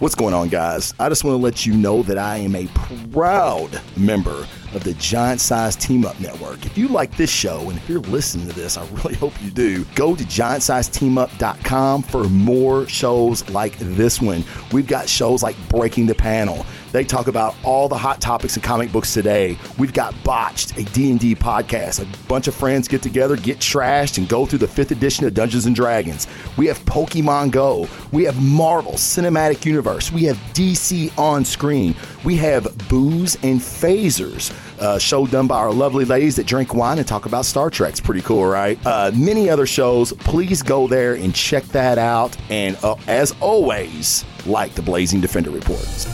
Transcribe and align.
What's 0.00 0.14
going 0.14 0.32
on, 0.32 0.48
guys? 0.48 0.94
I 0.98 1.10
just 1.10 1.24
want 1.24 1.34
to 1.34 1.42
let 1.42 1.66
you 1.66 1.74
know 1.74 2.02
that 2.04 2.16
I 2.16 2.38
am 2.38 2.56
a 2.56 2.66
proud 3.12 3.82
member 3.98 4.46
of 4.74 4.84
the 4.84 4.94
Giant 4.94 5.40
Size 5.40 5.76
Team 5.76 6.04
Up 6.04 6.18
Network. 6.20 6.64
If 6.66 6.76
you 6.78 6.88
like 6.88 7.16
this 7.16 7.30
show 7.30 7.68
and 7.68 7.76
if 7.76 7.88
you're 7.88 8.00
listening 8.00 8.48
to 8.48 8.54
this, 8.54 8.76
I 8.76 8.86
really 8.88 9.14
hope 9.14 9.32
you 9.42 9.50
do. 9.50 9.84
Go 9.94 10.14
to 10.14 10.24
giantsizeteamup.com 10.24 12.02
for 12.02 12.24
more 12.24 12.86
shows 12.86 13.48
like 13.50 13.76
this 13.78 14.20
one. 14.20 14.44
We've 14.72 14.86
got 14.86 15.08
shows 15.08 15.42
like 15.42 15.56
Breaking 15.68 16.06
the 16.06 16.14
Panel. 16.14 16.64
They 16.92 17.04
talk 17.04 17.28
about 17.28 17.54
all 17.62 17.88
the 17.88 17.96
hot 17.96 18.20
topics 18.20 18.56
in 18.56 18.62
comic 18.62 18.90
books 18.90 19.14
today. 19.14 19.56
We've 19.78 19.92
got 19.92 20.12
Botched, 20.24 20.76
a 20.76 20.82
D&D 20.82 21.36
podcast. 21.36 22.02
A 22.02 22.26
bunch 22.26 22.48
of 22.48 22.54
friends 22.54 22.88
get 22.88 23.00
together, 23.00 23.36
get 23.36 23.58
trashed, 23.58 24.18
and 24.18 24.28
go 24.28 24.44
through 24.44 24.58
the 24.58 24.66
fifth 24.68 24.90
edition 24.90 25.24
of 25.24 25.34
Dungeons 25.34 25.70
& 25.70 25.72
Dragons. 25.72 26.26
We 26.56 26.66
have 26.66 26.80
Pokemon 26.86 27.52
Go. 27.52 27.88
We 28.10 28.24
have 28.24 28.42
Marvel 28.42 28.94
Cinematic 28.94 29.64
Universe. 29.64 30.10
We 30.10 30.24
have 30.24 30.36
DC 30.52 31.16
on 31.16 31.44
screen. 31.44 31.94
We 32.22 32.36
have 32.36 32.76
Booze 32.88 33.36
and 33.36 33.58
Phasers, 33.58 34.52
a 34.78 35.00
show 35.00 35.26
done 35.26 35.46
by 35.46 35.56
our 35.56 35.72
lovely 35.72 36.04
ladies 36.04 36.36
that 36.36 36.46
drink 36.46 36.74
wine 36.74 36.98
and 36.98 37.08
talk 37.08 37.24
about 37.24 37.46
Star 37.46 37.70
Trek. 37.70 37.90
It's 37.90 38.00
pretty 38.00 38.20
cool, 38.20 38.44
right? 38.44 38.78
Uh, 38.84 39.10
many 39.14 39.48
other 39.48 39.64
shows. 39.64 40.12
Please 40.12 40.62
go 40.62 40.86
there 40.86 41.14
and 41.14 41.34
check 41.34 41.64
that 41.66 41.96
out. 41.96 42.36
And 42.50 42.76
uh, 42.82 42.96
as 43.06 43.34
always, 43.40 44.24
like 44.44 44.74
the 44.74 44.82
Blazing 44.82 45.22
Defender 45.22 45.50
reports. 45.50 46.06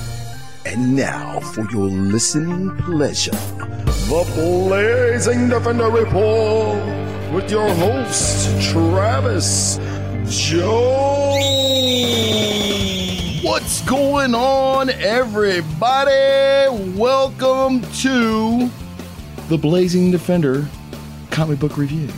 And 0.65 0.95
now, 0.95 1.41
for 1.41 1.69
your 1.70 1.88
listening 1.88 2.77
pleasure, 2.79 3.32
the 3.32 4.32
Blazing 4.34 5.48
Defender 5.48 5.91
Report 5.91 7.32
with 7.32 7.51
your 7.51 7.68
host, 7.74 8.62
Travis 8.70 9.79
Jones. 10.29 11.46
What's 13.67 13.83
going 13.83 14.33
on, 14.33 14.91
everybody? 14.91 16.71
Welcome 16.97 17.83
to 17.95 18.71
the 19.49 19.59
Blazing 19.59 20.13
Defender 20.13 20.69
comic 21.33 21.59
book 21.59 21.77
review. 21.77 22.09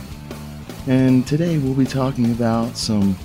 And 0.85 1.25
today 1.25 1.57
we'll 1.57 1.73
be 1.73 1.87
talking 1.87 2.31
about 2.33 2.77
some 2.77 3.17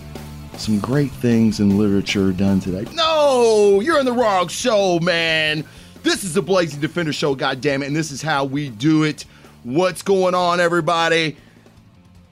some 0.57 0.79
great 0.79 1.11
things 1.11 1.61
in 1.61 1.77
literature 1.77 2.33
done 2.33 2.61
today. 2.61 2.91
No, 2.95 3.81
you're 3.81 4.01
in 4.01 4.07
the 4.07 4.13
wrong 4.15 4.49
show, 4.49 4.99
man. 5.01 5.63
This 6.03 6.25
is 6.25 6.33
the 6.33 6.41
Blazing 6.41 6.81
Defender 6.81 7.13
show, 7.13 7.37
goddammit, 7.37 7.89
and 7.89 7.95
this 7.95 8.11
is 8.11 8.23
how 8.23 8.47
we 8.47 8.71
do 8.71 9.03
it. 9.03 9.27
What's 9.65 10.01
going 10.01 10.35
on, 10.35 10.61
everybody? 10.61 11.37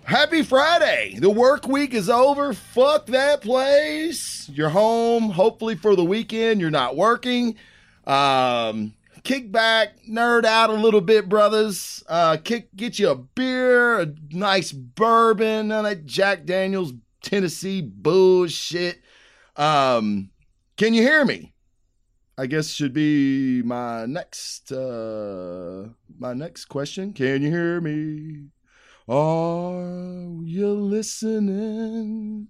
Happy 0.05 0.43
Friday. 0.43 1.17
The 1.19 1.31
work 1.31 1.67
week 1.67 1.95
is 1.95 2.11
over. 2.11 2.53
Fuck 2.53 3.07
that 3.07 3.41
place. 3.41 4.49
You're 4.53 4.69
home, 4.69 5.31
hopefully 5.31 5.77
for 5.77 5.95
the 5.95 6.05
weekend. 6.05 6.61
You're 6.61 6.71
not 6.71 6.97
working. 6.97 7.57
Um, 8.07 8.95
kick 9.23 9.53
back, 9.53 10.03
nerd 10.09 10.45
out 10.45 10.71
a 10.71 10.75
little 10.75 11.01
bit, 11.01 11.29
brothers. 11.29 12.03
Uh, 12.09 12.37
kick, 12.43 12.75
get 12.75 12.99
you 12.99 13.11
a 13.11 13.15
beer, 13.15 14.01
a 14.01 14.15
nice 14.31 14.73
bourbon, 14.73 15.71
and 15.71 15.87
that 15.87 16.05
Jack 16.05 16.45
Daniels 16.45 16.93
Tennessee 17.23 17.81
bullshit. 17.81 19.01
Um, 19.57 20.31
can 20.77 20.95
you 20.95 21.03
hear 21.03 21.25
me? 21.25 21.55
I 22.37 22.47
guess 22.47 22.71
should 22.71 22.95
be 22.95 23.63
my 23.63 24.07
next 24.07 24.73
uh 24.73 25.89
my 26.19 26.33
next 26.33 26.65
question. 26.65 27.13
Can 27.13 27.43
you 27.43 27.51
hear 27.51 27.81
me? 27.81 28.47
Are 29.09 30.29
you 30.45 30.75
listening 30.75 32.47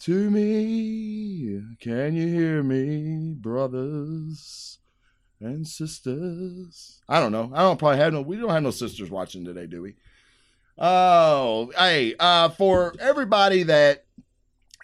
to 0.00 0.30
me? 0.30 1.62
Can 1.78 2.16
you 2.16 2.26
hear 2.26 2.64
me, 2.64 3.34
brothers 3.34 4.78
and 5.38 5.64
sisters? 5.64 7.00
I 7.08 7.20
don't 7.20 7.30
know. 7.30 7.52
I 7.54 7.60
don't 7.60 7.78
probably 7.78 7.98
have 7.98 8.12
no 8.12 8.22
we 8.22 8.36
don't 8.36 8.50
have 8.50 8.64
no 8.64 8.72
sisters 8.72 9.10
watching 9.10 9.44
today, 9.44 9.68
do 9.68 9.82
we? 9.82 9.94
Oh, 10.76 11.70
hey, 11.78 12.16
uh, 12.18 12.48
for 12.48 12.92
everybody 12.98 13.62
that 13.62 14.06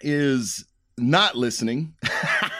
is 0.02 0.64
not 0.96 1.34
listening 1.34 1.94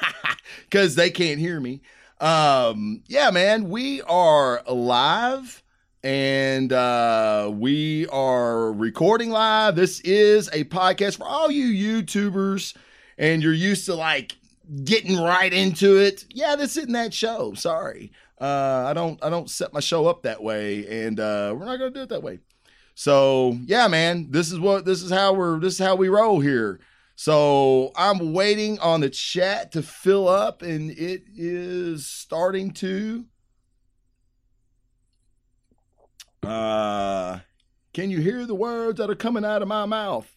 because 0.65 0.97
they 0.97 1.10
can't 1.10 1.38
hear 1.38 1.60
me. 1.60 1.82
Um, 2.21 3.04
yeah, 3.06 3.31
man, 3.31 3.69
we 3.69 4.03
are 4.03 4.65
live 4.69 5.62
and 6.03 6.72
uh, 6.72 7.50
we 7.53 8.06
are 8.09 8.72
recording 8.72 9.31
live. 9.31 9.77
This 9.77 10.00
is 10.00 10.49
a 10.49 10.65
podcast 10.65 11.19
for 11.19 11.25
all 11.25 11.50
you 11.50 12.03
YouTubers 12.03 12.75
and 13.19 13.43
you're 13.43 13.53
used 13.53 13.84
to 13.87 13.94
like 13.94 14.37
getting 14.84 15.21
right 15.21 15.53
into 15.53 15.99
it. 15.99 16.25
Yeah, 16.31 16.56
this 16.56 16.77
isn't 16.77 16.93
that 16.93 17.12
show. 17.12 17.55
Sorry. 17.55 18.12
Uh, 18.41 18.84
I 18.87 18.94
don't 18.94 19.22
I 19.22 19.28
don't 19.28 19.50
set 19.50 19.75
my 19.75 19.81
show 19.81 20.06
up 20.06 20.22
that 20.22 20.43
way, 20.43 21.05
and 21.05 21.21
uh, 21.21 21.55
we're 21.56 21.66
not 21.66 21.77
gonna 21.77 21.91
do 21.91 22.03
it 22.03 22.09
that 22.09 22.22
way. 22.22 22.39
So 22.94 23.59
yeah, 23.66 23.87
man, 23.89 24.28
this 24.31 24.50
is 24.50 24.59
what 24.59 24.87
this 24.87 25.03
is 25.03 25.10
how 25.10 25.34
we're 25.34 25.60
this 25.60 25.75
is 25.75 25.78
how 25.78 25.94
we 25.94 26.09
roll 26.09 26.41
here. 26.41 26.81
So 27.16 27.93
I'm 27.97 28.33
waiting 28.33 28.78
on 28.78 29.03
the 29.03 29.10
chat 29.10 29.72
to 29.72 29.83
fill 29.83 30.27
up, 30.27 30.62
and 30.62 30.91
it 30.91 31.25
is 31.37 32.06
starting 32.06 32.71
to. 32.75 33.27
Uh, 36.43 37.41
can 37.93 38.11
you 38.11 38.21
hear 38.21 38.47
the 38.47 38.55
words 38.55 38.99
that 38.99 39.11
are 39.11 39.15
coming 39.15 39.45
out 39.45 39.62
of 39.62 39.69
my 39.69 39.84
mouth? 39.87 40.31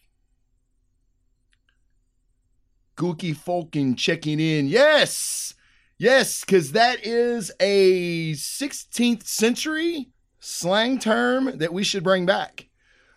Gookie 2.96 3.36
Falcon 3.36 3.96
checking 3.96 4.38
in. 4.38 4.68
Yes, 4.68 5.54
yes, 5.98 6.40
because 6.44 6.72
that 6.72 7.04
is 7.04 7.50
a 7.58 8.32
16th 8.32 9.26
century 9.26 10.10
slang 10.40 10.98
term 10.98 11.58
that 11.58 11.72
we 11.72 11.82
should 11.82 12.04
bring 12.04 12.26
back. 12.26 12.68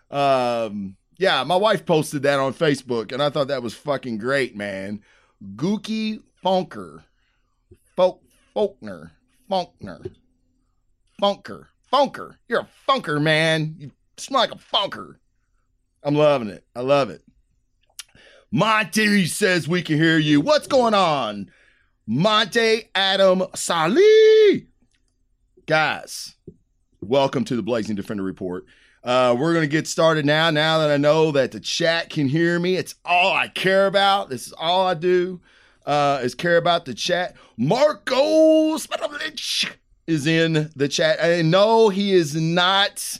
Um, 0.09 0.95
yeah, 1.17 1.43
my 1.43 1.55
wife 1.55 1.85
posted 1.85 2.23
that 2.23 2.39
on 2.39 2.53
Facebook, 2.53 3.11
and 3.11 3.21
I 3.21 3.29
thought 3.29 3.49
that 3.49 3.63
was 3.63 3.73
fucking 3.73 4.17
great, 4.17 4.55
man. 4.55 5.01
Gookie 5.55 6.21
Funker, 6.43 7.03
Folk 7.95 8.21
Faulkner, 8.55 9.11
Funkner, 9.49 10.15
Funker, 11.21 11.65
Funker. 11.91 12.35
You're 12.47 12.61
a 12.61 12.69
funker, 12.87 13.21
man. 13.21 13.75
You 13.77 13.91
smell 14.17 14.41
like 14.41 14.51
a 14.51 14.55
funker. 14.55 15.15
I'm 16.03 16.15
loving 16.15 16.49
it. 16.49 16.65
I 16.75 16.81
love 16.81 17.09
it. 17.09 17.23
Monty 18.51 19.25
says 19.25 19.67
we 19.67 19.81
can 19.81 19.97
hear 19.97 20.17
you. 20.17 20.41
What's 20.41 20.67
going 20.67 20.93
on? 20.93 21.51
Monte 22.05 22.89
Adam 22.95 23.43
Sali. 23.55 24.67
Guys, 25.65 26.35
welcome 27.01 27.43
to 27.43 27.55
the 27.55 27.63
Blazing 27.63 27.95
Defender 27.95 28.23
Report. 28.23 28.65
Uh, 29.03 29.35
we're 29.37 29.53
going 29.53 29.63
to 29.63 29.71
get 29.71 29.87
started 29.87 30.25
now. 30.25 30.49
Now 30.49 30.79
that 30.79 30.91
I 30.91 30.97
know 30.97 31.31
that 31.31 31.51
the 31.51 31.59
chat 31.59 32.09
can 32.09 32.27
hear 32.27 32.59
me, 32.59 32.75
it's 32.75 32.95
all 33.03 33.33
I 33.33 33.49
care 33.49 33.87
about. 33.87 34.29
This 34.29 34.47
is 34.47 34.53
all 34.53 34.87
I 34.87 34.93
do 34.93 35.41
uh, 35.85 36.19
is 36.21 36.35
care 36.35 36.57
about 36.57 36.85
the 36.85 36.93
chat. 36.93 37.35
Marco 37.57 38.77
Spadovich 38.77 39.71
is 40.07 40.25
in 40.25 40.71
the 40.75 40.87
chat. 40.87 41.19
And 41.19 41.51
no, 41.51 41.89
he 41.89 42.13
is 42.13 42.35
not 42.35 43.19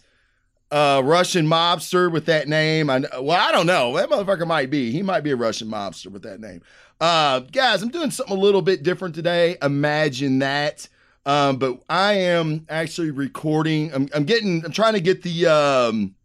a 0.71 1.01
Russian 1.03 1.45
mobster 1.45 2.11
with 2.11 2.25
that 2.25 2.47
name. 2.47 2.89
I 2.89 2.99
well, 3.19 3.31
I 3.31 3.51
don't 3.51 3.67
know. 3.67 3.95
That 3.97 4.09
motherfucker 4.09 4.47
might 4.47 4.69
be. 4.69 4.91
He 4.91 5.03
might 5.03 5.21
be 5.21 5.31
a 5.31 5.35
Russian 5.35 5.67
mobster 5.67 6.07
with 6.07 6.23
that 6.23 6.39
name. 6.39 6.61
Uh, 6.99 7.41
guys, 7.41 7.83
I'm 7.83 7.89
doing 7.89 8.09
something 8.09 8.35
a 8.35 8.39
little 8.39 8.61
bit 8.61 8.83
different 8.83 9.13
today. 9.13 9.57
Imagine 9.61 10.39
that. 10.39 10.87
Um, 11.25 11.57
but 11.57 11.83
I 11.89 12.13
am 12.13 12.65
actually 12.69 13.11
recording. 13.11 13.93
I'm, 13.93 14.07
I'm, 14.15 14.23
getting. 14.23 14.63
I'm 14.65 14.71
trying 14.71 14.93
to 14.93 15.01
get 15.01 15.23
the 15.23 15.45
um, 15.47 16.15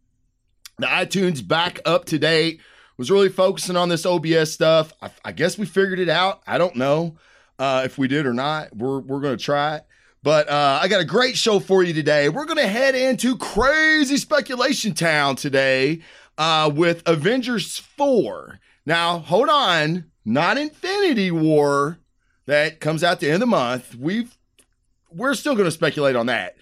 the 0.79 0.87
iTunes 0.87 1.45
back 1.45 1.79
up 1.85 2.05
to 2.05 2.17
date. 2.17 2.61
Was 2.95 3.11
really 3.11 3.29
focusing 3.29 3.75
on 3.75 3.89
this 3.89 4.05
OBS 4.05 4.53
stuff. 4.53 4.93
I, 5.01 5.09
I 5.25 5.31
guess 5.31 5.57
we 5.57 5.65
figured 5.65 5.99
it 5.99 6.09
out. 6.09 6.41
I 6.47 6.57
don't 6.57 6.75
know 6.75 7.17
uh, 7.59 7.81
if 7.85 7.97
we 7.97 8.07
did 8.07 8.25
or 8.25 8.33
not. 8.33 8.75
We're 8.75 8.99
we're 8.99 9.19
gonna 9.19 9.35
try 9.35 9.77
it. 9.77 9.85
But 10.23 10.49
uh, 10.49 10.79
I 10.81 10.87
got 10.87 11.01
a 11.01 11.05
great 11.05 11.37
show 11.37 11.59
for 11.59 11.83
you 11.83 11.93
today. 11.93 12.29
We're 12.29 12.45
gonna 12.45 12.65
head 12.67 12.95
into 12.95 13.37
crazy 13.37 14.17
speculation 14.17 14.93
town 14.93 15.35
today 15.35 15.99
uh, 16.37 16.71
with 16.73 17.03
Avengers 17.05 17.77
four. 17.77 18.59
Now 18.85 19.19
hold 19.19 19.49
on, 19.49 20.05
not 20.25 20.57
Infinity 20.57 21.29
War 21.29 21.99
that 22.45 22.79
comes 22.79 23.03
out 23.03 23.19
the 23.19 23.27
end 23.27 23.35
of 23.35 23.39
the 23.41 23.45
month. 23.47 23.95
We've 23.95 24.35
we're 25.11 25.35
still 25.35 25.53
going 25.53 25.65
to 25.65 25.71
speculate 25.71 26.15
on 26.15 26.25
that. 26.27 26.55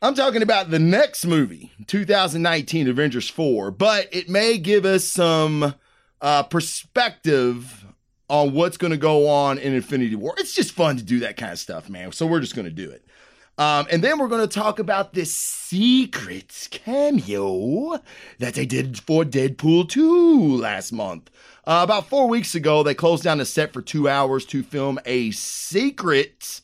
I'm 0.00 0.14
talking 0.14 0.42
about 0.42 0.70
the 0.70 0.78
next 0.78 1.26
movie, 1.26 1.70
2019 1.86 2.88
Avengers 2.88 3.28
4, 3.28 3.70
but 3.70 4.08
it 4.10 4.28
may 4.28 4.58
give 4.58 4.84
us 4.84 5.04
some 5.04 5.74
uh, 6.20 6.42
perspective 6.44 7.81
on 8.32 8.54
what's 8.54 8.78
going 8.78 8.90
to 8.90 8.96
go 8.96 9.28
on 9.28 9.58
in 9.58 9.74
Infinity 9.74 10.16
War. 10.16 10.34
It's 10.38 10.54
just 10.54 10.72
fun 10.72 10.96
to 10.96 11.02
do 11.02 11.20
that 11.20 11.36
kind 11.36 11.52
of 11.52 11.58
stuff, 11.58 11.90
man. 11.90 12.12
So 12.12 12.26
we're 12.26 12.40
just 12.40 12.56
going 12.56 12.64
to 12.64 12.72
do 12.72 12.90
it. 12.90 13.04
Um, 13.58 13.86
and 13.90 14.02
then 14.02 14.18
we're 14.18 14.28
going 14.28 14.48
to 14.48 14.52
talk 14.52 14.78
about 14.78 15.12
this 15.12 15.34
secret 15.34 16.68
cameo 16.70 18.00
that 18.38 18.54
they 18.54 18.64
did 18.64 18.98
for 18.98 19.24
Deadpool 19.24 19.86
2 19.90 20.56
last 20.56 20.92
month. 20.92 21.30
Uh, 21.66 21.82
about 21.84 22.08
four 22.08 22.26
weeks 22.26 22.54
ago, 22.54 22.82
they 22.82 22.94
closed 22.94 23.22
down 23.22 23.36
the 23.36 23.44
set 23.44 23.70
for 23.70 23.82
two 23.82 24.08
hours 24.08 24.46
to 24.46 24.62
film 24.62 24.98
a 25.04 25.30
secret 25.32 26.62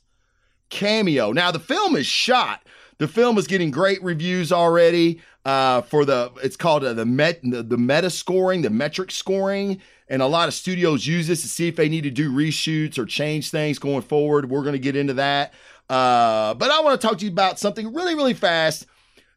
cameo. 0.71 1.33
Now, 1.33 1.51
the 1.51 1.61
film 1.61 1.97
is 1.97 2.07
shot. 2.07 2.63
The 2.97 3.07
film 3.07 3.37
is 3.37 3.47
getting 3.47 3.71
great 3.71 4.03
reviews 4.03 4.53
already 4.53 5.21
uh, 5.45 5.83
for 5.83 6.07
the. 6.07 6.33
It's 6.43 6.57
called 6.57 6.83
uh, 6.83 6.95
the 6.95 7.05
met 7.05 7.41
the, 7.43 7.63
the 7.63 7.77
meta 7.77 8.09
scoring, 8.09 8.63
the 8.63 8.71
metric 8.71 9.11
scoring, 9.11 9.81
and 10.09 10.23
a 10.23 10.27
lot 10.27 10.49
of 10.49 10.55
studios 10.55 11.07
use 11.07 11.27
this 11.27 11.43
to 11.43 11.49
see 11.49 11.69
if 11.69 11.77
they 11.77 11.89
need 11.89 12.05
to 12.05 12.11
do 12.11 12.31
reshoots 12.31 12.99
or 12.99 13.05
change 13.05 13.51
things 13.51 13.79
going 13.79 14.03
forward. 14.03 14.51
We're 14.51 14.63
going 14.63 14.73
to 14.73 14.79
get 14.79 14.97
into 14.97 15.15
that. 15.15 15.53
Uh, 15.89 16.55
but 16.55 16.71
I 16.71 16.81
want 16.81 17.01
to 17.01 17.07
talk 17.07 17.19
to 17.19 17.25
you 17.25 17.31
about 17.31 17.59
something 17.59 17.93
really, 17.93 18.15
really 18.15 18.35
fast. 18.35 18.87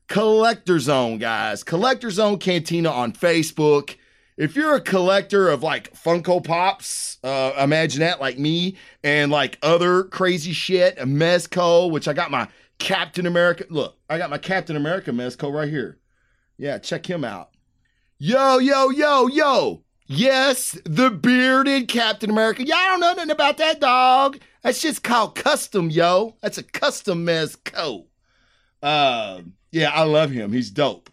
Collector 0.08 0.80
Zone, 0.80 1.18
guys. 1.18 1.64
Collector 1.64 2.10
Zone 2.12 2.38
Cantina 2.38 2.90
on 2.90 3.14
Facebook. 3.14 3.96
If 4.38 4.56
you're 4.56 4.76
a 4.76 4.82
collector 4.82 5.50
of 5.50 5.62
like 5.62 5.94
Funko 5.94 6.44
Pops, 6.44 7.18
uh, 7.24 7.54
imagine 7.60 8.00
that 8.00 8.20
like 8.20 8.40
me, 8.40 8.78
and 9.04 9.32
like 9.32 9.58
other 9.62 10.04
crazy 10.06 10.52
shit, 10.52 10.98
a 10.98 11.06
Mezco, 11.06 11.92
which 11.92 12.08
I 12.08 12.14
got 12.14 12.32
my 12.32 12.48
Captain 12.80 13.26
America. 13.26 13.66
Look, 13.70 13.98
I 14.10 14.18
got 14.18 14.30
my 14.30 14.38
Captain 14.38 14.76
America 14.76 15.12
Mezco 15.12 15.54
right 15.54 15.70
here. 15.70 16.00
Yeah, 16.58 16.78
check 16.80 17.06
him 17.10 17.24
out. 17.24 17.52
Yo, 18.18 18.58
yo, 18.58 18.90
yo, 18.90 19.28
yo. 19.28 19.84
Yes, 20.14 20.78
the 20.84 21.10
bearded 21.10 21.88
Captain 21.88 22.30
America. 22.30 22.66
Y'all 22.66 22.76
don't 22.76 23.00
know 23.00 23.14
nothing 23.14 23.32
about 23.32 23.56
that 23.60 23.80
dog. 23.80 24.40
That's 24.62 24.82
just 24.82 25.04
called 25.04 25.36
custom, 25.36 25.90
yo. 25.90 26.36
That's 26.42 26.58
a 26.58 26.64
custom 26.64 27.26
Mezco. 27.26 28.08
Uh, 28.84 29.42
yeah, 29.72 29.90
I 29.92 30.04
love 30.04 30.30
him. 30.30 30.52
He's 30.52 30.70
dope. 30.70 31.10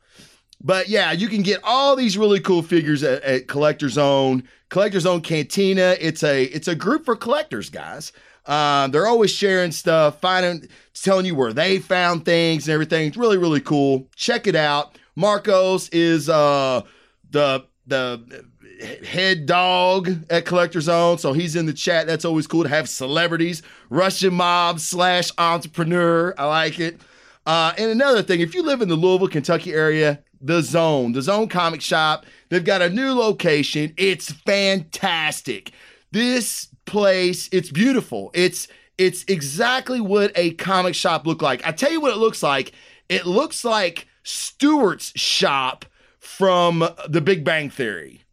But 0.60 0.88
yeah, 0.88 1.12
you 1.12 1.28
can 1.28 1.42
get 1.42 1.60
all 1.62 1.94
these 1.94 2.18
really 2.18 2.40
cool 2.40 2.60
figures 2.60 3.04
at, 3.04 3.22
at 3.22 3.46
Collector 3.46 3.88
Zone, 3.88 4.42
Collector 4.68 4.98
Zone 4.98 5.20
Cantina. 5.20 5.94
It's 6.00 6.24
a 6.24 6.44
it's 6.46 6.66
a 6.66 6.74
group 6.74 7.04
for 7.04 7.14
collectors, 7.14 7.70
guys. 7.70 8.10
Uh, 8.46 8.88
they're 8.88 9.06
always 9.06 9.30
sharing 9.30 9.70
stuff, 9.70 10.20
finding, 10.20 10.68
telling 10.94 11.24
you 11.24 11.36
where 11.36 11.52
they 11.52 11.78
found 11.78 12.24
things 12.24 12.66
and 12.66 12.74
everything. 12.74 13.06
It's 13.06 13.16
really 13.16 13.38
really 13.38 13.60
cool. 13.60 14.08
Check 14.16 14.48
it 14.48 14.56
out. 14.56 14.98
Marcos 15.14 15.88
is 15.90 16.28
uh, 16.28 16.82
the 17.30 17.64
the 17.86 18.47
head 18.80 19.46
dog 19.46 20.10
at 20.30 20.44
Collector 20.44 20.80
Zone, 20.80 21.18
so 21.18 21.32
he's 21.32 21.56
in 21.56 21.66
the 21.66 21.72
chat. 21.72 22.06
That's 22.06 22.24
always 22.24 22.46
cool 22.46 22.62
to 22.62 22.68
have 22.68 22.88
celebrities, 22.88 23.62
Russian 23.90 24.34
mob 24.34 24.80
slash 24.80 25.30
entrepreneur. 25.38 26.34
I 26.38 26.44
like 26.46 26.78
it. 26.78 27.00
Uh, 27.46 27.72
and 27.78 27.90
another 27.90 28.22
thing, 28.22 28.40
if 28.40 28.54
you 28.54 28.62
live 28.62 28.82
in 28.82 28.88
the 28.88 28.96
Louisville, 28.96 29.28
Kentucky 29.28 29.72
area, 29.72 30.22
the 30.40 30.60
Zone, 30.62 31.12
the 31.12 31.22
Zone 31.22 31.48
Comic 31.48 31.80
Shop, 31.80 32.26
they've 32.48 32.64
got 32.64 32.82
a 32.82 32.90
new 32.90 33.12
location. 33.12 33.94
It's 33.96 34.30
fantastic. 34.30 35.72
This 36.12 36.68
place, 36.84 37.48
it's 37.52 37.70
beautiful. 37.70 38.30
It's 38.34 38.68
it's 38.98 39.24
exactly 39.28 40.00
what 40.00 40.32
a 40.34 40.52
comic 40.54 40.94
shop 40.94 41.26
look 41.26 41.40
like. 41.40 41.64
I 41.66 41.70
tell 41.70 41.92
you 41.92 42.00
what 42.00 42.12
it 42.12 42.18
looks 42.18 42.42
like. 42.42 42.72
It 43.08 43.26
looks 43.26 43.64
like 43.64 44.08
Stuart's 44.24 45.12
shop 45.18 45.84
from 46.18 46.86
The 47.08 47.20
Big 47.20 47.44
Bang 47.44 47.70
Theory. 47.70 48.24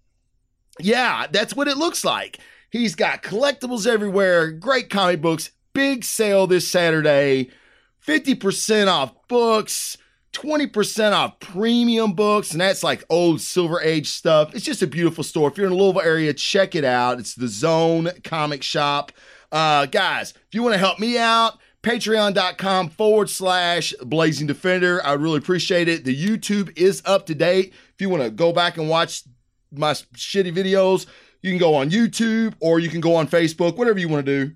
Yeah, 0.80 1.27
that's 1.31 1.56
what 1.56 1.68
it 1.68 1.77
looks 1.77 2.04
like. 2.04 2.39
He's 2.69 2.95
got 2.95 3.24
collectibles 3.24 3.88
everywhere, 3.88 4.51
great 4.51 4.89
comic 4.89 5.22
books, 5.22 5.51
big 5.74 6.04
sale 6.04 6.48
this 6.48 6.68
Saturday, 6.68 7.50
50% 8.06 8.88
off 8.88 9.13
books, 9.27 9.98
20% 10.33 11.13
off 11.13 11.39
premium 11.39 12.13
books, 12.13 12.51
and 12.51 12.60
that's 12.60 12.83
like 12.83 13.06
old 13.10 13.39
Silver 13.39 13.80
Age 13.81 14.10
stuff. 14.10 14.54
It's 14.54 14.66
just 14.66 14.81
a 14.81 14.88
beautiful 14.88 15.24
store. 15.24 15.50
If 15.50 15.57
you're 15.57 15.68
in 15.68 15.72
the 15.72 15.80
Louisville 15.81 16.01
area, 16.01 16.33
check 16.33 16.75
it 16.75 16.83
out. 16.83 17.19
It's 17.19 17.36
the 17.36 17.48
Zone 17.48 18.10
Comic 18.24 18.62
Shop. 18.62 19.13
Uh, 19.51 19.86
guys, 19.86 20.31
if 20.31 20.54
you 20.54 20.62
want 20.62 20.74
to 20.74 20.80
help 20.80 21.00
me 21.00 21.18
out, 21.18 21.60
patreon.com 21.83 22.89
forward 22.89 23.30
slash 23.30 23.94
blazing 24.01 24.48
defender. 24.48 25.06
I 25.06 25.13
really 25.13 25.38
appreciate 25.38 25.88
it. 25.88 26.04
The 26.04 26.16
YouTube 26.16 26.78
is 26.78 27.01
up 27.06 27.28
to 27.28 27.36
date. 27.36 27.74
If 27.94 28.01
you 28.01 28.10
want 28.10 28.24
to 28.24 28.30
go 28.30 28.51
back 28.51 28.78
and 28.78 28.89
watch 28.89 29.24
my 29.72 29.92
shitty 29.92 30.54
videos, 30.54 31.06
you 31.42 31.52
can 31.52 31.60
go 31.60 31.76
on 31.76 31.90
YouTube 31.90 32.56
or 32.60 32.80
you 32.80 32.90
can 32.90 33.02
go 33.02 33.16
on 33.16 33.28
Facebook, 33.28 33.78
whatever 33.78 34.00
you 34.00 34.08
want 34.08 34.26
to 34.26 34.46
do. 34.46 34.56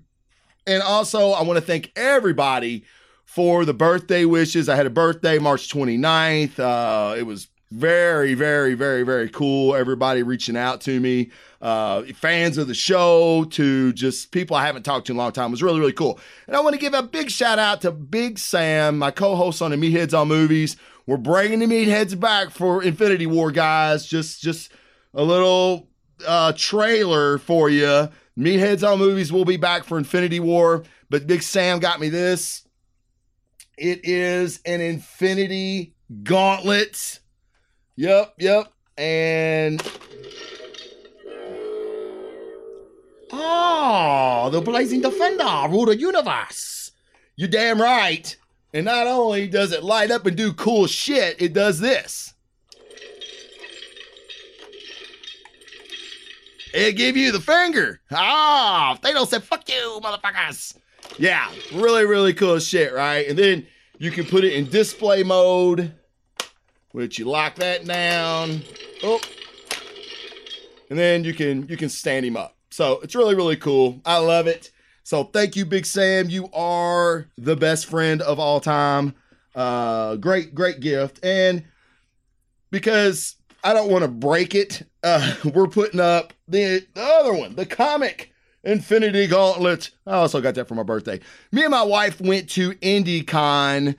And 0.66 0.82
also, 0.82 1.30
I 1.30 1.42
want 1.42 1.56
to 1.56 1.64
thank 1.64 1.92
everybody 1.96 2.84
for 3.24 3.64
the 3.64 3.74
birthday 3.74 4.24
wishes. 4.24 4.68
I 4.68 4.76
had 4.76 4.86
a 4.86 4.90
birthday 4.90 5.38
March 5.38 5.68
29th. 5.72 6.58
Uh, 6.58 7.16
it 7.16 7.22
was 7.22 7.48
very, 7.70 8.34
very, 8.34 8.74
very, 8.74 9.04
very 9.04 9.28
cool. 9.28 9.76
Everybody 9.76 10.24
reaching 10.24 10.56
out 10.56 10.80
to 10.82 10.98
me, 10.98 11.30
uh, 11.62 12.02
fans 12.14 12.58
of 12.58 12.66
the 12.66 12.74
show, 12.74 13.44
to 13.50 13.92
just 13.92 14.32
people 14.32 14.56
I 14.56 14.66
haven't 14.66 14.82
talked 14.82 15.06
to 15.06 15.12
in 15.12 15.16
a 15.16 15.20
long 15.20 15.30
time. 15.30 15.48
It 15.48 15.52
was 15.52 15.62
really, 15.62 15.78
really 15.78 15.92
cool. 15.92 16.18
And 16.48 16.56
I 16.56 16.60
want 16.60 16.74
to 16.74 16.80
give 16.80 16.94
a 16.94 17.02
big 17.02 17.30
shout 17.30 17.60
out 17.60 17.82
to 17.82 17.92
Big 17.92 18.38
Sam, 18.38 18.98
my 18.98 19.12
co 19.12 19.36
host 19.36 19.62
on 19.62 19.70
the 19.70 19.76
Meatheads 19.76 20.18
on 20.18 20.26
Movies. 20.26 20.76
We're 21.06 21.16
bringing 21.16 21.60
the 21.60 21.66
Meatheads 21.66 22.18
back 22.18 22.50
for 22.50 22.82
Infinity 22.82 23.26
War, 23.26 23.52
guys. 23.52 24.06
Just, 24.06 24.42
just 24.42 24.72
a 25.14 25.22
little 25.22 25.88
uh, 26.26 26.52
trailer 26.56 27.38
for 27.38 27.68
you. 27.68 28.08
Meatheads 28.38 28.86
on 28.86 28.98
Movies 28.98 29.32
will 29.32 29.44
be 29.44 29.56
back 29.56 29.84
for 29.84 29.98
Infinity 29.98 30.40
War. 30.40 30.84
But 31.08 31.26
Big 31.26 31.42
Sam 31.42 31.80
got 31.80 32.00
me 32.00 32.08
this. 32.08 32.66
It 33.76 34.00
is 34.04 34.60
an 34.64 34.80
Infinity 34.80 35.94
Gauntlet. 36.22 37.20
Yep, 37.96 38.34
yep. 38.38 38.72
And 38.96 39.82
oh, 43.32 44.50
the 44.52 44.60
Blazing 44.60 45.00
Defender 45.00 45.66
rule 45.68 45.86
the 45.86 45.96
universe. 45.96 46.92
You're 47.36 47.48
damn 47.48 47.80
right. 47.80 48.36
And 48.72 48.84
not 48.84 49.06
only 49.06 49.48
does 49.48 49.72
it 49.72 49.82
light 49.82 50.10
up 50.10 50.26
and 50.26 50.36
do 50.36 50.52
cool 50.52 50.86
shit, 50.86 51.40
it 51.40 51.52
does 51.52 51.80
this. 51.80 52.34
It 56.72 56.96
gave 56.96 57.16
you 57.16 57.32
the 57.32 57.40
finger. 57.40 58.00
Ah, 58.10 58.96
oh, 58.96 59.06
Thanos 59.06 59.28
said, 59.28 59.42
fuck 59.42 59.68
you, 59.68 60.00
motherfuckers. 60.02 60.76
Yeah, 61.18 61.50
really, 61.72 62.06
really 62.06 62.32
cool 62.32 62.58
shit, 62.58 62.92
right? 62.92 63.26
And 63.28 63.38
then 63.38 63.66
you 63.98 64.10
can 64.10 64.24
put 64.24 64.44
it 64.44 64.54
in 64.54 64.68
display 64.68 65.22
mode, 65.22 65.92
which 66.92 67.18
you 67.18 67.26
lock 67.26 67.56
that 67.56 67.84
down. 67.84 68.62
Oh. 69.02 69.20
And 70.88 70.98
then 70.98 71.24
you 71.24 71.34
can 71.34 71.68
you 71.68 71.76
can 71.76 71.88
stand 71.88 72.26
him 72.26 72.36
up. 72.36 72.56
So 72.70 73.00
it's 73.00 73.14
really, 73.14 73.34
really 73.34 73.56
cool. 73.56 74.00
I 74.04 74.18
love 74.18 74.46
it. 74.46 74.70
So 75.02 75.24
thank 75.24 75.56
you, 75.56 75.64
Big 75.64 75.86
Sam. 75.86 76.30
You 76.30 76.48
are 76.52 77.26
the 77.36 77.56
best 77.56 77.86
friend 77.86 78.22
of 78.22 78.38
all 78.38 78.60
time. 78.60 79.14
Uh 79.54 80.16
great, 80.16 80.54
great 80.54 80.80
gift. 80.80 81.24
And 81.24 81.64
because 82.70 83.36
I 83.62 83.72
don't 83.72 83.90
want 83.90 84.02
to 84.02 84.08
break 84.08 84.54
it. 84.54 84.86
Uh, 85.02 85.34
we're 85.54 85.68
putting 85.68 86.00
up 86.00 86.32
the, 86.48 86.86
the 86.94 87.02
other 87.02 87.32
one, 87.34 87.56
the 87.56 87.66
comic 87.66 88.32
Infinity 88.64 89.26
Gauntlet. 89.26 89.90
I 90.06 90.12
also 90.12 90.40
got 90.40 90.54
that 90.54 90.68
for 90.68 90.74
my 90.74 90.82
birthday. 90.82 91.20
Me 91.52 91.62
and 91.62 91.70
my 91.70 91.82
wife 91.82 92.20
went 92.20 92.48
to 92.50 92.72
IndieCon 92.72 93.96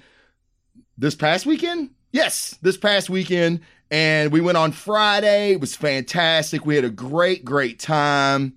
this 0.98 1.16
past 1.16 1.46
weekend. 1.46 1.92
Yes, 2.12 2.58
this 2.62 2.78
past 2.78 3.10
weekend. 3.10 3.62
And 3.90 4.32
we 4.32 4.40
went 4.40 4.58
on 4.58 4.72
Friday. 4.72 5.52
It 5.52 5.60
was 5.60 5.76
fantastic. 5.76 6.66
We 6.66 6.76
had 6.76 6.86
a 6.86 6.90
great, 6.90 7.44
great 7.44 7.80
time. 7.80 8.54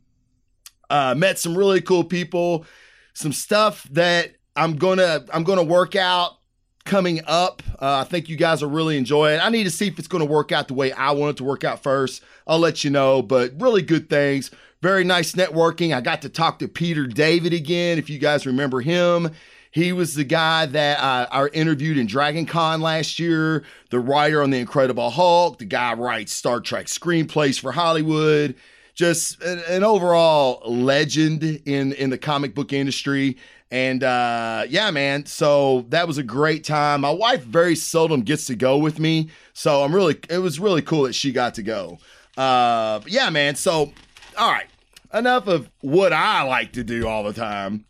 Uh, 0.91 1.15
met 1.17 1.39
some 1.39 1.57
really 1.57 1.81
cool 1.81 2.05
people. 2.05 2.67
Some 3.15 3.33
stuff 3.33 3.89
that 3.93 4.35
I'm 4.55 4.77
gonna 4.77 5.25
I'm 5.33 5.43
gonna 5.43 5.65
work 5.65 5.97
out 5.97 6.39
coming 6.85 7.21
up. 7.27 7.63
Uh, 7.81 7.99
I 7.99 8.05
think 8.05 8.29
you 8.29 8.37
guys 8.37 8.63
will 8.63 8.71
really 8.71 8.97
enjoy 8.97 9.33
it. 9.33 9.39
I 9.39 9.49
need 9.49 9.65
to 9.65 9.71
see 9.71 9.87
if 9.87 9.99
it's 9.99 10.09
going 10.09 10.25
to 10.25 10.31
work 10.31 10.53
out 10.53 10.69
the 10.69 10.75
way 10.75 10.93
I 10.93 11.13
want 11.13 11.31
it 11.31 11.37
to 11.39 11.45
work 11.45 11.65
out 11.65 11.83
first. 11.83 12.23
I'll 12.47 12.59
let 12.59 12.85
you 12.85 12.91
know, 12.91 13.23
but 13.23 13.53
really 13.61 13.83
good 13.83 14.09
things. 14.09 14.51
Very 14.83 15.03
nice 15.03 15.33
networking. 15.33 15.95
I 15.95 16.01
got 16.01 16.23
to 16.23 16.29
talk 16.29 16.59
to 16.59 16.69
Peter 16.69 17.07
David 17.07 17.55
again, 17.55 17.99
if 17.99 18.11
you 18.11 18.19
guys 18.19 18.47
remember 18.47 18.81
him. 18.81 19.31
He 19.71 19.93
was 19.93 20.15
the 20.15 20.25
guy 20.25 20.67
that 20.67 21.01
uh, 21.01 21.27
I 21.33 21.47
interviewed 21.49 21.99
in 21.99 22.07
Dragon 22.07 22.47
Con 22.47 22.81
last 22.81 23.19
year, 23.19 23.65
the 23.91 23.99
writer 23.99 24.41
on 24.43 24.51
The 24.51 24.59
Incredible 24.59 25.11
Hulk, 25.11 25.59
the 25.59 25.65
guy 25.65 25.95
writes 25.95 26.33
Star 26.33 26.61
Trek 26.61 26.87
screenplays 26.87 27.59
for 27.59 27.73
Hollywood 27.73 28.55
just 28.95 29.43
an, 29.43 29.83
overall 29.83 30.63
legend 30.71 31.43
in 31.43 31.93
in 31.95 32.11
the 32.11 32.19
comic 32.19 32.55
book 32.55 32.73
industry 32.73 33.37
and 33.75 34.05
uh, 34.05 34.67
yeah, 34.69 34.93
man. 34.93 35.27
So 35.27 35.85
that 35.89 36.07
was 36.07 36.17
a 36.17 36.23
great 36.23 36.63
time. 36.63 37.01
My 37.01 37.11
wife 37.11 37.43
very 37.43 37.75
seldom 37.75 38.21
gets 38.21 38.47
to 38.47 38.55
go 38.55 38.79
with 38.79 39.01
me, 39.01 39.31
so 39.53 39.83
I'm 39.83 39.93
really. 39.93 40.17
It 40.31 40.39
was 40.39 40.61
really 40.61 40.81
cool 40.81 41.03
that 41.03 41.15
she 41.15 41.33
got 41.33 41.55
to 41.55 41.63
go. 41.65 41.99
Uh, 42.37 43.01
yeah, 43.09 43.31
man. 43.31 43.57
So 43.57 43.93
all 44.39 44.53
right, 44.53 44.69
enough 45.13 45.49
of 45.49 45.69
what 45.81 46.13
I 46.13 46.43
like 46.43 46.75
to 46.75 46.85
do 46.85 47.09
all 47.09 47.25
the 47.25 47.33
time. 47.33 47.85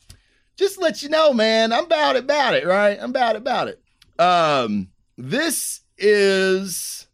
just 0.56 0.80
let 0.80 1.02
you 1.02 1.10
know, 1.10 1.34
man. 1.34 1.70
I'm 1.70 1.84
about 1.84 2.16
it, 2.16 2.24
about 2.24 2.54
it, 2.54 2.64
right? 2.64 2.98
I'm 2.98 3.10
about 3.10 3.36
it, 3.36 3.42
about 3.42 3.68
it. 3.68 3.82
Um, 4.18 4.88
this 5.18 5.82
is 5.98 7.06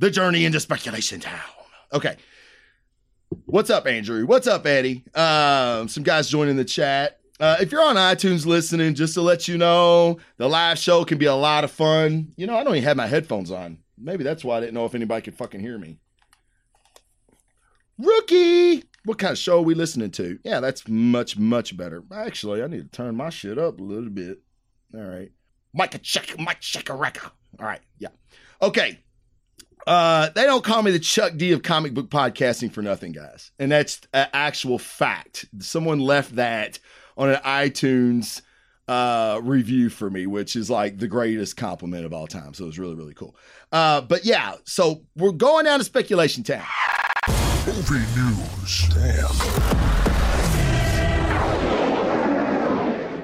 the 0.00 0.10
journey 0.10 0.44
into 0.44 0.58
speculation 0.58 1.20
town. 1.20 1.38
Okay. 1.92 2.16
What's 3.44 3.70
up, 3.70 3.86
Andrew? 3.86 4.26
What's 4.26 4.48
up, 4.48 4.66
Eddie? 4.66 5.04
Um, 5.14 5.86
some 5.86 6.02
guys 6.02 6.28
joining 6.28 6.56
the 6.56 6.64
chat. 6.64 7.20
Uh, 7.40 7.56
if 7.60 7.72
you're 7.72 7.82
on 7.82 7.96
iTunes 7.96 8.46
listening, 8.46 8.94
just 8.94 9.14
to 9.14 9.20
let 9.20 9.48
you 9.48 9.58
know, 9.58 10.18
the 10.36 10.48
live 10.48 10.78
show 10.78 11.04
can 11.04 11.18
be 11.18 11.26
a 11.26 11.34
lot 11.34 11.64
of 11.64 11.70
fun. 11.70 12.32
You 12.36 12.46
know, 12.46 12.56
I 12.56 12.62
don't 12.62 12.76
even 12.76 12.84
have 12.84 12.96
my 12.96 13.08
headphones 13.08 13.50
on. 13.50 13.78
Maybe 13.98 14.22
that's 14.22 14.44
why 14.44 14.58
I 14.58 14.60
didn't 14.60 14.74
know 14.74 14.84
if 14.84 14.94
anybody 14.94 15.22
could 15.22 15.34
fucking 15.34 15.60
hear 15.60 15.78
me. 15.78 15.98
Rookie! 17.98 18.84
What 19.04 19.18
kind 19.18 19.32
of 19.32 19.38
show 19.38 19.58
are 19.58 19.62
we 19.62 19.74
listening 19.74 20.10
to? 20.12 20.38
Yeah, 20.44 20.60
that's 20.60 20.88
much, 20.88 21.36
much 21.36 21.76
better. 21.76 22.02
Actually, 22.12 22.62
I 22.62 22.66
need 22.68 22.90
to 22.90 22.96
turn 22.96 23.16
my 23.16 23.30
shit 23.30 23.58
up 23.58 23.80
a 23.80 23.82
little 23.82 24.10
bit. 24.10 24.40
All 24.94 25.02
right. 25.02 25.30
Mike 25.74 25.94
a 25.94 25.98
check, 25.98 26.38
Mike 26.38 26.60
check 26.60 26.88
a 26.88 26.94
record. 26.94 27.30
All 27.60 27.66
right. 27.66 27.80
Yeah. 27.98 28.08
Okay. 28.62 29.00
Uh, 29.86 30.30
they 30.34 30.44
don't 30.44 30.64
call 30.64 30.82
me 30.82 30.90
the 30.90 30.98
Chuck 30.98 31.36
D 31.36 31.52
of 31.52 31.62
comic 31.62 31.92
book 31.92 32.08
podcasting 32.08 32.72
for 32.72 32.80
nothing, 32.80 33.12
guys. 33.12 33.50
And 33.58 33.70
that's 33.70 34.00
an 34.14 34.28
actual 34.32 34.78
fact. 34.78 35.46
Someone 35.58 35.98
left 35.98 36.36
that 36.36 36.78
on 37.16 37.30
an 37.30 37.40
iTunes 37.44 38.42
uh, 38.88 39.40
review 39.42 39.88
for 39.88 40.10
me, 40.10 40.26
which 40.26 40.56
is 40.56 40.68
like 40.68 40.98
the 40.98 41.08
greatest 41.08 41.56
compliment 41.56 42.04
of 42.04 42.12
all 42.12 42.26
time. 42.26 42.54
So 42.54 42.64
it 42.64 42.68
was 42.68 42.78
really, 42.78 42.94
really 42.94 43.14
cool. 43.14 43.36
Uh, 43.72 44.00
but 44.02 44.24
yeah, 44.24 44.54
so 44.64 45.02
we're 45.16 45.32
going 45.32 45.64
down 45.64 45.78
to 45.78 45.84
speculation 45.84 46.42
town. 46.42 46.64
Movie 47.66 48.04
news. 48.14 48.88
Damn. 48.90 49.94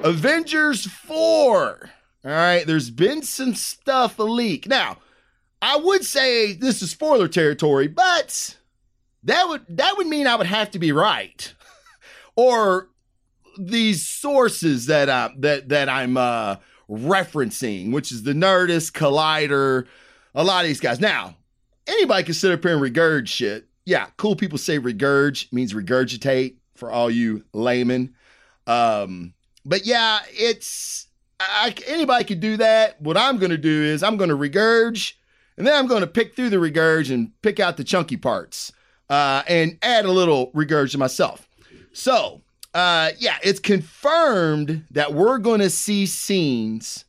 Avengers 0.03 0.85
4. 0.87 1.89
All 2.23 2.31
right, 2.31 2.65
there's 2.65 2.89
been 2.91 3.23
some 3.23 3.55
stuff 3.55 4.19
a 4.19 4.23
leak. 4.23 4.67
Now, 4.67 4.97
I 5.61 5.77
would 5.77 6.03
say 6.03 6.53
this 6.53 6.81
is 6.81 6.91
spoiler 6.91 7.27
territory, 7.27 7.87
but 7.87 8.57
that 9.23 9.47
would 9.47 9.65
that 9.69 9.97
would 9.97 10.07
mean 10.07 10.27
I 10.27 10.35
would 10.35 10.47
have 10.47 10.71
to 10.71 10.79
be 10.79 10.91
right. 10.91 11.53
or 12.35 12.89
these 13.57 14.07
sources 14.07 14.87
that 14.87 15.09
uh, 15.09 15.29
that 15.39 15.69
that 15.69 15.89
I'm 15.89 16.17
uh, 16.17 16.57
referencing, 16.89 17.91
which 17.91 18.11
is 18.11 18.23
the 18.23 18.33
Nerdist, 18.33 18.91
Collider, 18.91 19.87
a 20.35 20.43
lot 20.43 20.63
of 20.63 20.67
these 20.67 20.79
guys. 20.79 20.99
Now, 20.99 21.35
anybody 21.87 22.23
can 22.23 22.33
sit 22.33 22.51
up 22.51 22.63
here 22.63 22.73
and 22.73 22.81
regurg 22.81 23.27
shit 23.27 23.67
yeah, 23.85 24.07
cool 24.17 24.35
people 24.35 24.57
say 24.57 24.79
regurg 24.79 25.51
means 25.51 25.73
regurgitate 25.73 26.55
for 26.75 26.91
all 26.91 27.09
you 27.09 27.43
laymen. 27.53 28.15
Um, 28.67 29.33
but 29.65 29.85
yeah, 29.85 30.19
it's 30.29 31.07
I, 31.39 31.73
anybody 31.87 32.23
could 32.23 32.39
do 32.39 32.57
that. 32.57 33.01
What 33.01 33.17
I'm 33.17 33.37
going 33.37 33.51
to 33.51 33.57
do 33.57 33.83
is 33.83 34.03
I'm 34.03 34.17
going 34.17 34.29
to 34.29 34.37
regurg, 34.37 35.13
and 35.57 35.65
then 35.65 35.73
I'm 35.73 35.87
going 35.87 36.01
to 36.01 36.07
pick 36.07 36.35
through 36.35 36.51
the 36.51 36.57
regurg 36.57 37.13
and 37.13 37.31
pick 37.41 37.59
out 37.59 37.77
the 37.77 37.83
chunky 37.83 38.17
parts 38.17 38.71
uh, 39.09 39.43
and 39.47 39.77
add 39.81 40.05
a 40.05 40.11
little 40.11 40.51
regurg 40.51 40.91
to 40.91 40.97
myself. 40.97 41.47
So, 41.93 42.40
uh, 42.73 43.11
yeah, 43.19 43.37
it's 43.43 43.59
confirmed 43.59 44.85
that 44.91 45.13
we're 45.13 45.37
going 45.37 45.59
to 45.59 45.69
see 45.69 46.05
scenes 46.05 47.05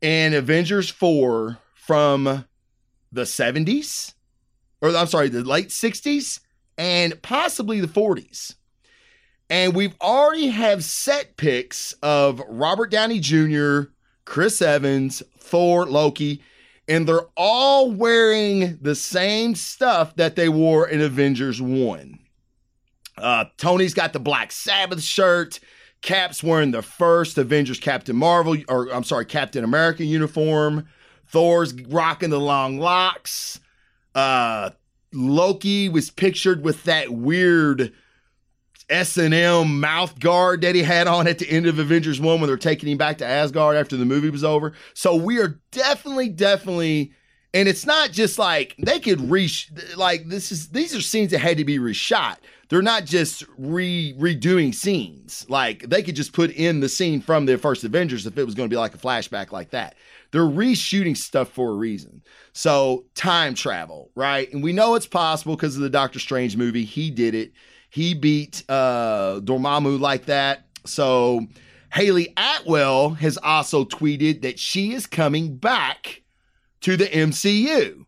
in 0.00 0.34
Avengers 0.34 0.90
4 0.90 1.58
from 1.74 2.44
the 3.12 3.22
70s 3.22 4.14
or 4.80 4.96
I'm 4.96 5.06
sorry, 5.06 5.28
the 5.28 5.44
late 5.44 5.68
60s 5.68 6.40
and 6.78 7.20
possibly 7.22 7.80
the 7.80 7.86
40s. 7.86 8.54
And 9.48 9.74
we've 9.74 9.96
already 10.00 10.48
have 10.48 10.84
set 10.84 11.36
picks 11.36 11.92
of 12.02 12.40
Robert 12.48 12.90
Downey 12.90 13.18
Jr., 13.18 13.90
Chris 14.24 14.62
Evans, 14.62 15.22
Thor, 15.38 15.86
Loki, 15.86 16.40
and 16.86 17.06
they're 17.06 17.26
all 17.36 17.90
wearing 17.90 18.78
the 18.80 18.94
same 18.94 19.54
stuff 19.54 20.14
that 20.16 20.36
they 20.36 20.48
wore 20.48 20.88
in 20.88 21.00
Avengers 21.00 21.60
1. 21.60 22.19
Uh, 23.20 23.44
Tony's 23.56 23.94
got 23.94 24.12
the 24.12 24.20
Black 24.20 24.52
Sabbath 24.52 25.02
shirt. 25.02 25.60
Cap's 26.02 26.42
wearing 26.42 26.70
the 26.70 26.82
first 26.82 27.36
Avengers 27.36 27.78
Captain 27.78 28.16
Marvel, 28.16 28.56
or 28.68 28.88
I'm 28.88 29.04
sorry, 29.04 29.26
Captain 29.26 29.64
America 29.64 30.04
uniform. 30.04 30.88
Thor's 31.26 31.74
rocking 31.82 32.30
the 32.30 32.40
long 32.40 32.78
locks. 32.78 33.60
Uh, 34.14 34.70
Loki 35.12 35.88
was 35.88 36.10
pictured 36.10 36.64
with 36.64 36.84
that 36.84 37.10
weird 37.10 37.92
S&M 38.88 39.80
mouth 39.80 40.18
guard 40.18 40.62
that 40.62 40.74
he 40.74 40.82
had 40.82 41.06
on 41.06 41.28
at 41.28 41.38
the 41.38 41.48
end 41.48 41.66
of 41.66 41.78
Avengers 41.78 42.20
1 42.20 42.40
when 42.40 42.48
they're 42.48 42.56
taking 42.56 42.88
him 42.88 42.98
back 42.98 43.18
to 43.18 43.26
Asgard 43.26 43.76
after 43.76 43.96
the 43.96 44.04
movie 44.04 44.30
was 44.30 44.42
over. 44.42 44.72
So 44.94 45.14
we 45.14 45.38
are 45.38 45.60
definitely 45.70 46.28
definitely 46.28 47.12
and 47.52 47.68
it's 47.68 47.86
not 47.86 48.12
just 48.12 48.38
like 48.38 48.74
they 48.78 49.00
could 49.00 49.30
re 49.30 49.50
like 49.96 50.28
this 50.28 50.52
is 50.52 50.68
these 50.68 50.94
are 50.94 51.00
scenes 51.00 51.30
that 51.30 51.38
had 51.38 51.56
to 51.58 51.64
be 51.64 51.78
reshot. 51.78 52.36
They're 52.70 52.82
not 52.82 53.04
just 53.04 53.44
re 53.58 54.14
redoing 54.16 54.72
scenes. 54.72 55.44
Like 55.48 55.88
they 55.88 56.02
could 56.02 56.16
just 56.16 56.32
put 56.32 56.52
in 56.52 56.80
the 56.80 56.88
scene 56.88 57.20
from 57.20 57.44
the 57.44 57.58
first 57.58 57.84
Avengers 57.84 58.26
if 58.26 58.38
it 58.38 58.44
was 58.44 58.54
going 58.54 58.68
to 58.68 58.72
be 58.72 58.78
like 58.78 58.94
a 58.94 58.98
flashback 58.98 59.50
like 59.52 59.70
that. 59.70 59.96
They're 60.30 60.42
reshooting 60.42 61.16
stuff 61.16 61.50
for 61.50 61.70
a 61.70 61.74
reason. 61.74 62.22
So, 62.52 63.04
time 63.16 63.54
travel, 63.54 64.10
right? 64.14 64.50
And 64.52 64.62
we 64.62 64.72
know 64.72 64.94
it's 64.94 65.06
possible 65.06 65.56
because 65.56 65.74
of 65.74 65.82
the 65.82 65.90
Doctor 65.90 66.20
Strange 66.20 66.56
movie. 66.56 66.84
He 66.84 67.10
did 67.10 67.34
it. 67.34 67.52
He 67.90 68.14
beat 68.14 68.62
uh, 68.68 69.40
Dormammu 69.42 69.98
like 69.98 70.26
that. 70.26 70.66
So, 70.86 71.48
Hayley 71.92 72.32
Atwell 72.36 73.10
has 73.10 73.36
also 73.38 73.84
tweeted 73.84 74.42
that 74.42 74.60
she 74.60 74.92
is 74.92 75.06
coming 75.06 75.56
back 75.56 76.22
to 76.82 76.96
the 76.96 77.06
MCU. 77.06 78.04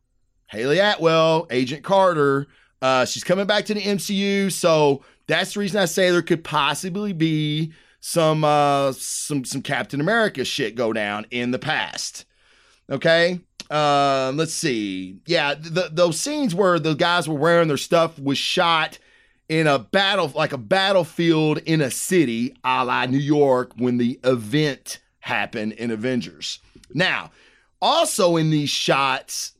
Hayley 0.46 0.78
Atwell, 0.78 1.48
Agent 1.50 1.82
Carter, 1.82 2.46
uh, 2.82 3.06
she's 3.06 3.24
coming 3.24 3.46
back 3.46 3.64
to 3.66 3.74
the 3.74 3.80
MCU. 3.80 4.52
So, 4.52 5.02
that's 5.26 5.54
the 5.54 5.60
reason 5.60 5.80
I 5.80 5.86
say 5.86 6.10
there 6.10 6.20
could 6.20 6.44
possibly 6.44 7.12
be 7.12 7.72
some 8.00 8.42
uh 8.42 8.92
some 8.92 9.44
some 9.44 9.62
Captain 9.62 10.00
America 10.00 10.44
shit 10.44 10.74
go 10.74 10.92
down 10.92 11.26
in 11.30 11.52
the 11.52 11.58
past. 11.58 12.26
Okay? 12.90 13.40
Um, 13.70 14.36
let's 14.36 14.52
see. 14.52 15.16
Yeah, 15.26 15.54
the, 15.54 15.88
those 15.90 16.20
scenes 16.20 16.54
where 16.54 16.78
the 16.78 16.94
guys 16.94 17.26
were 17.26 17.38
wearing 17.38 17.68
their 17.68 17.78
stuff 17.78 18.18
was 18.18 18.36
shot 18.36 18.98
in 19.48 19.66
a 19.66 19.78
battle, 19.78 20.30
like 20.34 20.52
a 20.52 20.58
battlefield 20.58 21.58
in 21.58 21.80
a 21.80 21.90
city, 21.90 22.54
a 22.64 22.84
la 22.84 23.06
New 23.06 23.18
York, 23.18 23.72
when 23.76 23.96
the 23.96 24.20
event 24.24 25.00
happened 25.20 25.72
in 25.72 25.90
Avengers. 25.90 26.58
Now, 26.92 27.30
also 27.80 28.36
in 28.36 28.50
these 28.50 28.68
shots, 28.68 29.52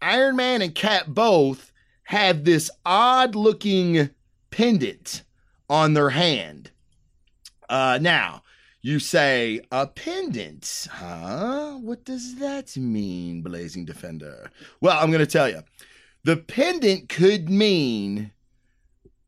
Iron 0.00 0.36
Man 0.36 0.62
and 0.62 0.74
Cap 0.74 1.06
both 1.08 1.72
have 2.06 2.44
this 2.44 2.70
odd 2.84 3.34
looking 3.34 4.10
pendant 4.50 5.22
on 5.68 5.94
their 5.94 6.10
hand. 6.10 6.70
Uh, 7.68 7.98
now, 8.00 8.42
you 8.80 9.00
say 9.00 9.60
a 9.72 9.88
pendant, 9.88 10.86
huh? 10.90 11.72
What 11.80 12.04
does 12.04 12.36
that 12.36 12.76
mean, 12.76 13.42
Blazing 13.42 13.84
Defender? 13.84 14.52
Well, 14.80 14.96
I'm 14.98 15.10
going 15.10 15.24
to 15.24 15.26
tell 15.26 15.48
you. 15.48 15.62
The 16.22 16.36
pendant 16.36 17.08
could 17.08 17.50
mean 17.50 18.30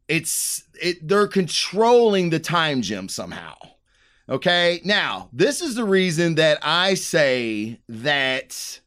it's 0.06 0.64
it 0.80 1.06
they're 1.06 1.26
controlling 1.28 2.30
the 2.30 2.38
time 2.38 2.82
gem 2.82 3.08
somehow. 3.08 3.54
Okay? 4.28 4.80
Now, 4.84 5.28
this 5.32 5.60
is 5.60 5.74
the 5.74 5.84
reason 5.84 6.36
that 6.36 6.58
I 6.62 6.94
say 6.94 7.80
that 7.88 8.80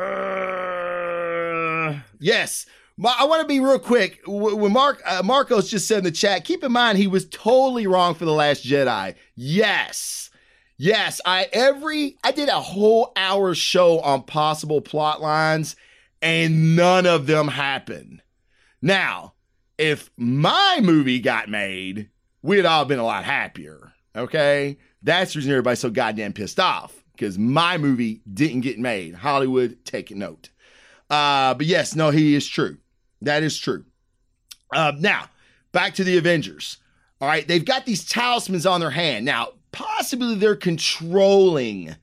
uh, 0.00 1.98
yes, 2.20 2.66
I 3.08 3.24
want 3.24 3.42
to 3.42 3.48
be 3.48 3.60
real 3.60 3.78
quick. 3.78 4.20
When 4.26 4.72
Mark 4.72 5.02
uh, 5.06 5.22
Marcos 5.24 5.70
just 5.70 5.88
said 5.88 5.98
in 5.98 6.04
the 6.04 6.10
chat, 6.10 6.44
keep 6.44 6.62
in 6.62 6.72
mind 6.72 6.98
he 6.98 7.06
was 7.06 7.28
totally 7.28 7.86
wrong 7.86 8.14
for 8.14 8.24
the 8.24 8.32
Last 8.32 8.64
Jedi. 8.64 9.14
Yes, 9.34 10.30
yes. 10.76 11.20
I 11.24 11.48
every 11.52 12.18
I 12.22 12.32
did 12.32 12.48
a 12.48 12.60
whole 12.60 13.12
hour 13.16 13.54
show 13.54 14.00
on 14.00 14.24
possible 14.24 14.80
plot 14.80 15.22
lines, 15.22 15.76
and 16.20 16.76
none 16.76 17.06
of 17.06 17.26
them 17.26 17.48
happened. 17.48 18.22
Now, 18.82 19.34
if 19.78 20.10
my 20.16 20.80
movie 20.82 21.20
got 21.20 21.48
made, 21.48 22.10
we'd 22.42 22.66
all 22.66 22.84
been 22.84 22.98
a 22.98 23.04
lot 23.04 23.24
happier. 23.24 23.92
Okay, 24.14 24.78
that's 25.02 25.32
the 25.32 25.38
reason 25.38 25.52
everybody's 25.52 25.78
so 25.78 25.90
goddamn 25.90 26.32
pissed 26.32 26.60
off 26.60 27.02
because 27.12 27.38
my 27.38 27.78
movie 27.78 28.22
didn't 28.32 28.60
get 28.60 28.78
made. 28.78 29.14
Hollywood, 29.14 29.78
take 29.84 30.10
note. 30.10 30.50
Uh, 31.08 31.54
but 31.54 31.66
yes, 31.66 31.94
no, 31.94 32.10
he 32.10 32.34
is 32.34 32.46
true. 32.46 32.76
That 33.22 33.42
is 33.42 33.58
true. 33.58 33.84
Uh, 34.72 34.92
now, 34.98 35.24
back 35.72 35.94
to 35.94 36.04
the 36.04 36.16
Avengers. 36.16 36.78
All 37.20 37.28
right, 37.28 37.46
they've 37.46 37.64
got 37.64 37.84
these 37.84 38.04
talismans 38.04 38.64
on 38.66 38.80
their 38.80 38.90
hand. 38.90 39.24
Now, 39.24 39.48
possibly 39.72 40.36
they're 40.36 40.56
controlling 40.56 41.94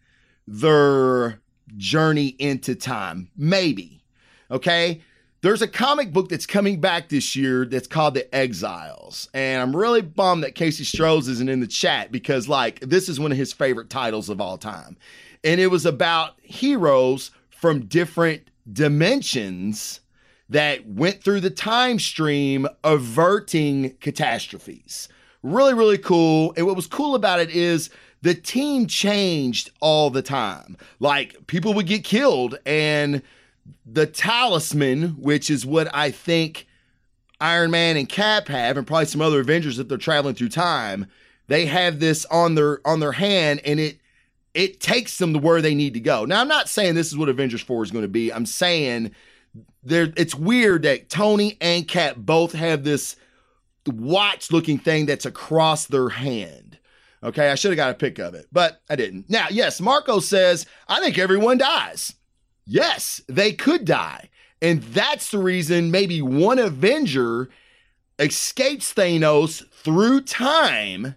their 0.48 1.40
journey 1.76 2.28
into 2.40 2.76
time. 2.76 3.30
Maybe. 3.36 4.04
Okay. 4.50 5.02
there's 5.42 5.62
a 5.62 5.68
comic 5.68 6.12
book 6.14 6.30
that's 6.30 6.46
coming 6.46 6.80
back 6.80 7.10
this 7.10 7.36
year 7.36 7.66
that's 7.66 7.88
called 7.88 8.14
The 8.14 8.34
Exiles. 8.34 9.30
And 9.34 9.62
I'm 9.62 9.76
really 9.76 10.02
bummed 10.02 10.44
that 10.44 10.56
Casey 10.56 10.84
Strohs 10.84 11.30
isn't 11.30 11.50
in 11.50 11.60
the 11.60 11.68
chat 11.68 12.12
because, 12.12 12.48
like, 12.48 12.80
this 12.80 13.08
is 13.10 13.20
one 13.20 13.32
of 13.32 13.38
his 13.38 13.54
favorite 13.54 13.90
titles 13.90 14.30
of 14.30 14.42
all 14.42 14.58
time. 14.58 14.98
And 15.44 15.62
it 15.62 15.68
was 15.68 15.86
about 15.86 16.34
heroes 16.42 17.32
from 17.50 17.86
different 17.86 18.50
dimensions 18.72 20.00
that 20.50 20.88
went 20.88 21.24
through 21.24 21.42
the 21.42 21.50
time 21.50 22.00
stream 22.00 22.68
averting 22.84 23.96
catastrophes. 24.00 25.10
Really, 25.44 25.74
really 25.74 25.98
cool. 25.98 26.54
And 26.56 26.66
what 26.66 26.76
was 26.76 26.88
cool 26.88 27.16
about 27.16 27.40
it 27.40 27.50
is 27.50 27.90
the 28.22 28.34
team 28.34 28.88
changed 28.88 29.72
all 29.80 30.10
the 30.10 30.22
time. 30.22 30.78
Like 31.00 31.48
people 31.48 31.74
would 31.74 31.88
get 31.88 32.04
killed, 32.04 32.58
and 32.66 33.22
the 33.86 34.08
talisman, 34.08 35.10
which 35.20 35.50
is 35.50 35.66
what 35.66 35.94
I 35.94 36.12
think 36.12 36.68
Iron 37.40 37.72
Man 37.72 37.98
and 37.98 38.10
Cap 38.10 38.48
have, 38.48 38.78
and 38.78 38.88
probably 38.88 39.06
some 39.06 39.22
other 39.22 39.42
Avengers 39.42 39.80
if 39.80 39.88
they're 39.88 39.98
traveling 39.98 40.36
through 40.36 40.50
time, 40.50 41.08
they 41.48 41.66
have 41.66 42.00
this 42.00 42.26
on 42.26 42.56
their 42.56 42.86
on 42.86 43.00
their 43.00 43.14
hand, 43.14 43.62
and 43.64 43.80
it 43.80 44.00
it 44.54 44.80
takes 44.80 45.18
them 45.20 45.34
to 45.34 45.40
where 45.40 45.62
they 45.62 45.76
need 45.76 45.94
to 45.94 46.00
go. 46.00 46.26
Now, 46.26 46.42
I'm 46.42 46.48
not 46.48 46.68
saying 46.68 46.96
this 46.96 47.08
is 47.08 47.18
what 47.18 47.30
Avengers 47.30 47.62
4 47.62 47.84
is 47.84 47.92
going 47.92 48.04
to 48.04 48.10
be. 48.10 48.34
I'm 48.34 48.48
saying 48.48 49.12
there 49.84 50.12
it's 50.16 50.36
weird 50.36 50.84
that 50.84 51.10
Tony 51.10 51.58
and 51.62 51.88
Cap 51.88 52.16
both 52.18 52.54
have 52.54 52.84
this 52.84 53.16
watch 53.86 54.52
looking 54.52 54.78
thing 54.78 55.06
that's 55.06 55.26
across 55.26 55.86
their 55.86 56.10
hand. 56.10 56.78
Okay, 57.24 57.50
I 57.50 57.56
should 57.56 57.72
have 57.72 57.78
got 57.78 57.92
a 57.92 57.96
pic 57.96 58.20
of 58.20 58.36
it, 58.36 58.48
but 58.52 58.82
I 58.90 58.96
didn't. 58.96 59.30
Now, 59.30 59.48
yes, 59.50 59.82
Marco 59.82 60.20
says, 60.20 60.66
I 60.88 61.00
think 61.00 61.18
everyone 61.18 61.58
dies. 61.58 62.14
Yes, 62.66 63.22
they 63.28 63.54
could 63.54 63.86
die. 63.86 64.30
And 64.62 64.84
that's 64.84 65.32
the 65.32 65.40
reason 65.40 65.92
maybe 65.92 66.22
one 66.22 66.60
Avenger 66.60 67.50
escapes 68.20 68.94
Thanos 68.94 69.68
through 69.72 70.22
time 70.22 71.16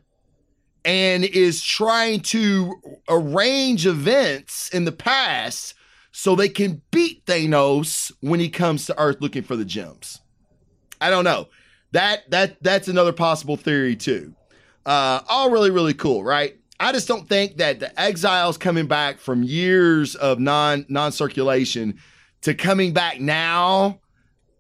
and 0.85 1.25
is 1.25 1.63
trying 1.63 2.21
to 2.21 2.81
arrange 3.09 3.87
events 3.87 4.71
in 4.71 4.85
the 4.85 4.93
past 4.93 5.75
so 6.13 6.35
they 6.35 6.49
can 6.49 6.83
beat 6.91 7.25
Thanos 7.27 8.13
when 8.21 8.41
he 8.41 8.49
comes 8.49 8.87
to 8.87 8.99
Earth 8.99 9.19
looking 9.21 9.43
for 9.43 9.57
the 9.57 9.65
gems. 9.65 10.21
I 11.01 11.11
don't 11.11 11.25
know. 11.25 11.49
That 11.93 12.31
that 12.31 12.63
that's 12.63 12.89
another 12.89 13.13
possible 13.13 13.57
theory 13.57 13.97
too. 13.97 14.35
Uh, 14.87 15.21
all 15.29 15.51
really 15.51 15.71
really 15.71 15.95
cool, 15.95 16.23
right? 16.23 16.57
I 16.79 16.93
just 16.93 17.09
don't 17.09 17.29
think 17.29 17.59
that 17.59 17.81
the 17.81 18.01
exiles 18.01 18.57
coming 18.57 18.87
back 18.87 19.19
from 19.19 19.43
years 19.43 20.15
of 20.15 20.39
non 20.39 20.87
non 20.89 21.13
circulation 21.13 21.99
to 22.43 22.55
coming 22.55 22.93
back 22.93 23.21
now. 23.21 24.01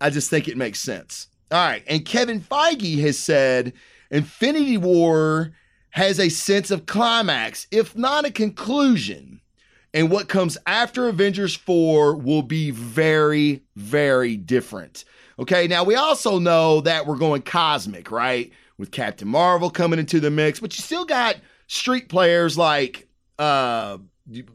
I 0.00 0.10
just 0.10 0.30
think 0.30 0.48
it 0.48 0.56
makes 0.56 0.80
sense. 0.80 1.28
All 1.50 1.58
right, 1.58 1.82
and 1.86 2.04
Kevin 2.04 2.40
Feige 2.40 3.00
has 3.00 3.18
said 3.18 3.72
Infinity 4.10 4.76
War 4.76 5.52
has 5.90 6.18
a 6.18 6.28
sense 6.28 6.70
of 6.70 6.86
climax, 6.86 7.66
if 7.70 7.96
not 7.96 8.24
a 8.24 8.30
conclusion. 8.30 9.29
And 9.92 10.10
what 10.10 10.28
comes 10.28 10.56
after 10.66 11.08
Avengers 11.08 11.54
4 11.54 12.16
will 12.16 12.42
be 12.42 12.70
very, 12.70 13.62
very 13.76 14.36
different. 14.36 15.04
Okay, 15.38 15.66
now 15.66 15.84
we 15.84 15.94
also 15.94 16.38
know 16.38 16.80
that 16.82 17.06
we're 17.06 17.16
going 17.16 17.42
cosmic, 17.42 18.10
right? 18.10 18.52
With 18.78 18.92
Captain 18.92 19.28
Marvel 19.28 19.70
coming 19.70 19.98
into 19.98 20.20
the 20.20 20.30
mix, 20.30 20.60
but 20.60 20.76
you 20.76 20.82
still 20.82 21.04
got 21.04 21.36
street 21.66 22.08
players 22.08 22.56
like 22.56 23.08
uh, 23.38 23.98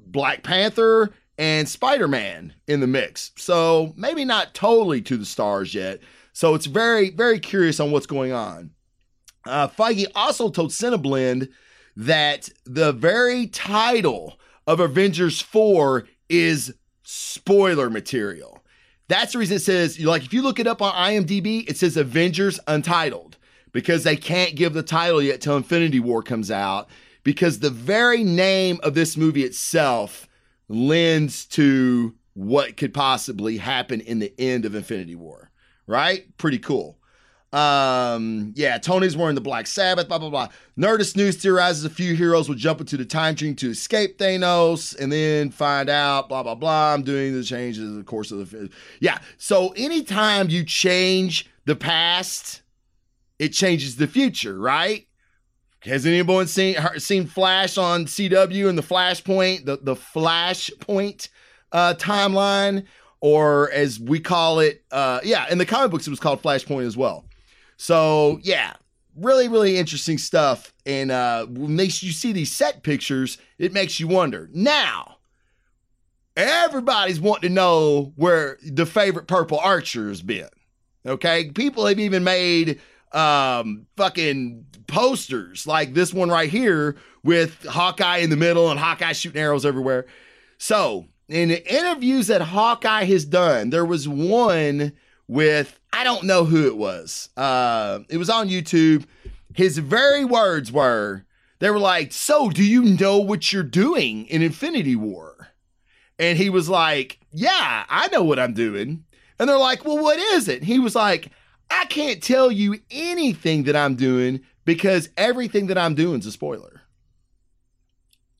Black 0.07 0.43
Panther 0.43 1.11
and 1.37 1.67
Spider 1.67 2.07
Man 2.07 2.53
in 2.67 2.79
the 2.79 2.87
mix. 2.87 3.31
So 3.35 3.93
maybe 3.97 4.25
not 4.25 4.53
totally 4.53 5.01
to 5.01 5.17
the 5.17 5.25
stars 5.25 5.73
yet. 5.75 5.99
So 6.33 6.53
it's 6.53 6.65
very, 6.65 7.09
very 7.11 7.39
curious 7.39 7.79
on 7.79 7.91
what's 7.91 8.05
going 8.05 8.31
on. 8.31 8.71
Uh, 9.45 9.67
Feige 9.67 10.05
also 10.15 10.49
told 10.49 10.71
Cineblend 10.71 11.49
that 11.97 12.49
the 12.65 12.91
very 12.91 13.47
title 13.47 14.39
of 14.67 14.79
Avengers 14.79 15.41
4 15.41 16.07
is 16.29 16.73
spoiler 17.03 17.89
material. 17.89 18.63
That's 19.07 19.33
the 19.33 19.39
reason 19.39 19.57
it 19.57 19.61
says, 19.61 19.99
like, 19.99 20.25
if 20.25 20.33
you 20.33 20.41
look 20.41 20.59
it 20.59 20.67
up 20.67 20.81
on 20.81 20.93
IMDb, 20.93 21.69
it 21.69 21.77
says 21.77 21.95
Avengers 21.95 22.59
Untitled 22.67 23.37
because 23.71 24.03
they 24.03 24.15
can't 24.15 24.55
give 24.55 24.73
the 24.73 24.81
title 24.81 25.21
yet 25.21 25.41
till 25.41 25.57
Infinity 25.57 25.99
War 25.99 26.23
comes 26.23 26.49
out 26.49 26.89
because 27.23 27.59
the 27.59 27.69
very 27.69 28.23
name 28.23 28.79
of 28.81 28.95
this 28.95 29.17
movie 29.17 29.43
itself 29.43 30.27
lends 30.69 31.45
to 31.45 32.15
what 32.33 32.77
could 32.77 32.93
possibly 32.93 33.57
happen 33.57 34.01
in 34.01 34.19
the 34.19 34.33
end 34.39 34.65
of 34.65 34.75
Infinity 34.75 35.15
War, 35.15 35.51
right? 35.87 36.25
Pretty 36.37 36.59
cool. 36.59 36.97
Um, 37.55 38.51
yeah, 38.57 38.77
Tony's 38.77 39.15
wearing 39.15 39.35
the 39.35 39.41
Black 39.41 39.65
Sabbath, 39.65 40.09
blah, 40.09 40.17
blah, 40.17 40.29
blah. 40.29 40.49
Nerdist 40.77 41.15
News 41.15 41.37
theorizes 41.37 41.85
a 41.85 41.89
few 41.89 42.13
heroes 42.13 42.49
will 42.49 42.55
jump 42.55 42.81
into 42.81 42.97
the 42.97 43.05
time 43.05 43.37
stream 43.37 43.55
to 43.55 43.69
escape 43.69 44.17
Thanos 44.17 44.93
and 44.99 45.09
then 45.09 45.51
find 45.51 45.89
out, 45.89 46.27
blah, 46.27 46.43
blah, 46.43 46.55
blah. 46.55 46.93
I'm 46.93 47.01
doing 47.01 47.33
the 47.33 47.45
changes 47.45 47.83
in 47.83 47.97
the 47.97 48.03
course 48.03 48.31
of 48.31 48.51
the. 48.51 48.69
Yeah, 48.99 49.19
so 49.37 49.69
anytime 49.77 50.49
you 50.49 50.65
change 50.65 51.49
the 51.63 51.77
past, 51.77 52.61
it 53.39 53.49
changes 53.49 53.95
the 53.95 54.07
future, 54.07 54.59
right? 54.59 55.07
Has 55.79 56.05
anyone 56.05 56.47
seen 56.47 56.75
seen 56.97 57.25
Flash 57.25 57.77
on 57.77 58.05
CW 58.05 58.67
and 58.67 58.77
the 58.77 58.83
Flashpoint, 58.83 59.63
the 59.65 59.77
the 59.81 59.95
Flashpoint 59.95 61.29
uh, 61.71 61.93
timeline, 61.97 62.85
or 63.21 63.71
as 63.71 63.97
we 63.97 64.19
call 64.19 64.59
it, 64.59 64.83
uh, 64.91 65.21
yeah, 65.23 65.45
in 65.49 65.57
the 65.57 65.65
comic 65.65 65.91
books 65.91 66.05
it 66.05 66.09
was 66.09 66.19
called 66.19 66.41
Flashpoint 66.41 66.85
as 66.85 66.97
well. 66.97 67.24
So 67.77 68.39
yeah, 68.41 68.73
really, 69.15 69.47
really 69.47 69.77
interesting 69.77 70.17
stuff. 70.17 70.73
And 70.85 71.11
uh, 71.11 71.47
makes 71.49 72.03
you 72.03 72.11
see 72.11 72.31
these 72.31 72.51
set 72.51 72.83
pictures, 72.83 73.37
it 73.57 73.73
makes 73.73 73.99
you 73.99 74.07
wonder. 74.07 74.49
Now, 74.53 75.17
everybody's 76.35 77.19
wanting 77.19 77.49
to 77.49 77.53
know 77.53 78.13
where 78.15 78.57
the 78.63 78.85
favorite 78.85 79.27
purple 79.27 79.59
archer 79.59 80.09
has 80.09 80.21
been. 80.21 80.49
Okay, 81.05 81.51
people 81.51 81.85
have 81.85 81.99
even 81.99 82.23
made 82.23 82.79
um 83.11 83.85
fucking 83.95 84.65
posters 84.87 85.65
like 85.65 85.93
this 85.93 86.13
one 86.13 86.29
right 86.29 86.49
here 86.49 86.97
with 87.23 87.63
Hawkeye 87.65 88.17
in 88.17 88.29
the 88.29 88.35
middle 88.35 88.69
and 88.69 88.79
Hawkeye 88.79 89.13
shooting 89.13 89.41
arrows 89.41 89.65
everywhere. 89.65 90.05
So, 90.57 91.05
in 91.27 91.49
the 91.49 91.73
interviews 91.73 92.27
that 92.27 92.41
Hawkeye 92.41 93.05
has 93.05 93.25
done, 93.25 93.69
there 93.69 93.85
was 93.85 94.07
one 94.07 94.93
with 95.27 95.79
I 95.91 96.03
don't 96.03 96.25
know 96.25 96.45
who 96.45 96.67
it 96.67 96.77
was. 96.77 97.29
Uh, 97.37 97.99
it 98.09 98.17
was 98.17 98.29
on 98.29 98.49
YouTube. 98.49 99.05
His 99.53 99.77
very 99.77 100.25
words 100.25 100.71
were, 100.71 101.25
they 101.59 101.69
were 101.69 101.79
like, 101.79 102.11
"So, 102.11 102.49
do 102.49 102.63
you 102.63 102.83
know 102.83 103.19
what 103.19 103.51
you're 103.53 103.63
doing 103.63 104.25
in 104.25 104.41
Infinity 104.41 104.95
War?" 104.95 105.47
And 106.19 106.37
he 106.37 106.49
was 106.49 106.69
like, 106.69 107.19
"Yeah, 107.31 107.85
I 107.89 108.07
know 108.09 108.23
what 108.23 108.39
I'm 108.39 108.53
doing." 108.53 109.05
And 109.39 109.49
they're 109.49 109.57
like, 109.57 109.85
"Well, 109.85 109.97
what 109.97 110.19
is 110.19 110.47
it?" 110.47 110.63
he 110.63 110.79
was 110.79 110.95
like, 110.95 111.31
"I 111.69 111.85
can't 111.85 112.21
tell 112.21 112.51
you 112.51 112.79
anything 112.91 113.63
that 113.63 113.75
I'm 113.75 113.95
doing 113.95 114.41
because 114.65 115.09
everything 115.17 115.67
that 115.67 115.77
I'm 115.77 115.95
doing 115.95 116.19
is 116.19 116.25
a 116.25 116.31
spoiler." 116.31 116.81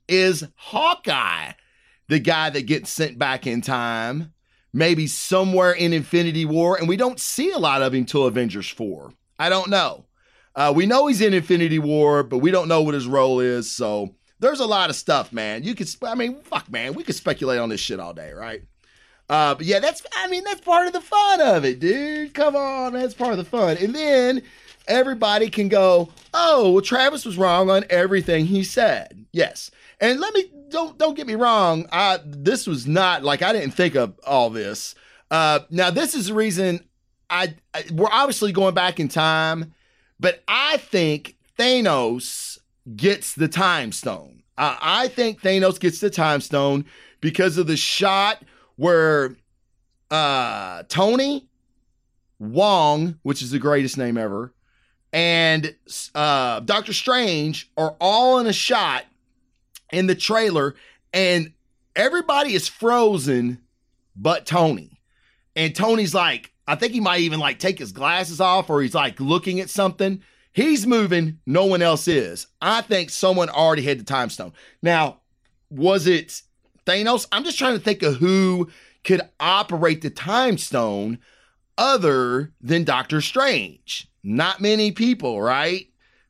Is 0.07 0.45
Hawkeye 0.55 1.53
the 2.07 2.19
guy 2.19 2.49
that 2.51 2.67
gets 2.67 2.91
sent 2.91 3.17
back 3.17 3.47
in 3.47 3.61
time? 3.61 4.33
Maybe 4.75 5.07
somewhere 5.07 5.71
in 5.71 5.93
Infinity 5.93 6.43
War, 6.43 6.75
and 6.77 6.87
we 6.87 6.97
don't 6.97 7.19
see 7.19 7.49
a 7.49 7.57
lot 7.57 7.81
of 7.81 7.93
him 7.93 8.05
till 8.05 8.25
Avengers 8.25 8.67
4. 8.67 9.13
I 9.39 9.47
don't 9.47 9.69
know. 9.69 10.05
Uh, 10.53 10.73
we 10.75 10.85
know 10.85 11.07
he's 11.07 11.21
in 11.21 11.33
Infinity 11.33 11.79
War, 11.79 12.23
but 12.23 12.39
we 12.39 12.51
don't 12.51 12.67
know 12.67 12.81
what 12.81 12.93
his 12.93 13.07
role 13.07 13.39
is. 13.39 13.71
So 13.71 14.15
there's 14.39 14.59
a 14.59 14.65
lot 14.65 14.89
of 14.89 14.97
stuff, 14.97 15.31
man. 15.31 15.63
You 15.63 15.75
could, 15.75 15.89
I 16.03 16.15
mean, 16.15 16.41
fuck, 16.41 16.69
man, 16.69 16.93
we 16.93 17.03
could 17.03 17.15
speculate 17.15 17.59
on 17.59 17.69
this 17.69 17.79
shit 17.79 18.01
all 18.01 18.13
day, 18.13 18.33
right? 18.33 18.63
Uh, 19.29 19.55
but 19.55 19.65
yeah, 19.65 19.79
that's, 19.79 20.03
I 20.13 20.27
mean, 20.27 20.43
that's 20.43 20.61
part 20.61 20.87
of 20.87 20.93
the 20.93 21.01
fun 21.01 21.39
of 21.39 21.63
it, 21.63 21.79
dude. 21.79 22.33
Come 22.33 22.57
on, 22.57 22.93
that's 22.93 23.13
part 23.13 23.31
of 23.31 23.37
the 23.37 23.45
fun. 23.45 23.77
And 23.77 23.95
then 23.95 24.43
everybody 24.87 25.49
can 25.49 25.69
go, 25.69 26.09
oh, 26.33 26.73
well, 26.73 26.81
Travis 26.81 27.25
was 27.25 27.37
wrong 27.37 27.69
on 27.69 27.85
everything 27.89 28.45
he 28.45 28.63
said. 28.63 29.25
Yes. 29.31 29.71
And 30.01 30.19
let 30.19 30.33
me 30.33 30.51
don't 30.69 30.97
don't 30.97 31.15
get 31.15 31.27
me 31.27 31.35
wrong. 31.35 31.87
I 31.91 32.19
this 32.23 32.67
was 32.67 32.87
not 32.87 33.23
like 33.23 33.41
I 33.41 33.53
didn't 33.53 33.71
think 33.71 33.95
of 33.95 34.19
all 34.25 34.49
this. 34.49 34.95
Uh, 35.31 35.59
now 35.69 35.89
this 35.89 36.15
is 36.15 36.27
the 36.27 36.33
reason 36.33 36.81
I, 37.29 37.55
I 37.73 37.83
we're 37.91 38.09
obviously 38.11 38.51
going 38.51 38.75
back 38.75 38.99
in 38.99 39.07
time, 39.07 39.73
but 40.19 40.43
I 40.47 40.77
think 40.77 41.37
Thanos 41.57 42.57
gets 42.95 43.33
the 43.33 43.47
time 43.47 43.91
stone. 43.91 44.43
I 44.57 45.09
think 45.09 45.41
Thanos 45.41 45.79
gets 45.79 45.99
the 45.99 46.09
time 46.09 46.39
stone 46.39 46.85
because 47.19 47.57
of 47.57 47.67
the 47.67 47.75
shot 47.75 48.41
where 48.77 49.35
uh, 50.09 50.83
Tony 50.87 51.49
Wong, 52.39 53.19
which 53.23 53.41
is 53.41 53.51
the 53.51 53.59
greatest 53.59 53.97
name 53.97 54.17
ever, 54.17 54.53
and 55.11 55.75
uh, 56.13 56.61
Doctor 56.61 56.93
Strange 56.93 57.69
are 57.75 57.95
all 57.99 58.39
in 58.39 58.47
a 58.47 58.53
shot 58.53 59.03
in 59.91 60.07
the 60.07 60.15
trailer, 60.15 60.75
and 61.13 61.53
everybody 61.95 62.53
is 62.53 62.67
frozen 62.67 63.59
but 64.15 64.45
Tony. 64.45 65.01
And 65.55 65.75
Tony's 65.75 66.13
like, 66.13 66.51
I 66.67 66.75
think 66.75 66.93
he 66.93 66.99
might 66.99 67.21
even 67.21 67.39
like 67.39 67.59
take 67.59 67.79
his 67.79 67.91
glasses 67.91 68.41
off 68.41 68.69
or 68.69 68.81
he's 68.81 68.95
like 68.95 69.19
looking 69.19 69.59
at 69.59 69.69
something. 69.69 70.21
He's 70.51 70.87
moving, 70.87 71.39
no 71.45 71.65
one 71.65 71.81
else 71.81 72.07
is. 72.07 72.47
I 72.61 72.81
think 72.81 73.09
someone 73.09 73.49
already 73.49 73.83
had 73.83 73.99
the 73.99 74.03
time 74.03 74.29
stone. 74.29 74.53
Now, 74.81 75.21
was 75.69 76.07
it 76.07 76.41
Thanos? 76.85 77.27
I'm 77.31 77.43
just 77.43 77.57
trying 77.57 77.77
to 77.77 77.83
think 77.83 78.03
of 78.03 78.15
who 78.15 78.69
could 79.03 79.21
operate 79.39 80.01
the 80.01 80.09
time 80.09 80.57
stone 80.57 81.19
other 81.77 82.53
than 82.61 82.83
Doctor 82.83 83.21
Strange. 83.21 84.07
Not 84.23 84.61
many 84.61 84.91
people, 84.91 85.41
right? 85.41 85.87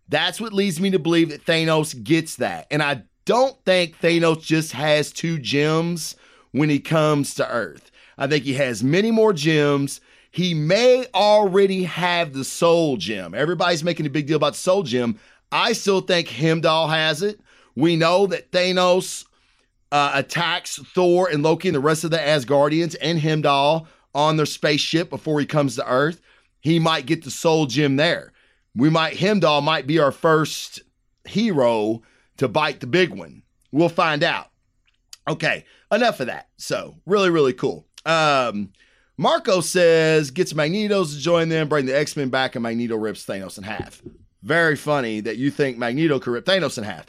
That's 0.10 0.42
what 0.42 0.54
leads 0.54 0.80
me 0.80 0.92
to 0.92 1.00
believe 1.00 1.30
that 1.30 1.46
Thanos 1.46 2.04
gets 2.04 2.36
that. 2.38 2.68
And 2.70 2.84
I 2.84 3.04
don't 3.26 3.58
think 3.66 4.00
Thanos 4.00 4.44
just 4.44 4.72
has 4.72 5.12
two 5.12 5.40
gems 5.40 6.16
when 6.52 6.70
he 6.70 6.80
comes 6.80 7.36
to 7.36 7.50
Earth. 7.50 7.92
I 8.18 8.28
think 8.28 8.46
he 8.46 8.54
has 8.54 8.84
many 8.84 9.12
more 9.12 9.34
gems. 9.34 10.00
He 10.32 10.54
may 10.54 11.06
already 11.14 11.84
have 11.84 12.34
the 12.34 12.44
soul 12.44 12.98
gem. 12.98 13.34
Everybody's 13.34 13.84
making 13.84 14.06
a 14.06 14.10
big 14.10 14.28
deal 14.28 14.38
about 14.38 14.56
soul 14.56 14.84
gem. 14.84 15.20
I 15.52 15.74
still 15.74 16.02
think 16.02 16.30
Heimdall 16.30 16.88
has 16.88 17.22
it. 17.22 17.40
We 17.76 17.96
know 17.96 18.28
that 18.28 18.52
Thanos 18.52 19.26
uh, 19.92 20.12
attacks 20.14 20.78
Thor 20.78 21.30
and 21.30 21.44
Loki 21.44 21.70
and 21.70 21.76
the 21.76 21.80
rest 21.80 22.04
of 22.04 22.12
the 22.12 22.18
Asgardians 22.18 22.96
and 23.02 23.20
Heimdall 23.20 23.88
on 24.14 24.38
their 24.38 24.46
spaceship 24.46 25.10
before 25.10 25.40
he 25.40 25.46
comes 25.46 25.76
to 25.76 25.90
Earth. 25.90 26.22
He 26.62 26.80
might 26.80 27.06
get 27.06 27.24
the 27.24 27.32
soul 27.32 27.66
gem 27.66 27.96
there. 27.96 28.32
We 28.76 28.90
might, 28.90 29.20
Heimdall 29.20 29.62
might 29.62 29.88
be 29.88 30.00
our 30.00 30.12
first 30.12 30.82
hero 31.26 32.02
to 32.38 32.48
bite 32.48 32.80
the 32.80 32.88
big 32.88 33.10
one. 33.12 33.44
We'll 33.72 33.90
find 33.90 34.24
out. 34.24 34.48
Okay, 35.28 35.66
enough 35.92 36.20
of 36.20 36.28
that. 36.28 36.50
So, 36.58 36.96
really, 37.06 37.30
really 37.30 37.54
cool. 37.54 37.88
Um, 38.06 38.72
Marco 39.18 39.62
says, 39.62 40.30
gets 40.32 40.54
Magnetos 40.54 41.14
to 41.14 41.20
join 41.20 41.50
them, 41.50 41.68
bring 41.68 41.86
the 41.86 41.98
X 41.98 42.16
Men 42.16 42.30
back, 42.30 42.56
and 42.56 42.64
Magneto 42.64 42.96
rips 42.96 43.26
Thanos 43.26 43.58
in 43.58 43.64
half. 43.64 44.02
Very 44.44 44.76
funny 44.76 45.22
that 45.22 45.38
you 45.38 45.50
think 45.50 45.78
Magneto 45.78 46.20
could 46.20 46.32
rip 46.32 46.46
Thanos 46.46 46.78
in 46.78 46.84
half. 46.84 47.06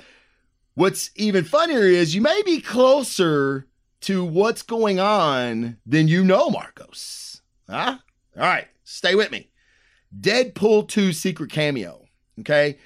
What's 0.75 1.11
even 1.17 1.45
funnier 1.45 1.81
is 1.81 2.15
you 2.15 2.21
may 2.21 2.43
be 2.45 2.61
closer 2.61 3.67
to 4.03 4.25
what's 4.25 4.63
going 4.63 5.01
on 5.01 5.79
than 5.85 6.09
you 6.09 6.25
know, 6.25 6.49
Marcos. 6.49 7.43
Huh? 7.69 7.99
All 8.37 8.43
right, 8.43 8.69
stay 8.85 9.15
with 9.15 9.31
me. 9.31 9.51
Deadpool 10.19 10.89
2 10.89 11.13
secret 11.13 11.51
cameo. 11.51 12.07
Okay. 12.41 12.79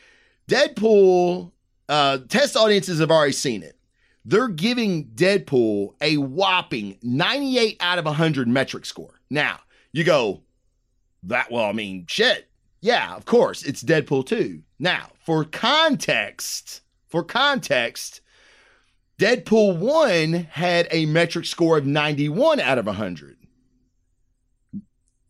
Deadpool, 0.48 1.53
uh, 1.90 2.18
test 2.29 2.57
audiences 2.57 3.00
have 3.00 3.11
already 3.11 3.33
seen 3.33 3.64
it. 3.64 3.76
They're 4.24 4.48
giving 4.48 5.07
Deadpool 5.07 5.94
a 6.00 6.18
whopping 6.18 6.96
98 7.03 7.79
out 7.81 7.98
of 7.98 8.05
100 8.05 8.46
metric 8.46 8.87
score. 8.87 9.20
Now, 9.29 9.59
you 9.92 10.05
go, 10.05 10.42
that, 11.24 11.50
well, 11.50 11.64
I 11.64 11.72
mean, 11.72 12.07
shit. 12.09 12.48
Yeah, 12.81 13.14
of 13.14 13.24
course, 13.24 13.64
it's 13.64 13.83
Deadpool 13.83 14.26
2. 14.26 14.62
Now, 14.79 15.11
for 15.24 15.44
context, 15.44 16.83
for 17.09 17.24
context, 17.24 18.20
Deadpool 19.18 19.76
1 19.76 20.33
had 20.53 20.87
a 20.92 21.07
metric 21.07 21.44
score 21.44 21.76
of 21.76 21.87
91 21.87 22.61
out 22.61 22.79
of 22.79 22.87
100. 22.87 23.37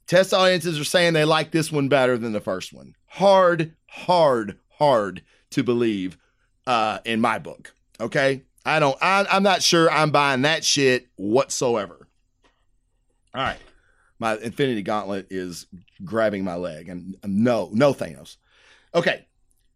Test 0.07 0.35
audiences 0.35 0.79
are 0.79 0.85
saying 0.85 1.15
they 1.15 1.25
like 1.25 1.53
this 1.53 1.73
one 1.73 1.89
better 1.89 2.19
than 2.19 2.33
the 2.33 2.41
first 2.41 2.73
one. 2.73 2.95
Hard, 3.07 3.75
hard, 3.89 4.59
hard 4.79 5.23
to 5.51 5.63
believe 5.63 6.19
uh, 6.71 7.01
in 7.05 7.21
my 7.21 7.41
book. 7.41 7.75
Okay. 7.99 8.45
I 8.65 8.79
don't, 8.79 8.97
I, 9.03 9.27
I'm 9.29 9.43
not 9.43 9.61
sure 9.61 9.91
I'm 9.91 10.13
buying 10.13 10.43
that 10.43 10.65
shit 10.65 11.09
whatsoever. 11.17 12.07
All 13.35 13.43
right. 13.43 13.59
My 14.21 14.37
Infinity 14.37 14.83
Gauntlet 14.83 15.27
is 15.31 15.67
grabbing 16.05 16.45
my 16.45 16.55
leg. 16.55 16.89
And 16.89 17.17
no, 17.25 17.71
no 17.73 17.93
Thanos. 17.93 18.37
Okay. 18.95 19.27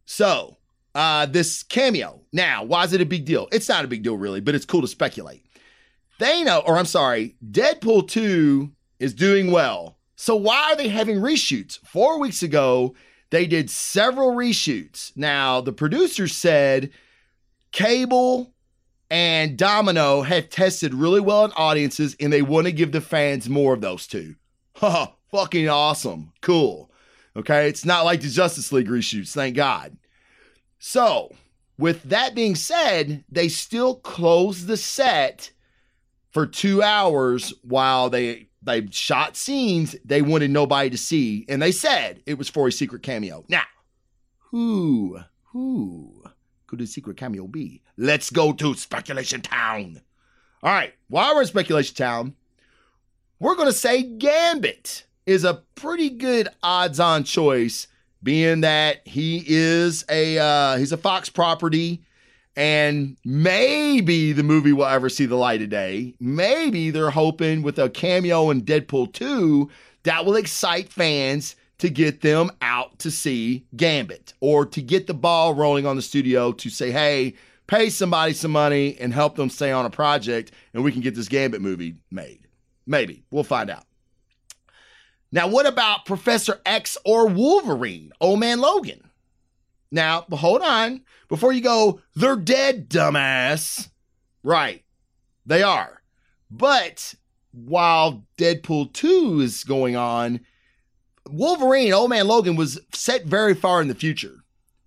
So 0.06 0.56
uh, 0.94 1.26
this 1.26 1.64
cameo. 1.64 2.20
Now, 2.32 2.62
why 2.62 2.84
is 2.84 2.92
it 2.92 3.00
a 3.00 3.06
big 3.06 3.24
deal? 3.24 3.48
It's 3.50 3.68
not 3.68 3.84
a 3.84 3.88
big 3.88 4.04
deal, 4.04 4.16
really, 4.16 4.40
but 4.40 4.54
it's 4.54 4.64
cool 4.64 4.82
to 4.82 4.86
speculate. 4.86 5.44
Thanos, 6.20 6.62
or 6.64 6.78
I'm 6.78 6.84
sorry, 6.84 7.34
Deadpool 7.44 8.06
2 8.06 8.70
is 9.00 9.14
doing 9.14 9.50
well. 9.50 9.98
So 10.14 10.36
why 10.36 10.70
are 10.70 10.76
they 10.76 10.88
having 10.88 11.16
reshoots? 11.16 11.80
Four 11.84 12.20
weeks 12.20 12.44
ago, 12.44 12.94
they 13.34 13.46
did 13.46 13.68
several 13.68 14.30
reshoots. 14.30 15.10
Now, 15.16 15.60
the 15.60 15.72
producers 15.72 16.36
said 16.36 16.90
Cable 17.72 18.54
and 19.10 19.58
Domino 19.58 20.22
have 20.22 20.50
tested 20.50 20.94
really 20.94 21.20
well 21.20 21.44
in 21.44 21.52
audiences 21.56 22.14
and 22.20 22.32
they 22.32 22.42
want 22.42 22.66
to 22.66 22.72
give 22.72 22.92
the 22.92 23.00
fans 23.00 23.48
more 23.48 23.74
of 23.74 23.80
those 23.80 24.06
two. 24.06 24.36
Ha, 24.76 25.12
fucking 25.32 25.68
awesome. 25.68 26.32
Cool. 26.42 26.92
Okay, 27.36 27.68
it's 27.68 27.84
not 27.84 28.04
like 28.04 28.20
the 28.20 28.28
Justice 28.28 28.70
League 28.70 28.88
reshoots, 28.88 29.32
thank 29.32 29.56
God. 29.56 29.96
So, 30.78 31.34
with 31.76 32.04
that 32.04 32.36
being 32.36 32.54
said, 32.54 33.24
they 33.28 33.48
still 33.48 33.96
closed 33.96 34.68
the 34.68 34.76
set 34.76 35.50
for 36.30 36.46
two 36.46 36.82
hours 36.82 37.52
while 37.62 38.10
they 38.10 38.48
they 38.64 38.86
shot 38.90 39.36
scenes 39.36 39.96
they 40.04 40.22
wanted 40.22 40.50
nobody 40.50 40.90
to 40.90 40.98
see, 40.98 41.44
and 41.48 41.60
they 41.60 41.72
said 41.72 42.22
it 42.26 42.38
was 42.38 42.48
for 42.48 42.68
a 42.68 42.72
secret 42.72 43.02
cameo. 43.02 43.44
Now, 43.48 43.64
who 44.38 45.20
who 45.52 46.24
could 46.66 46.80
a 46.80 46.86
secret 46.86 47.16
cameo 47.16 47.46
be? 47.46 47.82
Let's 47.96 48.30
go 48.30 48.52
to 48.52 48.74
Speculation 48.74 49.40
Town. 49.40 50.00
All 50.62 50.72
right, 50.72 50.94
while 51.08 51.34
we're 51.34 51.42
in 51.42 51.46
Speculation 51.46 51.94
Town, 51.94 52.34
we're 53.38 53.56
gonna 53.56 53.72
say 53.72 54.02
Gambit 54.02 55.04
is 55.26 55.44
a 55.44 55.62
pretty 55.74 56.10
good 56.10 56.48
odds-on 56.62 57.24
choice 57.24 57.86
being 58.22 58.62
that 58.62 59.06
he 59.06 59.44
is 59.46 60.04
a 60.08 60.38
uh, 60.38 60.76
he's 60.76 60.92
a 60.92 60.96
Fox 60.96 61.28
property, 61.28 62.02
and 62.56 63.16
maybe 63.24 64.32
the 64.32 64.42
movie 64.42 64.72
will 64.72 64.86
ever 64.86 65.08
see 65.08 65.26
the 65.26 65.36
light 65.36 65.62
of 65.62 65.70
day. 65.70 66.14
Maybe 66.20 66.90
they're 66.90 67.10
hoping 67.10 67.62
with 67.62 67.78
a 67.78 67.90
cameo 67.90 68.50
in 68.50 68.62
Deadpool 68.62 69.12
2 69.12 69.70
that 70.04 70.24
will 70.24 70.36
excite 70.36 70.88
fans 70.88 71.56
to 71.78 71.88
get 71.90 72.20
them 72.20 72.50
out 72.62 72.98
to 73.00 73.10
see 73.10 73.66
Gambit 73.76 74.34
or 74.40 74.64
to 74.66 74.80
get 74.80 75.06
the 75.06 75.14
ball 75.14 75.54
rolling 75.54 75.86
on 75.86 75.96
the 75.96 76.02
studio 76.02 76.52
to 76.52 76.70
say, 76.70 76.90
hey, 76.90 77.34
pay 77.66 77.90
somebody 77.90 78.32
some 78.32 78.52
money 78.52 78.96
and 79.00 79.12
help 79.12 79.34
them 79.36 79.50
stay 79.50 79.72
on 79.72 79.84
a 79.84 79.90
project 79.90 80.52
and 80.72 80.84
we 80.84 80.92
can 80.92 81.00
get 81.00 81.14
this 81.14 81.28
Gambit 81.28 81.60
movie 81.60 81.96
made. 82.10 82.46
Maybe. 82.86 83.24
We'll 83.30 83.44
find 83.44 83.70
out. 83.70 83.84
Now, 85.32 85.48
what 85.48 85.66
about 85.66 86.06
Professor 86.06 86.60
X 86.64 86.96
or 87.04 87.26
Wolverine? 87.26 88.12
Old 88.20 88.38
man 88.38 88.60
Logan. 88.60 89.10
Now, 89.90 90.26
hold 90.30 90.62
on. 90.62 91.00
Before 91.28 91.52
you 91.52 91.60
go, 91.60 92.00
they're 92.14 92.36
dead, 92.36 92.88
dumbass. 92.88 93.88
Right. 94.42 94.84
They 95.46 95.62
are. 95.62 96.02
But 96.50 97.14
while 97.52 98.24
Deadpool 98.36 98.92
2 98.92 99.40
is 99.40 99.64
going 99.64 99.96
on, 99.96 100.40
Wolverine, 101.28 101.92
Old 101.92 102.10
Man 102.10 102.26
Logan 102.26 102.56
was 102.56 102.80
set 102.92 103.24
very 103.24 103.54
far 103.54 103.80
in 103.80 103.88
the 103.88 103.94
future. 103.94 104.44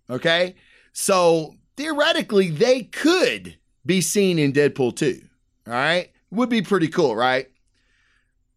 Okay. 0.09 0.55
So 0.93 1.55
theoretically, 1.75 2.49
they 2.49 2.83
could 2.83 3.57
be 3.85 4.01
seen 4.01 4.39
in 4.39 4.53
Deadpool 4.53 4.95
2. 4.95 5.21
All 5.67 5.73
right. 5.73 6.11
Would 6.31 6.49
be 6.49 6.61
pretty 6.61 6.87
cool, 6.89 7.15
right? 7.15 7.47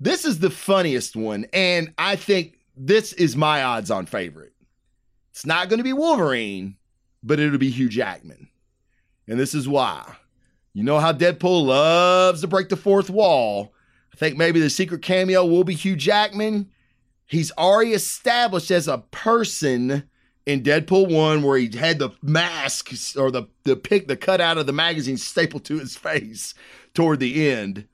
This 0.01 0.25
is 0.25 0.39
the 0.39 0.51
funniest 0.51 1.15
one, 1.15 1.47
and 1.53 1.93
I 1.99 2.17
think 2.17 2.59
this 2.75 3.13
is 3.13 3.37
my 3.37 3.63
odds 3.63 3.91
on 3.91 4.07
favorite. 4.07 4.55
It's 5.31 5.45
not 5.45 5.69
going 5.69 5.79
to 5.79 5.85
be 5.85 5.93
Wolverine, 5.93 6.77
but 7.23 7.41
it'll 7.41 7.59
be 7.59 7.71
Hugh 7.71 7.89
Jackman. 7.89 8.49
And 9.27 9.39
this 9.39 9.55
is 9.55 9.69
why. 9.69 10.17
You 10.73 10.85
know 10.85 10.99
how 10.99 11.13
Deadpool 11.13 11.67
loves 11.67 12.41
to 12.41 12.49
break 12.49 12.69
the 12.69 12.77
fourth 12.77 13.11
wall. 13.11 13.73
I 14.13 14.17
think 14.17 14.37
maybe 14.37 14.61
the 14.61 14.71
secret 14.71 15.03
cameo 15.03 15.45
will 15.45 15.65
be 15.65 15.75
Hugh 15.75 15.97
Jackman. 15.97 16.71
He's 17.27 17.53
already 17.53 17.93
established 17.93 18.71
as 18.71 18.89
a 18.89 18.99
person 19.11 20.09
in 20.47 20.63
Deadpool 20.63 21.15
1 21.15 21.43
where 21.43 21.59
he 21.59 21.77
had 21.77 21.99
the 21.99 22.11
mask 22.23 22.91
or 23.17 23.31
the, 23.31 23.45
the 23.65 23.77
pick, 23.77 24.09
the 24.09 24.17
cut 24.17 24.41
out 24.41 24.59
of 24.59 24.67
the 24.67 24.73
magazine 24.73 25.17
stapled 25.17 25.65
to 25.67 25.79
his 25.79 25.97
face 25.99 26.55
toward 26.95 27.21
the 27.21 27.51
end. 27.51 27.87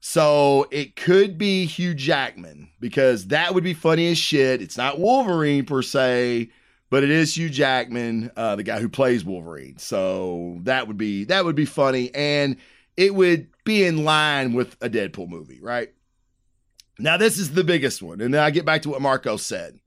So 0.00 0.66
it 0.70 0.96
could 0.96 1.38
be 1.38 1.64
Hugh 1.64 1.94
Jackman 1.94 2.68
because 2.78 3.28
that 3.28 3.54
would 3.54 3.64
be 3.64 3.74
funny 3.74 4.08
as 4.08 4.18
shit. 4.18 4.60
It's 4.60 4.76
not 4.76 5.00
Wolverine 5.00 5.64
per 5.64 5.80
se, 5.80 6.50
but 6.94 7.02
it 7.02 7.10
is 7.10 7.36
Hugh 7.36 7.50
Jackman, 7.50 8.30
uh, 8.36 8.54
the 8.54 8.62
guy 8.62 8.78
who 8.78 8.88
plays 8.88 9.24
Wolverine. 9.24 9.78
So 9.78 10.60
that 10.62 10.86
would 10.86 10.96
be 10.96 11.24
that 11.24 11.44
would 11.44 11.56
be 11.56 11.64
funny, 11.64 12.14
and 12.14 12.56
it 12.96 13.12
would 13.12 13.48
be 13.64 13.82
in 13.82 14.04
line 14.04 14.52
with 14.52 14.76
a 14.80 14.88
Deadpool 14.88 15.28
movie, 15.28 15.58
right? 15.60 15.92
Now 16.96 17.16
this 17.16 17.36
is 17.36 17.54
the 17.54 17.64
biggest 17.64 18.00
one, 18.00 18.20
and 18.20 18.32
then 18.32 18.40
I 18.40 18.50
get 18.50 18.64
back 18.64 18.82
to 18.82 18.90
what 18.90 19.02
Marco 19.02 19.36
said. 19.36 19.80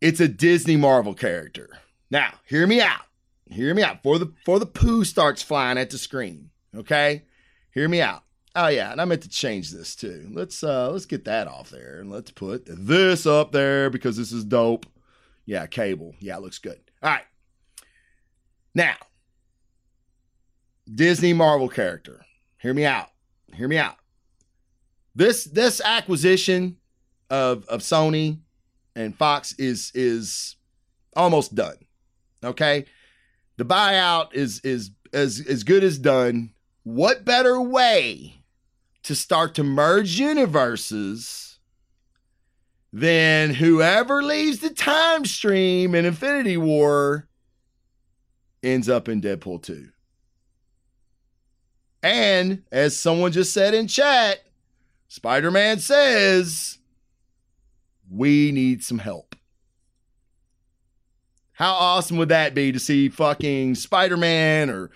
It's 0.00 0.18
a 0.18 0.28
Disney 0.28 0.78
Marvel 0.78 1.12
character. 1.12 1.78
Now, 2.10 2.32
hear 2.46 2.66
me 2.66 2.80
out. 2.80 3.02
Hear 3.50 3.74
me 3.74 3.82
out. 3.82 4.02
For 4.02 4.18
the 4.18 4.32
for 4.46 4.58
the 4.58 4.64
poo 4.64 5.04
starts 5.04 5.42
flying 5.42 5.76
at 5.76 5.90
the 5.90 5.98
screen. 5.98 6.48
Okay 6.74 7.24
Hear 7.72 7.86
me 7.86 8.00
out. 8.00 8.22
Oh 8.56 8.68
yeah, 8.68 8.90
and 8.90 9.00
I 9.00 9.04
meant 9.04 9.22
to 9.22 9.28
change 9.28 9.70
this 9.70 9.94
too. 9.94 10.28
Let's 10.32 10.62
uh 10.64 10.90
let's 10.90 11.06
get 11.06 11.24
that 11.26 11.46
off 11.46 11.70
there 11.70 11.98
and 12.00 12.10
let's 12.10 12.30
put 12.30 12.66
this 12.66 13.26
up 13.26 13.52
there 13.52 13.90
because 13.90 14.16
this 14.16 14.32
is 14.32 14.44
dope. 14.44 14.86
Yeah, 15.46 15.66
cable. 15.66 16.14
Yeah, 16.18 16.36
it 16.36 16.42
looks 16.42 16.58
good. 16.58 16.80
All 17.02 17.10
right. 17.10 17.24
Now, 18.74 18.94
Disney 20.92 21.32
Marvel 21.32 21.68
character. 21.68 22.24
Hear 22.58 22.74
me 22.74 22.84
out. 22.84 23.08
Hear 23.54 23.68
me 23.68 23.78
out. 23.78 23.96
This 25.14 25.44
this 25.44 25.80
acquisition 25.80 26.76
of 27.30 27.64
of 27.66 27.80
Sony 27.80 28.40
and 28.96 29.16
Fox 29.16 29.52
is 29.58 29.92
is 29.94 30.56
almost 31.14 31.54
done. 31.54 31.76
Okay? 32.44 32.86
The 33.56 33.64
buyout 33.64 34.34
is 34.34 34.60
is 34.60 34.90
as 35.12 35.44
as 35.48 35.62
good 35.62 35.84
as 35.84 35.98
done. 35.98 36.50
What 36.82 37.24
better 37.24 37.60
way 37.60 38.39
to 39.02 39.14
start 39.14 39.54
to 39.54 39.64
merge 39.64 40.18
universes 40.18 41.50
then 42.92 43.54
whoever 43.54 44.22
leaves 44.22 44.58
the 44.58 44.70
time 44.70 45.24
stream 45.24 45.94
in 45.94 46.04
Infinity 46.04 46.56
War 46.56 47.28
ends 48.62 48.88
up 48.88 49.08
in 49.08 49.20
Deadpool 49.20 49.62
2? 49.62 49.88
And 52.02 52.64
as 52.72 52.96
someone 52.96 53.30
just 53.30 53.52
said 53.52 53.74
in 53.74 53.86
chat, 53.86 54.40
Spider 55.08 55.50
Man 55.50 55.78
says, 55.78 56.78
we 58.10 58.50
need 58.50 58.82
some 58.82 58.98
help. 58.98 59.36
How 61.52 61.72
awesome 61.74 62.16
would 62.16 62.30
that 62.30 62.54
be 62.54 62.72
to 62.72 62.78
see 62.78 63.08
fucking 63.08 63.74
Spider 63.74 64.16
Man 64.16 64.70
or 64.70 64.90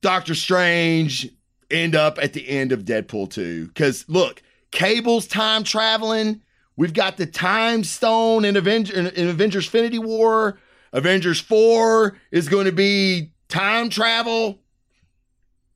Doctor 0.00 0.34
Strange 0.34 1.28
end 1.72 1.94
up 1.94 2.18
at 2.20 2.32
the 2.32 2.48
end 2.48 2.72
of 2.72 2.84
Deadpool 2.84 3.30
2? 3.30 3.68
Because 3.68 4.08
look, 4.08 4.42
Cable's 4.70 5.26
time 5.26 5.64
traveling. 5.64 6.42
We've 6.76 6.94
got 6.94 7.16
the 7.16 7.26
Time 7.26 7.84
Stone 7.84 8.44
in, 8.44 8.56
Avenger, 8.56 9.08
in 9.08 9.28
Avengers 9.28 9.66
Infinity 9.66 9.98
War. 9.98 10.58
Avengers 10.92 11.40
4 11.40 12.16
is 12.30 12.48
going 12.48 12.66
to 12.66 12.72
be 12.72 13.32
time 13.48 13.90
travel. 13.90 14.58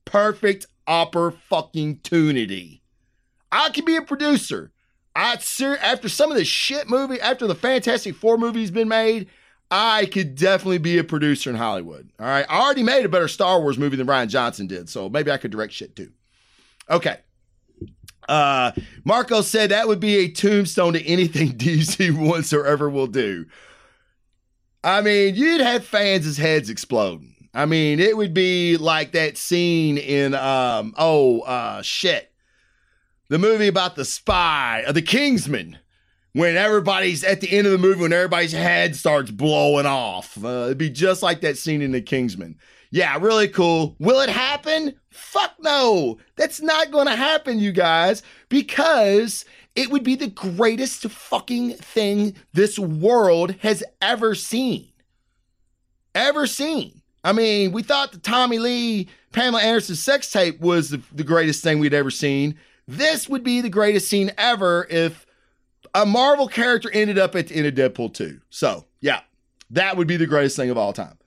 Perfect 0.05 0.67
opper 0.87 1.31
fucking 1.31 1.97
tunity. 1.97 2.81
I 3.51 3.69
could 3.69 3.85
be 3.85 3.95
a 3.95 4.01
producer. 4.01 4.71
I 5.15 5.37
ser- 5.37 5.77
after 5.77 6.09
some 6.09 6.31
of 6.31 6.37
the 6.37 6.45
shit 6.45 6.89
movie, 6.89 7.19
after 7.19 7.47
the 7.47 7.55
Fantastic 7.55 8.15
Four 8.15 8.37
movie's 8.37 8.71
been 8.71 8.87
made, 8.87 9.27
I 9.69 10.05
could 10.05 10.35
definitely 10.35 10.77
be 10.77 10.97
a 10.97 11.03
producer 11.03 11.49
in 11.49 11.55
Hollywood. 11.55 12.09
All 12.19 12.25
right. 12.25 12.45
I 12.49 12.61
already 12.61 12.83
made 12.83 13.05
a 13.05 13.09
better 13.09 13.27
Star 13.27 13.59
Wars 13.59 13.77
movie 13.77 13.97
than 13.97 14.07
Rian 14.07 14.29
Johnson 14.29 14.67
did, 14.67 14.89
so 14.89 15.09
maybe 15.09 15.31
I 15.31 15.37
could 15.37 15.51
direct 15.51 15.73
shit 15.73 15.95
too. 15.95 16.11
Okay. 16.89 17.17
Uh, 18.29 18.71
Marco 19.03 19.41
said 19.41 19.71
that 19.71 19.87
would 19.87 19.99
be 19.99 20.17
a 20.17 20.31
tombstone 20.31 20.93
to 20.93 21.05
anything 21.05 21.49
DC 21.57 22.11
once 22.17 22.53
or 22.53 22.65
ever 22.65 22.89
will 22.89 23.07
do. 23.07 23.45
I 24.83 25.01
mean, 25.01 25.35
you'd 25.35 25.61
have 25.61 25.85
fans' 25.85 26.37
heads 26.37 26.69
exploding. 26.69 27.33
I 27.53 27.65
mean, 27.65 27.99
it 27.99 28.15
would 28.15 28.33
be 28.33 28.77
like 28.77 29.13
that 29.13 29.37
scene 29.37 29.97
in 29.97 30.35
um 30.35 30.93
oh 30.97 31.41
uh 31.41 31.81
shit. 31.81 32.31
The 33.29 33.39
movie 33.39 33.67
about 33.67 33.95
the 33.95 34.05
spy, 34.05 34.83
uh, 34.87 34.91
the 34.93 35.01
Kingsman, 35.01 35.77
when 36.37 36.55
everybody's 36.55 37.23
at 37.23 37.41
the 37.41 37.51
end 37.51 37.65
of 37.65 37.71
the 37.71 37.79
movie 37.79 37.99
when 37.99 38.13
everybody's 38.13 38.51
head 38.51 38.95
starts 38.95 39.31
blowing 39.31 39.87
off. 39.87 40.37
Uh, 40.43 40.65
it'd 40.65 40.77
be 40.77 40.87
just 40.87 41.23
like 41.23 41.41
that 41.41 41.57
scene 41.57 41.81
in 41.81 41.91
the 41.91 42.01
Kingsman. 42.01 42.59
Yeah, 42.91 43.17
really 43.19 43.47
cool. 43.47 43.95
Will 43.97 44.21
it 44.21 44.29
happen? 44.29 44.93
Fuck 45.09 45.55
no. 45.61 46.19
That's 46.35 46.61
not 46.61 46.91
going 46.91 47.07
to 47.07 47.15
happen, 47.15 47.59
you 47.59 47.71
guys, 47.71 48.21
because 48.49 49.45
it 49.75 49.89
would 49.89 50.03
be 50.03 50.13
the 50.13 50.27
greatest 50.27 51.09
fucking 51.09 51.73
thing 51.73 52.35
this 52.53 52.77
world 52.77 53.55
has 53.61 53.83
ever 53.99 54.35
seen. 54.35 54.89
Ever 56.13 56.45
seen. 56.45 57.01
I 57.23 57.33
mean, 57.33 57.71
we 57.71 57.81
thought 57.81 58.11
the 58.11 58.19
Tommy 58.19 58.59
Lee, 58.59 59.07
Pamela 59.33 59.63
Anderson 59.63 59.95
sex 59.95 60.31
tape 60.31 60.59
was 60.61 60.91
the, 60.91 61.01
the 61.11 61.23
greatest 61.23 61.63
thing 61.63 61.79
we'd 61.79 61.95
ever 61.95 62.11
seen. 62.11 62.59
This 62.87 63.27
would 63.27 63.43
be 63.43 63.59
the 63.59 63.69
greatest 63.69 64.07
scene 64.07 64.31
ever 64.37 64.85
if 64.91 65.26
a 65.97 66.05
Marvel 66.05 66.47
character 66.47 66.89
ended 66.93 67.17
up 67.17 67.35
at 67.35 67.47
the 67.47 67.55
end 67.55 67.65
of 67.65 67.73
Deadpool 67.73 68.13
2. 68.13 68.39
So, 68.49 68.85
yeah, 69.01 69.21
that 69.71 69.97
would 69.97 70.07
be 70.07 70.15
the 70.15 70.27
greatest 70.27 70.55
thing 70.55 70.69
of 70.69 70.77
all 70.77 70.93
time. 70.93 71.17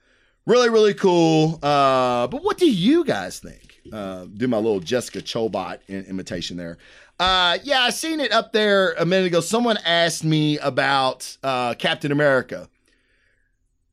Really, 0.47 0.71
really 0.71 0.95
cool. 0.95 1.59
Uh, 1.63 2.29
but 2.29 2.43
what 2.43 2.57
do 2.57 2.71
you 2.71 3.05
guys 3.05 3.41
think? 3.41 3.81
Uh, 3.93 4.27
do 4.27 4.47
my 4.47 4.57
little 4.57 4.81
Jessica 4.81 5.21
Chobot 5.21 5.79
imitation 5.89 6.57
there. 6.57 6.79
Uh, 7.19 7.59
yeah, 7.65 7.81
I 7.81 7.91
seen 7.91 8.21
it 8.21 8.33
up 8.33 8.53
there 8.53 8.93
a 8.93 9.05
minute 9.05 9.27
ago. 9.27 9.41
Someone 9.41 9.77
asked 9.85 10.25
me 10.25 10.59
about 10.59 11.37
uh, 11.43 11.75
Captain 11.75 12.13
America. 12.13 12.69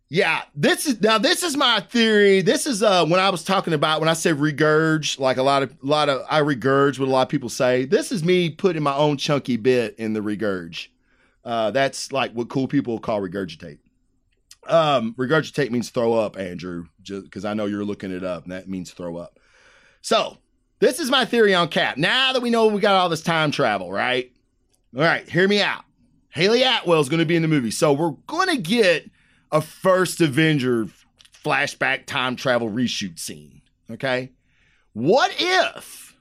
Yeah, 0.10 0.44
this 0.56 0.86
is 0.86 1.02
now 1.02 1.18
this 1.18 1.44
is 1.44 1.58
my 1.58 1.82
theory. 1.82 2.42
This 2.42 2.66
is 2.66 2.82
uh 2.82 3.06
when 3.06 3.20
I 3.20 3.30
was 3.30 3.44
talking 3.44 3.74
about 3.74 4.00
when 4.00 4.08
I 4.08 4.14
said 4.14 4.38
regurge, 4.38 5.20
like 5.20 5.36
a 5.36 5.44
lot 5.44 5.64
of 5.64 5.72
a 5.72 5.86
lot 5.86 6.08
of 6.08 6.26
I 6.30 6.40
regurge 6.42 6.98
what 6.98 7.10
a 7.10 7.12
lot 7.12 7.24
of 7.24 7.30
people 7.30 7.50
say. 7.50 7.84
This 7.86 8.12
is 8.12 8.24
me 8.24 8.50
putting 8.50 8.84
my 8.84 8.96
own 8.96 9.18
chunky 9.18 9.58
bit 9.58 9.96
in 9.98 10.14
the 10.14 10.22
regurge. 10.22 10.88
Uh 11.44 11.72
that's 11.72 12.14
like 12.14 12.32
what 12.32 12.48
cool 12.48 12.70
people 12.70 13.00
call 13.00 13.20
regurgitate. 13.20 13.80
Um 14.66 15.14
regurgitate 15.16 15.72
means 15.72 15.90
throw 15.90 16.14
up, 16.14 16.38
Andrew, 16.38 16.86
just 17.02 17.26
because 17.26 17.44
I 17.44 17.54
know 17.54 17.66
you're 17.66 17.84
looking 17.84 18.12
it 18.12 18.24
up, 18.24 18.44
and 18.44 18.54
that 18.54 18.70
means 18.70 18.92
throw 18.92 19.18
up. 19.18 19.40
So 20.02 20.38
this 20.80 21.00
is 21.00 21.10
my 21.10 21.26
theory 21.26 21.54
on 21.54 21.68
Cap. 21.68 21.98
Now 21.98 22.32
that 22.32 22.42
we 22.42 22.50
know 22.50 22.68
we 22.68 22.80
got 22.80 22.96
all 22.96 23.10
this 23.10 23.24
time 23.24 23.52
travel, 23.52 23.92
right? 23.92 24.32
All 24.96 25.04
right, 25.04 25.28
hear 25.28 25.50
me 25.50 25.62
out. 25.62 25.84
Hayley 26.30 26.64
Atwell 26.64 27.02
is 27.02 27.10
going 27.10 27.20
to 27.20 27.26
be 27.26 27.36
in 27.36 27.42
the 27.42 27.48
movie, 27.48 27.72
so 27.72 27.92
we're 27.92 28.12
going 28.28 28.48
to 28.56 28.62
get 28.62 29.10
a 29.52 29.62
first 29.62 30.22
Avenger 30.22 30.88
flashback 31.44 32.06
time 32.06 32.36
travel 32.36 32.70
reshoot 32.70 33.20
scene. 33.20 33.62
Okay. 33.90 34.32
What 34.94 35.32
if 35.38 36.16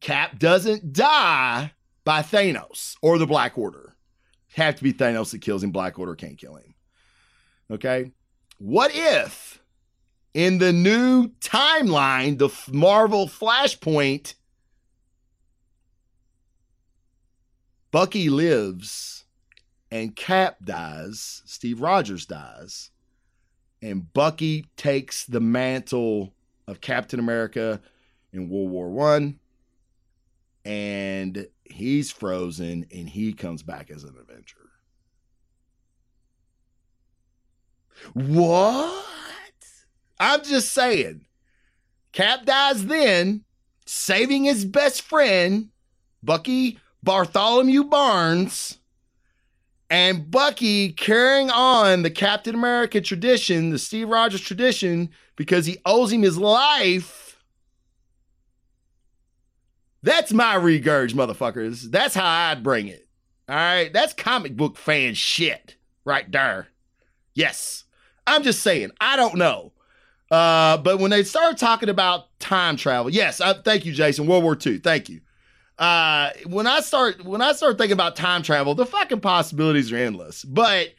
Cap 0.00 0.38
doesn't 0.38 0.92
die 0.92 1.72
by 2.04 2.22
Thanos 2.22 2.96
or 3.02 3.18
the 3.18 3.26
Black 3.26 3.56
Order? 3.56 3.94
Have 4.54 4.76
to 4.76 4.82
be 4.82 4.92
Thanos 4.92 5.30
that 5.30 5.40
kills 5.40 5.62
him. 5.62 5.70
Black 5.70 5.98
Order 5.98 6.14
can't 6.14 6.38
kill 6.38 6.56
him. 6.56 6.74
Okay. 7.70 8.12
What 8.58 8.90
if 8.94 9.62
in 10.34 10.58
the 10.58 10.72
new 10.72 11.28
timeline, 11.40 12.38
the 12.38 12.50
Marvel 12.72 13.26
Flashpoint, 13.26 14.34
Bucky 17.90 18.28
lives 18.28 19.19
and 19.90 20.14
Cap 20.14 20.56
dies, 20.64 21.42
Steve 21.46 21.80
Rogers 21.80 22.26
dies, 22.26 22.90
and 23.82 24.12
Bucky 24.12 24.66
takes 24.76 25.24
the 25.24 25.40
mantle 25.40 26.32
of 26.66 26.80
Captain 26.80 27.18
America 27.18 27.80
in 28.32 28.48
World 28.48 28.70
War 28.70 28.90
One, 28.90 29.38
and 30.64 31.46
he's 31.64 32.10
frozen, 32.10 32.86
and 32.92 33.08
he 33.08 33.32
comes 33.32 33.62
back 33.62 33.90
as 33.90 34.04
an 34.04 34.14
Avenger. 34.20 34.56
What? 38.14 39.04
I'm 40.18 40.42
just 40.44 40.72
saying. 40.72 41.26
Cap 42.12 42.44
dies 42.44 42.86
then, 42.86 43.44
saving 43.86 44.44
his 44.44 44.64
best 44.64 45.02
friend, 45.02 45.70
Bucky 46.22 46.78
Bartholomew 47.02 47.84
Barnes 47.84 48.79
and 49.90 50.30
Bucky 50.30 50.92
carrying 50.92 51.50
on 51.50 52.02
the 52.02 52.10
Captain 52.10 52.54
America 52.54 53.00
tradition, 53.00 53.70
the 53.70 53.78
Steve 53.78 54.08
Rogers 54.08 54.40
tradition, 54.40 55.10
because 55.34 55.66
he 55.66 55.78
owes 55.84 56.12
him 56.12 56.22
his 56.22 56.38
life. 56.38 57.42
That's 60.02 60.32
my 60.32 60.54
regurge, 60.54 61.12
motherfuckers. 61.12 61.90
That's 61.90 62.14
how 62.14 62.24
I'd 62.24 62.62
bring 62.62 62.86
it. 62.86 63.08
All 63.48 63.56
right. 63.56 63.92
That's 63.92 64.14
comic 64.14 64.56
book 64.56 64.76
fan 64.78 65.14
shit 65.14 65.74
right 66.04 66.30
there. 66.30 66.68
Yes. 67.34 67.84
I'm 68.26 68.44
just 68.44 68.62
saying, 68.62 68.92
I 69.00 69.16
don't 69.16 69.34
know. 69.34 69.72
Uh, 70.30 70.76
but 70.78 71.00
when 71.00 71.10
they 71.10 71.24
start 71.24 71.58
talking 71.58 71.88
about 71.88 72.38
time 72.38 72.76
travel, 72.76 73.10
yes, 73.10 73.40
I, 73.40 73.54
thank 73.54 73.84
you, 73.84 73.92
Jason. 73.92 74.28
World 74.28 74.44
War 74.44 74.56
II. 74.64 74.78
Thank 74.78 75.08
you 75.08 75.20
uh, 75.80 76.30
when 76.46 76.66
I 76.66 76.80
start 76.80 77.24
when 77.24 77.40
I 77.40 77.52
start 77.52 77.78
thinking 77.78 77.94
about 77.94 78.14
time 78.14 78.42
travel, 78.42 78.74
the 78.74 78.84
fucking 78.84 79.20
possibilities 79.20 79.90
are 79.90 79.96
endless. 79.96 80.44
But 80.44 80.90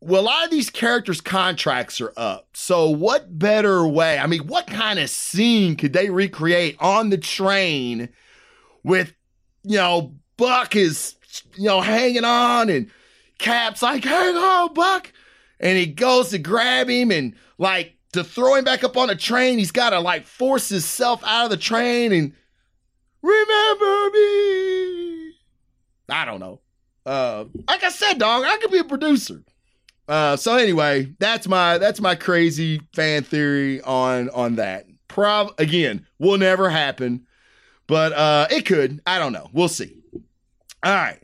well, 0.00 0.22
a 0.22 0.24
lot 0.24 0.44
of 0.44 0.50
these 0.50 0.70
characters' 0.70 1.20
contracts 1.20 2.00
are 2.00 2.12
up. 2.16 2.48
So 2.54 2.88
what 2.88 3.38
better 3.38 3.86
way? 3.86 4.18
I 4.18 4.26
mean, 4.26 4.46
what 4.46 4.66
kind 4.66 4.98
of 4.98 5.10
scene 5.10 5.76
could 5.76 5.92
they 5.92 6.08
recreate 6.08 6.76
on 6.80 7.10
the 7.10 7.18
train 7.18 8.08
with, 8.82 9.14
you 9.62 9.76
know, 9.76 10.14
Buck 10.38 10.74
is, 10.74 11.14
you 11.56 11.66
know, 11.66 11.82
hanging 11.82 12.24
on 12.24 12.70
and 12.70 12.90
Cap's 13.38 13.82
like, 13.82 14.04
hang 14.04 14.36
on, 14.36 14.72
Buck. 14.72 15.12
And 15.60 15.78
he 15.78 15.86
goes 15.86 16.30
to 16.30 16.38
grab 16.38 16.88
him 16.88 17.12
and 17.12 17.34
like 17.58 17.96
to 18.12 18.24
throw 18.24 18.54
him 18.54 18.64
back 18.64 18.82
up 18.82 18.96
on 18.96 19.08
the 19.08 19.16
train. 19.16 19.58
He's 19.58 19.70
got 19.70 19.90
to 19.90 20.00
like 20.00 20.24
force 20.24 20.70
himself 20.70 21.22
out 21.24 21.44
of 21.44 21.50
the 21.50 21.56
train 21.58 22.10
and 22.12 22.32
remember 23.22 24.10
me. 24.12 25.32
I 26.08 26.24
don't 26.26 26.40
know. 26.40 26.60
Uh, 27.04 27.44
like 27.68 27.82
I 27.82 27.88
said, 27.90 28.18
dog, 28.18 28.44
I 28.44 28.58
could 28.58 28.70
be 28.70 28.78
a 28.78 28.84
producer. 28.84 29.42
Uh, 30.08 30.36
so 30.36 30.56
anyway, 30.56 31.12
that's 31.18 31.48
my 31.48 31.78
that's 31.78 32.00
my 32.00 32.14
crazy 32.14 32.80
fan 32.92 33.22
theory 33.22 33.80
on 33.82 34.30
on 34.30 34.56
that. 34.56 34.86
Prob 35.08 35.54
again 35.58 36.06
will 36.18 36.38
never 36.38 36.68
happen, 36.68 37.26
but 37.86 38.12
uh, 38.12 38.46
it 38.50 38.66
could. 38.66 39.00
I 39.06 39.18
don't 39.18 39.32
know. 39.32 39.48
We'll 39.52 39.68
see. 39.68 39.96
All 40.82 40.94
right. 40.94 41.18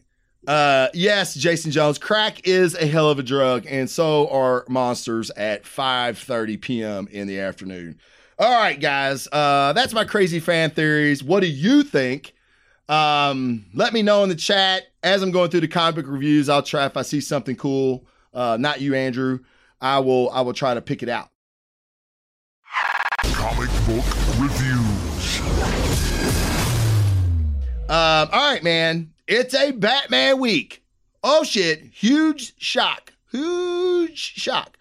Uh, 0.46 0.88
yes, 0.94 1.34
Jason 1.34 1.70
Jones. 1.70 1.98
Crack 1.98 2.46
is 2.46 2.74
a 2.74 2.86
hell 2.86 3.10
of 3.10 3.18
a 3.18 3.22
drug, 3.22 3.66
and 3.68 3.90
so 3.90 4.28
are 4.28 4.64
monsters 4.68 5.30
at 5.32 5.64
5:30 5.64 6.60
p.m. 6.60 7.08
in 7.10 7.26
the 7.26 7.40
afternoon. 7.40 7.98
All 8.40 8.52
right, 8.52 8.78
guys. 8.78 9.26
Uh, 9.32 9.72
that's 9.72 9.92
my 9.92 10.04
crazy 10.04 10.38
fan 10.38 10.70
theories. 10.70 11.24
What 11.24 11.40
do 11.40 11.48
you 11.48 11.82
think? 11.82 12.34
Um, 12.88 13.66
let 13.74 13.92
me 13.92 14.00
know 14.00 14.22
in 14.22 14.28
the 14.28 14.36
chat 14.36 14.84
as 15.02 15.22
I'm 15.22 15.32
going 15.32 15.50
through 15.50 15.62
the 15.62 15.68
comic 15.68 15.96
book 15.96 16.06
reviews. 16.06 16.48
I'll 16.48 16.62
try 16.62 16.86
if 16.86 16.96
I 16.96 17.02
see 17.02 17.20
something 17.20 17.56
cool. 17.56 18.06
Uh, 18.32 18.56
not 18.58 18.80
you, 18.80 18.94
Andrew. 18.94 19.40
I 19.80 19.98
will. 19.98 20.30
I 20.30 20.42
will 20.42 20.52
try 20.52 20.74
to 20.74 20.80
pick 20.80 21.02
it 21.02 21.08
out. 21.08 21.30
Comic 23.24 23.70
book 23.86 24.04
reviews. 24.38 25.40
Um, 27.88 28.28
all 28.32 28.52
right, 28.52 28.62
man. 28.62 29.12
It's 29.26 29.54
a 29.54 29.72
Batman 29.72 30.38
week. 30.38 30.84
Oh 31.24 31.42
shit! 31.42 31.82
Huge 31.92 32.54
shock. 32.60 33.14
Huge 33.32 34.16
shock. 34.16 34.77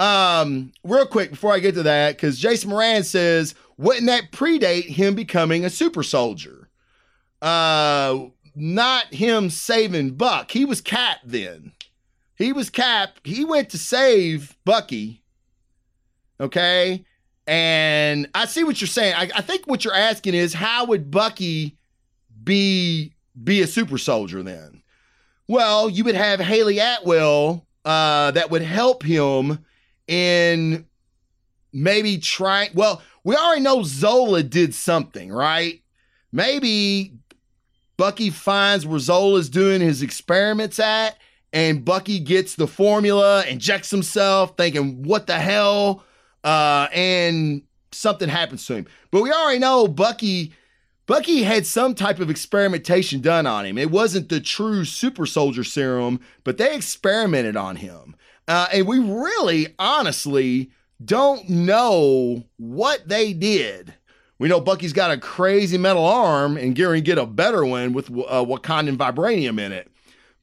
Um, 0.00 0.72
real 0.82 1.04
quick 1.04 1.30
before 1.30 1.52
I 1.52 1.58
get 1.58 1.74
to 1.74 1.82
that, 1.82 2.16
because 2.16 2.38
Jason 2.38 2.70
Moran 2.70 3.04
says, 3.04 3.54
wouldn't 3.76 4.06
that 4.06 4.32
predate 4.32 4.86
him 4.86 5.14
becoming 5.14 5.64
a 5.64 5.70
super 5.70 6.02
soldier? 6.02 6.70
Uh, 7.42 8.28
not 8.54 9.12
him 9.12 9.50
saving 9.50 10.12
Buck. 10.12 10.50
He 10.50 10.64
was 10.64 10.80
Cap 10.80 11.18
then. 11.22 11.72
He 12.34 12.52
was 12.54 12.70
Cap. 12.70 13.18
He 13.24 13.44
went 13.44 13.68
to 13.70 13.78
save 13.78 14.56
Bucky. 14.64 15.22
Okay. 16.40 17.04
And 17.46 18.26
I 18.34 18.46
see 18.46 18.64
what 18.64 18.80
you're 18.80 18.88
saying. 18.88 19.14
I, 19.14 19.30
I 19.34 19.42
think 19.42 19.66
what 19.66 19.84
you're 19.84 19.94
asking 19.94 20.32
is 20.32 20.54
how 20.54 20.86
would 20.86 21.10
Bucky 21.10 21.76
be 22.42 23.12
be 23.42 23.60
a 23.60 23.66
super 23.66 23.98
soldier 23.98 24.42
then? 24.42 24.82
Well, 25.46 25.90
you 25.90 26.04
would 26.04 26.14
have 26.14 26.40
Hayley 26.40 26.78
Atwell 26.78 27.66
uh, 27.84 28.30
that 28.30 28.50
would 28.50 28.62
help 28.62 29.02
him 29.02 29.64
in 30.10 30.84
maybe 31.72 32.18
trying. 32.18 32.70
Well, 32.74 33.00
we 33.22 33.36
already 33.36 33.62
know 33.62 33.84
Zola 33.84 34.42
did 34.42 34.74
something, 34.74 35.32
right? 35.32 35.82
Maybe 36.32 37.14
Bucky 37.96 38.30
finds 38.30 38.84
where 38.84 38.98
Zola's 38.98 39.48
doing 39.48 39.80
his 39.80 40.02
experiments 40.02 40.80
at, 40.80 41.16
and 41.52 41.84
Bucky 41.84 42.18
gets 42.18 42.56
the 42.56 42.66
formula, 42.66 43.44
injects 43.46 43.90
himself, 43.90 44.56
thinking, 44.56 45.04
what 45.04 45.26
the 45.26 45.38
hell? 45.38 46.04
Uh, 46.42 46.88
and 46.92 47.62
something 47.92 48.28
happens 48.28 48.66
to 48.66 48.74
him. 48.76 48.86
But 49.10 49.22
we 49.22 49.30
already 49.30 49.58
know 49.60 49.86
Bucky. 49.86 50.52
Bucky 51.06 51.42
had 51.42 51.66
some 51.66 51.94
type 51.94 52.18
of 52.18 52.30
experimentation 52.30 53.20
done 53.20 53.46
on 53.46 53.64
him. 53.64 53.78
It 53.78 53.90
wasn't 53.90 54.28
the 54.28 54.40
true 54.40 54.84
super 54.84 55.26
soldier 55.26 55.64
serum, 55.64 56.20
but 56.42 56.56
they 56.56 56.74
experimented 56.74 57.56
on 57.56 57.76
him. 57.76 58.16
Uh, 58.48 58.66
and 58.72 58.86
we 58.86 58.98
really, 58.98 59.74
honestly, 59.78 60.70
don't 61.04 61.48
know 61.48 62.44
what 62.56 63.08
they 63.08 63.32
did. 63.32 63.94
We 64.38 64.48
know 64.48 64.60
Bucky's 64.60 64.92
got 64.92 65.10
a 65.10 65.18
crazy 65.18 65.76
metal 65.76 66.04
arm 66.04 66.56
and 66.56 66.74
Gary 66.74 67.00
get 67.00 67.18
a 67.18 67.26
better 67.26 67.64
one 67.64 67.92
with 67.92 68.10
uh, 68.10 68.44
Wakandan 68.44 68.96
vibranium 68.96 69.60
in 69.60 69.72
it. 69.72 69.90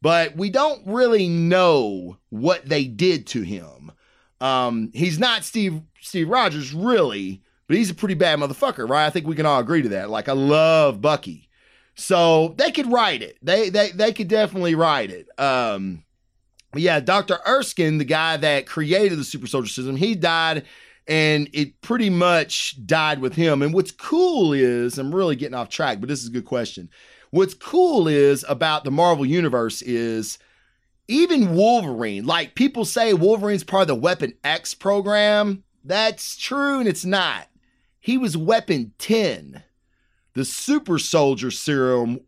But 0.02 0.36
we 0.36 0.52
don't 0.52 0.86
really 0.86 1.28
know 1.28 2.18
what 2.30 2.66
they 2.66 2.86
did 2.86 3.26
to 3.28 3.42
him. 3.42 3.92
Um, 4.40 4.92
he's 4.94 5.18
not 5.18 5.44
Steve 5.44 5.82
Steve 6.00 6.30
Rogers, 6.30 6.74
really, 6.74 7.42
but 7.68 7.78
he's 7.78 7.90
a 7.90 7.96
pretty 7.96 8.14
bad 8.14 8.38
motherfucker, 8.40 8.88
right? 8.88 9.08
I 9.08 9.10
think 9.10 9.26
we 9.26 9.36
can 9.36 9.48
all 9.48 9.60
agree 9.60 9.82
to 9.82 9.90
that. 9.90 10.12
Like, 10.12 10.30
I 10.30 10.34
love 10.34 11.02
Bucky. 11.02 11.50
So 11.96 12.54
they 12.58 12.72
could 12.72 12.92
write 12.92 13.24
it. 13.24 13.40
They 13.42 13.70
they 13.72 13.90
they 13.90 14.14
could 14.14 14.28
definitely 14.28 14.76
write 14.76 15.10
it. 15.10 15.28
Um, 15.40 16.04
yeah, 16.82 17.00
Dr. 17.00 17.40
Erskine, 17.48 17.98
the 17.98 18.06
guy 18.06 18.38
that 18.38 18.66
created 18.66 19.18
the 19.18 19.24
super 19.24 19.48
soldier 19.48 19.70
system, 19.70 19.96
he 19.96 20.16
died 20.16 20.66
and 21.08 21.50
it 21.54 21.82
pretty 21.82 22.10
much 22.10 22.86
died 22.86 23.20
with 23.20 23.34
him. 23.34 23.62
And 23.62 23.74
what's 23.74 23.92
cool 23.92 24.54
is, 24.54 24.98
I'm 24.98 25.16
really 25.16 25.36
getting 25.36 25.56
off 25.56 25.70
track, 25.70 26.00
but 26.00 26.10
this 26.10 26.22
is 26.22 26.28
a 26.28 26.34
good 26.34 26.46
question. 26.46 26.90
What's 27.32 27.54
cool 27.54 28.08
is 28.08 28.46
about 28.48 28.84
the 28.84 28.92
Marvel 28.92 29.26
Universe 29.26 29.82
is 29.82 30.38
even 31.08 31.56
Wolverine, 31.56 32.26
like 32.26 32.56
people 32.56 32.84
say 32.84 33.13
Wolverine's 33.13 33.63
part 33.63 33.84
of 33.84 33.88
the 33.88 33.96
Weapon 33.96 34.34
X 34.44 34.74
program. 34.74 35.63
That's 35.84 36.36
true 36.36 36.80
and 36.80 36.88
it's 36.88 37.06
not. 37.06 37.48
He 38.00 38.18
was 38.18 38.36
Weapon 38.36 38.94
10. 38.98 39.63
The 40.34 40.46
super 40.46 41.00
soldier 41.00 41.50
serum, 41.50 42.20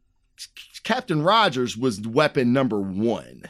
Captain 0.84 1.22
Rogers 1.22 1.78
was 1.78 2.02
weapon 2.02 2.54
number 2.54 2.80
one. 2.80 3.44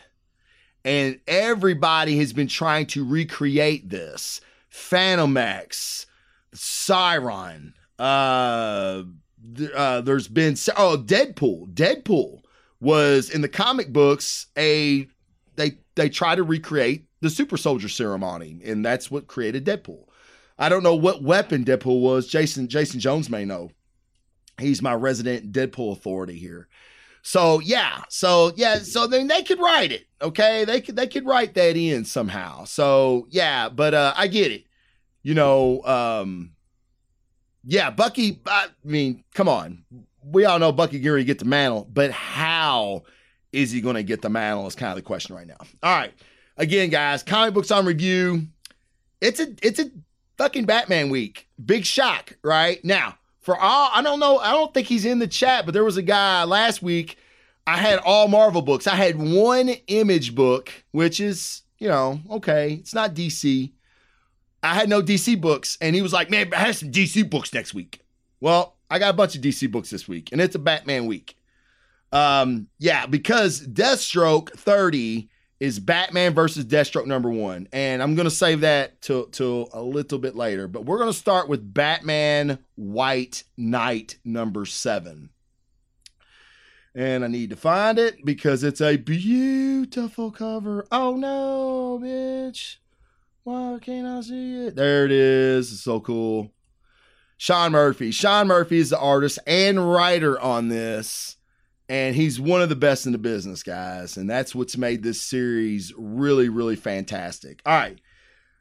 And 0.85 1.19
everybody 1.27 2.17
has 2.19 2.33
been 2.33 2.47
trying 2.47 2.85
to 2.87 3.05
recreate 3.05 3.89
this. 3.89 4.41
Fantomex, 4.71 6.05
Siron, 6.55 7.73
uh, 7.97 9.03
uh, 9.75 10.01
there's 10.01 10.27
been 10.27 10.55
oh 10.77 10.97
Deadpool. 10.97 11.73
Deadpool 11.73 12.41
was 12.79 13.29
in 13.29 13.41
the 13.41 13.49
comic 13.49 13.91
books 13.91 14.47
a 14.57 15.07
they 15.55 15.77
they 15.95 16.09
try 16.09 16.35
to 16.35 16.43
recreate 16.43 17.05
the 17.21 17.29
super 17.29 17.57
soldier 17.57 17.89
ceremony, 17.89 18.61
and 18.63 18.85
that's 18.85 19.11
what 19.11 19.27
created 19.27 19.65
Deadpool. 19.65 20.05
I 20.57 20.69
don't 20.69 20.83
know 20.83 20.95
what 20.95 21.23
weapon 21.23 21.65
Deadpool 21.65 22.01
was. 22.01 22.27
Jason 22.27 22.67
Jason 22.67 22.99
Jones 22.99 23.29
may 23.29 23.45
know. 23.45 23.71
He's 24.59 24.81
my 24.81 24.93
resident 24.93 25.51
Deadpool 25.51 25.93
authority 25.93 26.37
here. 26.37 26.67
So 27.21 27.59
yeah, 27.59 28.03
so 28.09 28.51
yeah, 28.55 28.79
so 28.79 29.07
then 29.07 29.27
they 29.27 29.43
could 29.43 29.59
write 29.59 29.91
it. 29.91 30.05
Okay, 30.21 30.65
they 30.65 30.81
could 30.81 30.95
they 30.95 31.07
could 31.07 31.25
write 31.25 31.53
that 31.55 31.75
in 31.75 32.05
somehow. 32.05 32.63
So 32.65 33.27
yeah, 33.29 33.69
but 33.69 33.93
uh, 33.93 34.13
I 34.15 34.27
get 34.27 34.51
it. 34.51 34.65
You 35.21 35.33
know, 35.33 35.83
um, 35.83 36.51
yeah, 37.63 37.89
Bucky. 37.89 38.41
I 38.45 38.67
mean, 38.83 39.23
come 39.33 39.49
on, 39.49 39.83
we 40.23 40.45
all 40.45 40.59
know 40.59 40.71
Bucky 40.71 40.99
Geary 40.99 41.23
get 41.23 41.39
the 41.39 41.45
mantle, 41.45 41.87
but 41.91 42.11
how 42.11 43.03
is 43.51 43.71
he 43.71 43.81
going 43.81 43.95
to 43.95 44.03
get 44.03 44.21
the 44.21 44.29
mantle? 44.29 44.67
Is 44.67 44.75
kind 44.75 44.91
of 44.91 44.95
the 44.95 45.01
question 45.01 45.35
right 45.35 45.47
now. 45.47 45.57
All 45.83 45.95
right, 45.95 46.13
again, 46.57 46.89
guys, 46.89 47.23
comic 47.23 47.53
books 47.53 47.71
on 47.71 47.85
review. 47.85 48.47
It's 49.21 49.39
a 49.39 49.47
it's 49.61 49.79
a 49.79 49.91
fucking 50.37 50.65
Batman 50.65 51.09
week. 51.09 51.47
Big 51.63 51.85
shock, 51.85 52.37
right 52.43 52.83
now 52.85 53.17
for 53.39 53.57
all 53.57 53.89
I 53.93 54.01
don't 54.01 54.19
know, 54.19 54.37
I 54.37 54.51
don't 54.51 54.73
think 54.73 54.87
he's 54.87 55.05
in 55.05 55.19
the 55.19 55.27
chat, 55.27 55.65
but 55.65 55.73
there 55.73 55.83
was 55.83 55.97
a 55.97 56.01
guy 56.01 56.43
last 56.43 56.81
week. 56.81 57.17
I 57.65 57.77
had 57.77 57.99
all 57.99 58.27
Marvel 58.27 58.61
books. 58.61 58.87
I 58.87 58.95
had 58.95 59.17
one 59.17 59.69
image 59.87 60.33
book, 60.33 60.71
which 60.91 61.19
is, 61.19 61.61
you 61.77 61.87
know, 61.87 62.19
okay, 62.31 62.73
it's 62.73 62.93
not 62.93 63.13
DC. 63.13 63.71
I 64.63 64.73
had 64.73 64.89
no 64.89 65.01
DC 65.01 65.39
books, 65.39 65.77
and 65.79 65.95
he 65.95 66.01
was 66.01 66.11
like, 66.11 66.29
"Man, 66.29 66.53
I 66.53 66.57
have 66.57 66.77
some 66.77 66.91
DC 66.91 67.29
books 67.29 67.53
next 67.53 67.73
week." 67.73 68.01
Well, 68.41 68.75
I 68.89 68.99
got 68.99 69.11
a 69.11 69.17
bunch 69.17 69.35
of 69.35 69.41
DC 69.41 69.71
books 69.71 69.89
this 69.89 70.07
week, 70.07 70.31
and 70.31 70.41
it's 70.41 70.55
a 70.55 70.59
Batman 70.59 71.05
week. 71.05 71.35
Um, 72.11 72.67
yeah, 72.79 73.05
because 73.05 73.65
Deathstroke 73.65 74.51
30 74.51 75.29
is 75.59 75.79
Batman 75.79 76.33
versus 76.33 76.65
Deathstroke 76.65 77.05
number 77.05 77.29
one. 77.29 77.67
And 77.73 78.01
I'm 78.01 78.15
gonna 78.15 78.29
save 78.29 78.61
that 78.61 79.01
till 79.01 79.25
till 79.25 79.69
a 79.73 79.81
little 79.81 80.19
bit 80.19 80.35
later. 80.35 80.67
But 80.67 80.85
we're 80.85 80.99
gonna 80.99 81.13
start 81.13 81.49
with 81.49 81.73
Batman 81.73 82.59
White 82.75 83.43
Knight 83.57 84.17
number 84.23 84.65
seven. 84.65 85.29
And 86.95 87.23
I 87.23 87.27
need 87.27 87.51
to 87.51 87.55
find 87.55 87.99
it 87.99 88.25
because 88.25 88.63
it's 88.63 88.81
a 88.81 88.97
beautiful 88.97 90.31
cover. 90.31 90.87
Oh 90.91 91.15
no, 91.15 91.99
bitch. 92.01 92.77
Why 93.43 93.77
can't 93.81 94.07
I 94.07 94.21
see 94.21 94.65
it? 94.67 94.75
There 94.75 95.05
it 95.05 95.11
is. 95.11 95.71
It's 95.71 95.81
so 95.81 95.99
cool. 95.99 96.51
Sean 97.37 97.71
Murphy. 97.71 98.11
Sean 98.11 98.47
Murphy 98.47 98.79
is 98.79 98.89
the 98.89 98.99
artist 98.99 99.39
and 99.47 99.91
writer 99.91 100.39
on 100.39 100.67
this 100.67 101.37
and 101.89 102.15
he's 102.15 102.39
one 102.39 102.61
of 102.61 102.69
the 102.69 102.75
best 102.75 103.07
in 103.07 103.11
the 103.11 103.17
business, 103.17 103.63
guys. 103.63 104.15
And 104.15 104.29
that's 104.29 104.53
what's 104.53 104.77
made 104.77 105.01
this 105.01 105.19
series 105.19 105.91
really, 105.97 106.47
really 106.47 106.75
fantastic. 106.75 107.61
All 107.65 107.73
right. 107.73 107.99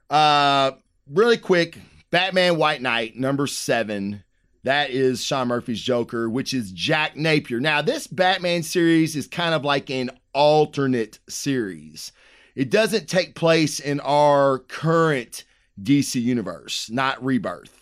Uh, 0.09 0.77
really 1.07 1.37
quick 1.37 1.79
Batman 2.11 2.57
White 2.57 2.81
Knight, 2.81 3.17
number 3.17 3.47
seven. 3.47 4.25
That 4.65 4.91
is 4.91 5.23
Sean 5.23 5.49
Murphy's 5.49 5.81
Joker, 5.81 6.29
which 6.29 6.53
is 6.53 6.73
Jack 6.73 7.17
Napier. 7.17 7.61
Now, 7.61 7.83
this 7.83 8.07
Batman 8.07 8.63
series 8.63 9.15
is 9.15 9.27
kind 9.27 9.55
of 9.55 9.65
like 9.65 9.91
an 9.91 10.11
alternate 10.33 11.19
series. 11.29 12.13
It 12.57 12.71
doesn't 12.71 13.09
take 13.09 13.35
place 13.35 13.79
in 13.79 14.01
our 14.01 14.61
current 14.61 15.45
DC 15.81 16.21
universe, 16.21 16.91
not 16.91 17.23
Rebirth. 17.23 17.78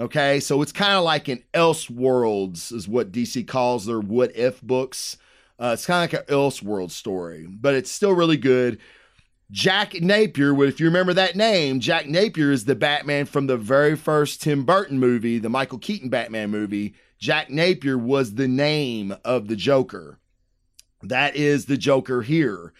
Okay, 0.00 0.38
so 0.38 0.62
it's 0.62 0.72
kind 0.72 0.94
of 0.94 1.02
like 1.02 1.26
an 1.28 1.42
Elseworlds, 1.52 2.72
is 2.72 2.86
what 2.86 3.10
DC 3.10 3.46
calls 3.48 3.86
their 3.86 3.98
what 3.98 4.36
if 4.36 4.62
books. 4.62 5.16
Uh, 5.58 5.72
it's 5.74 5.86
kind 5.86 6.04
of 6.04 6.12
like 6.12 6.28
an 6.28 6.34
Elseworld 6.34 6.92
story, 6.92 7.46
but 7.48 7.74
it's 7.74 7.90
still 7.90 8.12
really 8.12 8.36
good. 8.36 8.78
Jack 9.50 9.94
Napier, 9.94 10.62
if 10.64 10.78
you 10.78 10.86
remember 10.86 11.14
that 11.14 11.34
name, 11.34 11.80
Jack 11.80 12.06
Napier 12.06 12.52
is 12.52 12.66
the 12.66 12.76
Batman 12.76 13.24
from 13.24 13.46
the 13.46 13.56
very 13.56 13.96
first 13.96 14.42
Tim 14.42 14.64
Burton 14.64 15.00
movie, 15.00 15.38
the 15.38 15.48
Michael 15.48 15.78
Keaton 15.78 16.10
Batman 16.10 16.50
movie. 16.50 16.94
Jack 17.18 17.50
Napier 17.50 17.98
was 17.98 18.34
the 18.34 18.46
name 18.46 19.16
of 19.24 19.48
the 19.48 19.56
Joker. 19.56 20.18
That 21.02 21.34
is 21.34 21.64
the 21.64 21.76
Joker 21.76 22.22
here. 22.22 22.72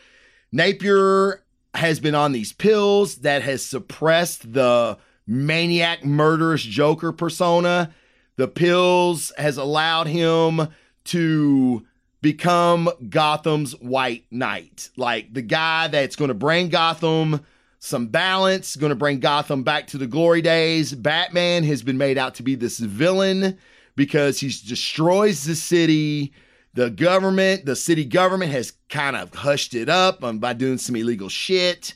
Napier 0.53 1.43
has 1.75 2.01
been 2.01 2.15
on 2.15 2.33
these 2.33 2.53
pills 2.53 3.17
that 3.17 3.43
has 3.43 3.65
suppressed 3.65 4.53
the 4.53 4.99
maniac 5.29 6.05
murderous 6.05 6.63
Joker 6.63 7.13
persona. 7.13 7.93
The 8.37 8.49
pills 8.49 9.31
has 9.37 9.59
allowed 9.59 10.07
him 10.09 10.69
to 11.05 11.87
become 12.21 12.91
Gotham's 13.09 13.73
White 13.73 14.25
Knight, 14.31 14.91
like 14.97 15.33
the 15.33 15.43
guy 15.43 15.89
that's 15.89 16.17
going 16.17 16.29
to 16.29 16.35
bring 16.35 16.69
Gotham 16.71 17.45
some 17.79 18.07
balance, 18.07 18.75
going 18.75 18.91
to 18.91 18.97
bring 18.97 19.21
Gotham 19.21 19.63
back 19.63 19.87
to 19.89 19.99
the 19.99 20.07
glory 20.07 20.43
days. 20.43 20.93
Batman 20.95 21.63
has 21.65 21.83
been 21.83 21.99
made 21.99 22.19
out 22.19 22.35
to 22.37 22.43
be 22.43 22.55
this 22.55 22.79
villain 22.79 23.57
because 23.95 24.41
he 24.41 24.49
destroys 24.49 25.45
the 25.45 25.55
city. 25.55 26.33
The 26.75 26.91
government, 26.91 27.67
the 27.67 27.77
city 27.77 28.05
government 28.05 28.53
has 28.53 28.73
kind 28.89 29.17
of 29.17 29.33
hushed 29.35 29.75
it 29.75 29.89
up 29.89 30.21
by 30.41 30.53
doing 30.55 30.79
some 30.79 30.97
illegal 30.97 31.29
shit. 31.29 31.95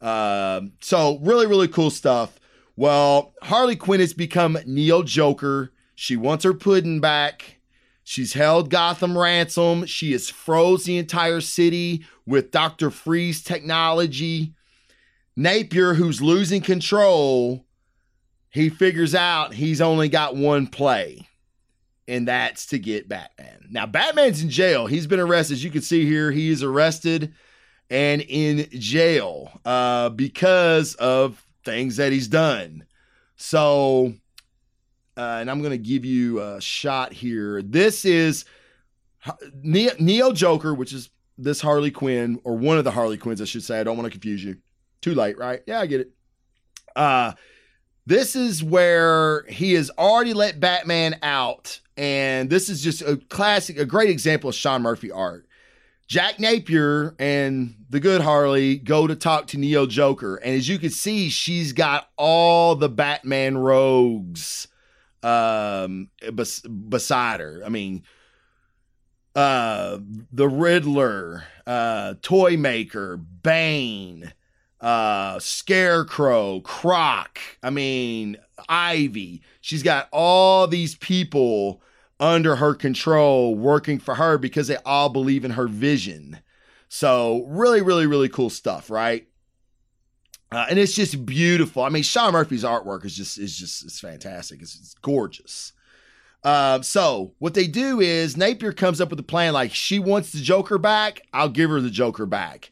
Uh, 0.00 0.62
so, 0.80 1.18
really, 1.22 1.46
really 1.46 1.68
cool 1.68 1.90
stuff. 1.90 2.38
Well, 2.76 3.34
Harley 3.42 3.76
Quinn 3.76 4.00
has 4.00 4.12
become 4.12 4.58
Neo 4.66 5.02
Joker. 5.02 5.72
She 5.94 6.16
wants 6.16 6.44
her 6.44 6.54
pudding 6.54 7.00
back. 7.00 7.60
She's 8.02 8.34
held 8.34 8.68
Gotham 8.68 9.16
ransom. 9.16 9.86
She 9.86 10.12
has 10.12 10.28
froze 10.28 10.84
the 10.84 10.98
entire 10.98 11.40
city 11.40 12.04
with 12.26 12.50
Dr. 12.50 12.90
Freeze 12.90 13.42
technology. 13.42 14.54
Napier, 15.36 15.94
who's 15.94 16.20
losing 16.20 16.60
control, 16.60 17.64
he 18.50 18.68
figures 18.68 19.14
out 19.14 19.54
he's 19.54 19.80
only 19.80 20.08
got 20.08 20.36
one 20.36 20.66
play, 20.66 21.26
and 22.06 22.28
that's 22.28 22.66
to 22.66 22.78
get 22.78 23.08
Batman. 23.08 23.66
Now, 23.70 23.86
Batman's 23.86 24.42
in 24.42 24.50
jail. 24.50 24.86
He's 24.86 25.06
been 25.06 25.18
arrested. 25.18 25.54
As 25.54 25.64
you 25.64 25.70
can 25.70 25.82
see 25.82 26.06
here, 26.06 26.30
he 26.30 26.50
is 26.50 26.62
arrested 26.62 27.34
and 27.90 28.22
in 28.22 28.68
jail 28.70 29.60
uh, 29.64 30.10
because 30.10 30.94
of 30.96 31.43
things 31.64 31.96
that 31.96 32.12
he's 32.12 32.28
done. 32.28 32.84
So 33.36 34.14
uh, 35.16 35.38
and 35.40 35.50
I'm 35.50 35.60
going 35.60 35.70
to 35.70 35.78
give 35.78 36.04
you 36.04 36.40
a 36.40 36.60
shot 36.60 37.12
here. 37.12 37.62
This 37.62 38.04
is 38.04 38.44
Neo, 39.62 39.92
Neo 39.98 40.32
Joker, 40.32 40.74
which 40.74 40.92
is 40.92 41.10
this 41.38 41.60
Harley 41.60 41.90
Quinn, 41.90 42.40
or 42.44 42.56
one 42.56 42.78
of 42.78 42.84
the 42.84 42.90
Harley 42.90 43.16
Quinns, 43.16 43.40
I 43.40 43.44
should 43.44 43.62
say. 43.62 43.78
I 43.78 43.84
don't 43.84 43.96
want 43.96 44.06
to 44.06 44.10
confuse 44.10 44.42
you. 44.42 44.56
Too 45.00 45.14
late, 45.14 45.38
right? 45.38 45.62
Yeah, 45.66 45.80
I 45.80 45.86
get 45.86 46.00
it. 46.00 46.10
Uh, 46.96 47.32
this 48.06 48.36
is 48.36 48.62
where 48.62 49.44
he 49.48 49.74
has 49.74 49.90
already 49.90 50.34
let 50.34 50.60
Batman 50.60 51.18
out. 51.22 51.80
And 51.96 52.50
this 52.50 52.68
is 52.68 52.82
just 52.82 53.02
a 53.02 53.16
classic, 53.16 53.78
a 53.78 53.84
great 53.84 54.10
example 54.10 54.48
of 54.48 54.56
Sean 54.56 54.82
Murphy 54.82 55.12
art. 55.12 55.46
Jack 56.06 56.38
Napier 56.38 57.14
and 57.18 57.74
the 57.88 58.00
good 58.00 58.20
Harley 58.20 58.76
go 58.76 59.06
to 59.06 59.16
talk 59.16 59.46
to 59.48 59.58
Neo 59.58 59.86
Joker. 59.86 60.36
And 60.36 60.54
as 60.54 60.68
you 60.68 60.78
can 60.78 60.90
see, 60.90 61.30
she's 61.30 61.72
got 61.72 62.08
all 62.16 62.74
the 62.74 62.88
Batman 62.88 63.56
rogues 63.56 64.68
um, 65.22 66.10
bes- 66.32 66.60
beside 66.60 67.40
her. 67.40 67.62
I 67.64 67.70
mean, 67.70 68.02
uh, 69.34 69.98
the 70.30 70.48
Riddler, 70.48 71.44
uh, 71.66 72.14
Toymaker, 72.22 73.16
Bane, 73.16 74.32
uh, 74.80 75.38
Scarecrow, 75.38 76.60
Croc. 76.60 77.40
I 77.62 77.70
mean, 77.70 78.36
Ivy. 78.68 79.42
She's 79.60 79.82
got 79.82 80.08
all 80.12 80.68
these 80.68 80.94
people 80.94 81.82
under 82.24 82.56
her 82.56 82.74
control 82.74 83.54
working 83.54 83.98
for 83.98 84.14
her 84.14 84.38
because 84.38 84.66
they 84.66 84.78
all 84.86 85.10
believe 85.10 85.44
in 85.44 85.50
her 85.52 85.68
vision. 85.68 86.40
So, 86.88 87.44
really, 87.48 87.82
really, 87.82 88.06
really 88.06 88.30
cool 88.30 88.48
stuff, 88.48 88.88
right? 88.88 89.28
Uh, 90.50 90.66
and 90.70 90.78
it's 90.78 90.94
just 90.94 91.26
beautiful. 91.26 91.82
I 91.82 91.90
mean, 91.90 92.02
Sean 92.02 92.32
Murphy's 92.32 92.64
artwork 92.64 93.04
is 93.04 93.14
just 93.14 93.38
is 93.38 93.56
just 93.56 93.84
it's 93.84 94.00
fantastic. 94.00 94.62
It's, 94.62 94.74
it's 94.78 94.94
gorgeous. 94.94 95.72
Uh, 96.42 96.80
so 96.80 97.34
what 97.40 97.54
they 97.54 97.66
do 97.66 98.00
is 98.00 98.36
Napier 98.36 98.72
comes 98.72 99.00
up 99.00 99.10
with 99.10 99.18
a 99.18 99.24
plan 99.24 99.52
like 99.52 99.74
she 99.74 99.98
wants 99.98 100.32
the 100.32 100.40
Joker 100.40 100.78
back. 100.78 101.22
I'll 101.32 101.48
give 101.48 101.70
her 101.70 101.80
the 101.80 101.90
Joker 101.90 102.26
back. 102.26 102.70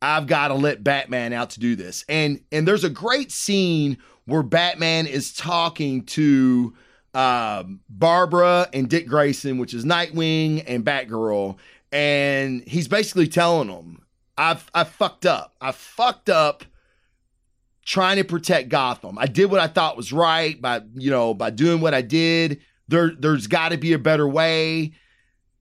I've 0.00 0.26
got 0.26 0.48
to 0.48 0.54
let 0.54 0.82
Batman 0.82 1.32
out 1.32 1.50
to 1.50 1.60
do 1.60 1.76
this. 1.76 2.04
And 2.08 2.40
and 2.50 2.66
there's 2.66 2.84
a 2.84 2.90
great 2.90 3.30
scene 3.30 3.98
where 4.24 4.42
Batman 4.42 5.06
is 5.06 5.32
talking 5.32 6.04
to 6.06 6.74
um, 7.14 7.80
Barbara 7.88 8.68
and 8.72 8.88
Dick 8.88 9.06
Grayson, 9.06 9.58
which 9.58 9.74
is 9.74 9.84
Nightwing 9.84 10.64
and 10.66 10.84
Batgirl, 10.84 11.56
and 11.92 12.62
he's 12.66 12.88
basically 12.88 13.28
telling 13.28 13.68
them, 13.68 14.02
"I've 14.36 14.70
I 14.74 14.84
fucked 14.84 15.26
up. 15.26 15.54
I 15.60 15.72
fucked 15.72 16.28
up." 16.30 16.64
trying 17.88 18.18
to 18.18 18.24
protect 18.24 18.68
Gotham. 18.68 19.18
I 19.18 19.24
did 19.24 19.46
what 19.46 19.60
I 19.60 19.66
thought 19.66 19.96
was 19.96 20.12
right 20.12 20.60
by, 20.60 20.82
you 20.94 21.10
know, 21.10 21.32
by 21.32 21.48
doing 21.48 21.80
what 21.80 21.94
I 21.94 22.02
did. 22.02 22.60
There, 22.86 23.12
there's 23.18 23.46
got 23.46 23.70
to 23.70 23.78
be 23.78 23.94
a 23.94 23.98
better 23.98 24.28
way. 24.28 24.92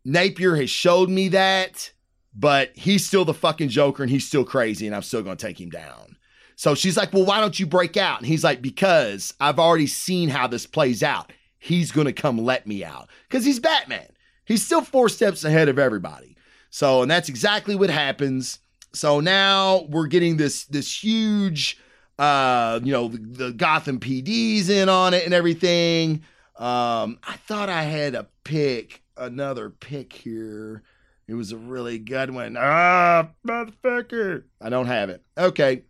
Napier 0.03 0.57
has 0.57 0.69
showed 0.69 1.09
me 1.09 1.29
that, 1.29 1.89
but 2.35 2.71
he's 2.75 3.07
still 3.07 3.23
the 3.23 3.33
fucking 3.33 3.69
Joker 3.69 4.03
and 4.03 4.11
he's 4.11 4.27
still 4.27 4.43
crazy 4.43 4.87
and 4.87 4.95
I'm 4.95 5.03
still 5.03 5.21
going 5.23 5.37
to 5.37 5.45
take 5.45 5.59
him 5.59 5.69
down. 5.69 6.17
So 6.57 6.75
she's 6.75 6.97
like, 6.97 7.13
well, 7.13 7.23
why 7.23 7.39
don't 7.39 7.57
you 7.57 7.65
break 7.65 7.95
out? 7.95 8.17
And 8.17 8.27
he's 8.27 8.43
like, 8.43 8.61
because 8.61 9.33
I've 9.39 9.59
already 9.59 9.87
seen 9.87 10.27
how 10.27 10.47
this 10.47 10.65
plays 10.65 11.03
out. 11.03 11.31
He's 11.67 11.91
going 11.91 12.07
to 12.07 12.13
come 12.13 12.37
let 12.37 12.65
me 12.65 12.85
out 12.85 13.09
because 13.27 13.43
he's 13.43 13.59
Batman. 13.59 14.07
He's 14.45 14.65
still 14.65 14.81
four 14.81 15.09
steps 15.09 15.43
ahead 15.43 15.67
of 15.67 15.77
everybody. 15.77 16.37
So, 16.69 17.01
and 17.01 17.11
that's 17.11 17.27
exactly 17.27 17.75
what 17.75 17.89
happens. 17.89 18.59
So 18.93 19.19
now 19.19 19.85
we're 19.89 20.07
getting 20.07 20.37
this, 20.37 20.63
this 20.63 21.03
huge, 21.03 21.77
uh, 22.17 22.79
you 22.81 22.93
know, 22.93 23.09
the, 23.09 23.17
the 23.17 23.51
Gotham 23.51 23.99
PD's 23.99 24.69
in 24.69 24.87
on 24.87 25.13
it 25.13 25.25
and 25.25 25.33
everything. 25.33 26.23
Um, 26.55 27.19
I 27.27 27.35
thought 27.47 27.67
I 27.67 27.83
had 27.83 28.15
a 28.15 28.27
pick, 28.45 29.03
another 29.17 29.69
pick 29.69 30.13
here. 30.13 30.83
It 31.27 31.33
was 31.33 31.51
a 31.51 31.57
really 31.57 31.99
good 31.99 32.33
one. 32.33 32.55
Ah, 32.57 33.27
motherfucker. 33.45 34.43
I 34.61 34.69
don't 34.69 34.87
have 34.87 35.09
it. 35.09 35.21
Okay. 35.37 35.83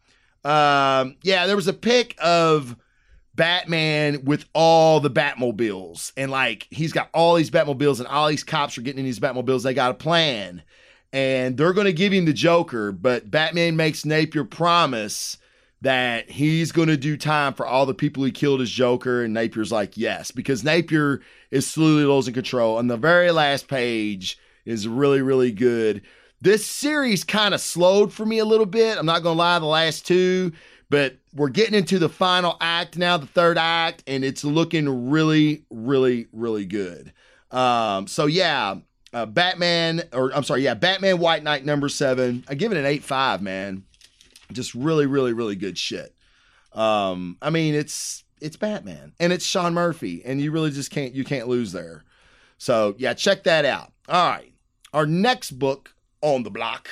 Um, 0.43 1.17
yeah, 1.21 1.45
there 1.45 1.55
was 1.55 1.67
a 1.67 1.73
pick 1.73 2.15
of 2.19 2.75
Batman 3.37 4.25
with 4.25 4.43
all 4.53 4.99
the 4.99 5.09
Batmobiles. 5.09 6.11
And 6.17 6.29
like 6.29 6.67
he's 6.69 6.91
got 6.91 7.09
all 7.13 7.35
these 7.35 7.49
Batmobiles 7.49 7.99
and 7.99 8.07
all 8.07 8.27
these 8.27 8.43
cops 8.43 8.77
are 8.77 8.81
getting 8.81 8.99
in 8.99 9.05
these 9.05 9.19
Batmobiles. 9.19 9.63
They 9.63 9.73
got 9.73 9.91
a 9.91 9.93
plan. 9.93 10.63
And 11.13 11.55
they're 11.55 11.71
gonna 11.71 11.93
give 11.93 12.11
him 12.11 12.25
the 12.25 12.33
Joker, 12.33 12.91
but 12.91 13.31
Batman 13.31 13.77
makes 13.77 14.03
Napier 14.03 14.43
promise 14.43 15.37
that 15.81 16.29
he's 16.29 16.71
going 16.71 16.87
to 16.87 16.97
do 16.97 17.15
time 17.15 17.53
for 17.53 17.65
all 17.65 17.85
the 17.85 17.93
people 17.93 18.23
he 18.23 18.31
killed 18.31 18.61
as 18.61 18.69
Joker. 18.69 19.23
And 19.23 19.33
Napier's 19.33 19.71
like, 19.71 19.95
yes, 19.95 20.31
because 20.31 20.63
Napier 20.63 21.21
is 21.51 21.67
slowly 21.67 22.03
losing 22.03 22.33
control. 22.33 22.79
And 22.79 22.89
the 22.89 22.97
very 22.97 23.31
last 23.31 23.67
page 23.67 24.39
is 24.65 24.87
really, 24.87 25.21
really 25.21 25.51
good. 25.51 26.01
This 26.41 26.65
series 26.65 27.23
kind 27.23 27.53
of 27.53 27.61
slowed 27.61 28.11
for 28.11 28.25
me 28.25 28.39
a 28.39 28.45
little 28.45 28.65
bit. 28.65 28.97
I'm 28.97 29.05
not 29.05 29.23
going 29.23 29.35
to 29.35 29.39
lie, 29.39 29.59
the 29.59 29.65
last 29.65 30.05
two, 30.05 30.51
but 30.89 31.17
we're 31.33 31.49
getting 31.49 31.75
into 31.75 31.99
the 31.99 32.09
final 32.09 32.57
act 32.61 32.97
now, 32.97 33.17
the 33.17 33.27
third 33.27 33.57
act, 33.57 34.03
and 34.07 34.23
it's 34.23 34.43
looking 34.43 35.09
really, 35.09 35.65
really, 35.69 36.27
really 36.31 36.65
good. 36.65 37.13
Um, 37.51 38.07
so 38.07 38.25
yeah, 38.25 38.75
uh, 39.13 39.25
Batman, 39.25 40.03
or 40.13 40.33
I'm 40.33 40.43
sorry, 40.43 40.61
yeah, 40.63 40.73
Batman 40.73 41.19
White 41.19 41.43
Knight 41.43 41.65
number 41.65 41.89
seven. 41.89 42.43
I 42.47 42.55
give 42.55 42.71
it 42.71 42.77
an 42.77 42.85
eight 42.85 43.03
five, 43.03 43.41
man. 43.41 43.83
Just 44.51 44.73
really, 44.75 45.05
really, 45.05 45.33
really 45.33 45.55
good 45.55 45.77
shit. 45.77 46.13
Um, 46.73 47.37
I 47.41 47.49
mean, 47.49 47.75
it's 47.75 48.23
it's 48.39 48.55
Batman 48.55 49.13
and 49.19 49.33
it's 49.33 49.45
Sean 49.45 49.73
Murphy, 49.73 50.21
and 50.25 50.41
you 50.41 50.51
really 50.51 50.71
just 50.71 50.91
can't 50.91 51.13
you 51.13 51.23
can't 51.23 51.47
lose 51.47 51.71
there. 51.71 52.03
So 52.57 52.95
yeah, 52.97 53.13
check 53.13 53.43
that 53.43 53.65
out. 53.65 53.91
All 54.07 54.29
right, 54.29 54.53
our 54.93 55.05
next 55.05 55.51
book 55.51 55.93
on 56.21 56.43
the 56.43 56.51
block 56.51 56.89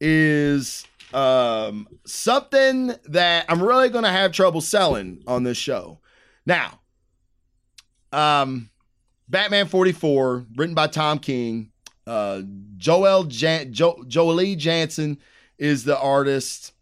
is 0.00 0.86
um, 1.14 1.88
something 2.04 2.92
that 3.06 3.46
I'm 3.48 3.62
really 3.62 3.88
going 3.88 4.04
to 4.04 4.10
have 4.10 4.32
trouble 4.32 4.60
selling 4.60 5.22
on 5.26 5.42
this 5.42 5.56
show. 5.58 6.00
Now, 6.44 6.80
um, 8.12 8.70
Batman 9.28 9.66
44, 9.66 10.46
written 10.56 10.74
by 10.74 10.86
Tom 10.86 11.18
King, 11.18 11.70
uh, 12.06 12.42
Joel 12.76 13.24
Jan- 13.24 13.72
jo- 13.72 14.04
Jolie 14.06 14.56
Jansen 14.56 15.18
is 15.58 15.84
the 15.84 15.98
artist. 15.98 16.72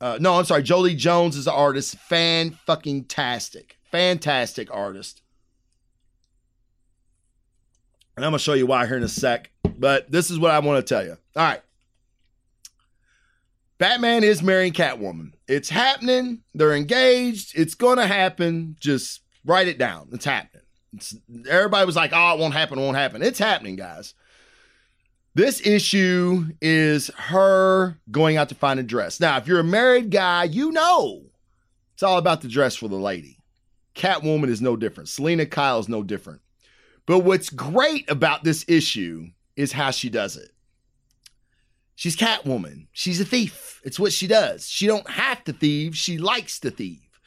Uh, 0.00 0.18
no, 0.20 0.34
I'm 0.34 0.44
sorry. 0.44 0.62
Joëlle 0.62 0.96
Jones 0.96 1.36
is 1.36 1.44
the 1.44 1.52
artist. 1.52 1.96
Fan 1.96 2.50
fucking 2.66 3.04
tastic. 3.04 3.76
fantastic 3.90 4.68
artist. 4.74 5.22
And 8.16 8.24
I'm 8.24 8.32
to 8.32 8.38
show 8.38 8.54
you 8.54 8.66
why 8.66 8.86
here 8.86 8.96
in 8.96 9.02
a 9.04 9.08
sec. 9.08 9.50
But 9.78 10.10
this 10.10 10.30
is 10.30 10.38
what 10.38 10.50
I 10.50 10.58
want 10.58 10.84
to 10.84 10.94
tell 10.94 11.04
you. 11.04 11.16
All 11.36 11.44
right. 11.44 11.60
Batman 13.78 14.24
is 14.24 14.42
marrying 14.42 14.72
Catwoman. 14.72 15.32
It's 15.48 15.68
happening. 15.68 16.40
They're 16.54 16.74
engaged. 16.74 17.58
It's 17.58 17.74
going 17.74 17.98
to 17.98 18.06
happen. 18.06 18.76
Just 18.78 19.22
write 19.44 19.68
it 19.68 19.78
down. 19.78 20.08
It's 20.12 20.24
happening. 20.24 20.62
It's, 20.94 21.16
everybody 21.48 21.84
was 21.84 21.96
like, 21.96 22.12
oh, 22.14 22.34
it 22.34 22.38
won't 22.38 22.54
happen. 22.54 22.78
It 22.78 22.82
won't 22.82 22.96
happen. 22.96 23.22
It's 23.22 23.38
happening, 23.38 23.76
guys. 23.76 24.14
This 25.34 25.66
issue 25.66 26.46
is 26.62 27.08
her 27.16 27.98
going 28.10 28.36
out 28.36 28.48
to 28.50 28.54
find 28.54 28.78
a 28.78 28.84
dress. 28.84 29.18
Now, 29.18 29.36
if 29.36 29.48
you're 29.48 29.58
a 29.58 29.64
married 29.64 30.10
guy, 30.10 30.44
you 30.44 30.70
know 30.70 31.22
it's 31.94 32.04
all 32.04 32.18
about 32.18 32.40
the 32.40 32.48
dress 32.48 32.76
for 32.76 32.86
the 32.86 32.96
lady. 32.96 33.38
Catwoman 33.96 34.48
is 34.48 34.62
no 34.62 34.76
different. 34.76 35.08
Selina 35.08 35.46
Kyle 35.46 35.80
is 35.80 35.88
no 35.88 36.04
different. 36.04 36.40
But 37.06 37.20
what's 37.20 37.50
great 37.50 38.08
about 38.08 38.44
this 38.44 38.64
issue 38.68 39.26
is 39.56 39.72
how 39.72 39.90
she 39.90 40.08
does 40.08 40.36
it. 40.36 40.53
She's 41.94 42.16
Catwoman. 42.16 42.88
She's 42.92 43.20
a 43.20 43.24
thief. 43.24 43.80
It's 43.84 44.00
what 44.00 44.12
she 44.12 44.26
does. 44.26 44.66
She 44.68 44.86
don't 44.86 45.08
have 45.08 45.44
to 45.44 45.52
thieve. 45.52 45.96
She 45.96 46.18
likes 46.18 46.58
to 46.60 46.70
thieve. 46.70 47.20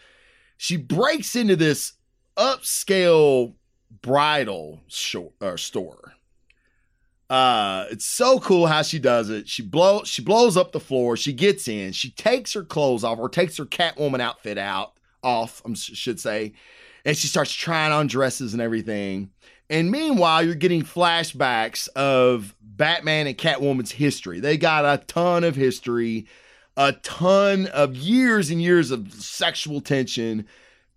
She 0.58 0.76
breaks 0.76 1.36
into 1.36 1.56
this 1.56 1.94
upscale 2.36 3.54
bridal 4.02 4.82
short, 4.88 5.34
uh, 5.42 5.58
store. 5.58 6.14
Uh, 7.30 7.86
it's 7.92 8.06
so 8.06 8.40
cool 8.40 8.68
how 8.68 8.82
she 8.82 9.00
does 9.00 9.30
it. 9.30 9.50
She 9.50 9.62
blow 9.62 10.04
she 10.04 10.22
blows 10.22 10.56
up 10.56 10.72
the 10.72 10.80
floor. 10.80 11.18
She 11.18 11.34
gets 11.34 11.68
in. 11.68 11.92
She 11.92 12.10
takes 12.12 12.54
her 12.54 12.64
clothes 12.64 13.04
off, 13.04 13.20
or 13.20 13.28
takes 13.30 13.58
her 13.58 13.66
Catwoman 13.66 14.22
outfit 14.22 14.58
out 14.58 14.94
off. 15.24 15.62
I 15.66 15.74
should 15.74 16.20
say, 16.20 16.54
and 17.04 17.18
she 17.18 17.28
starts 17.28 17.52
trying 17.52 17.92
on 17.92 18.08
dresses 18.08 18.54
and 18.54 18.62
everything. 18.62 19.32
And 19.70 19.92
meanwhile, 19.92 20.44
you're 20.44 20.56
getting 20.56 20.84
flashbacks 20.84 21.90
of 21.90 22.56
Batman 22.62 23.28
and 23.28 23.38
Catwoman's 23.38 23.92
history. 23.92 24.40
They 24.40 24.58
got 24.58 24.86
a 24.86 25.04
ton 25.06 25.44
of 25.44 25.56
history, 25.56 26.28
a 26.78 26.94
ton 26.94 27.68
of 27.68 27.96
years 27.96 28.50
and 28.50 28.62
years 28.62 28.92
of 28.92 29.12
sexual 29.14 29.82
tension. 29.82 30.46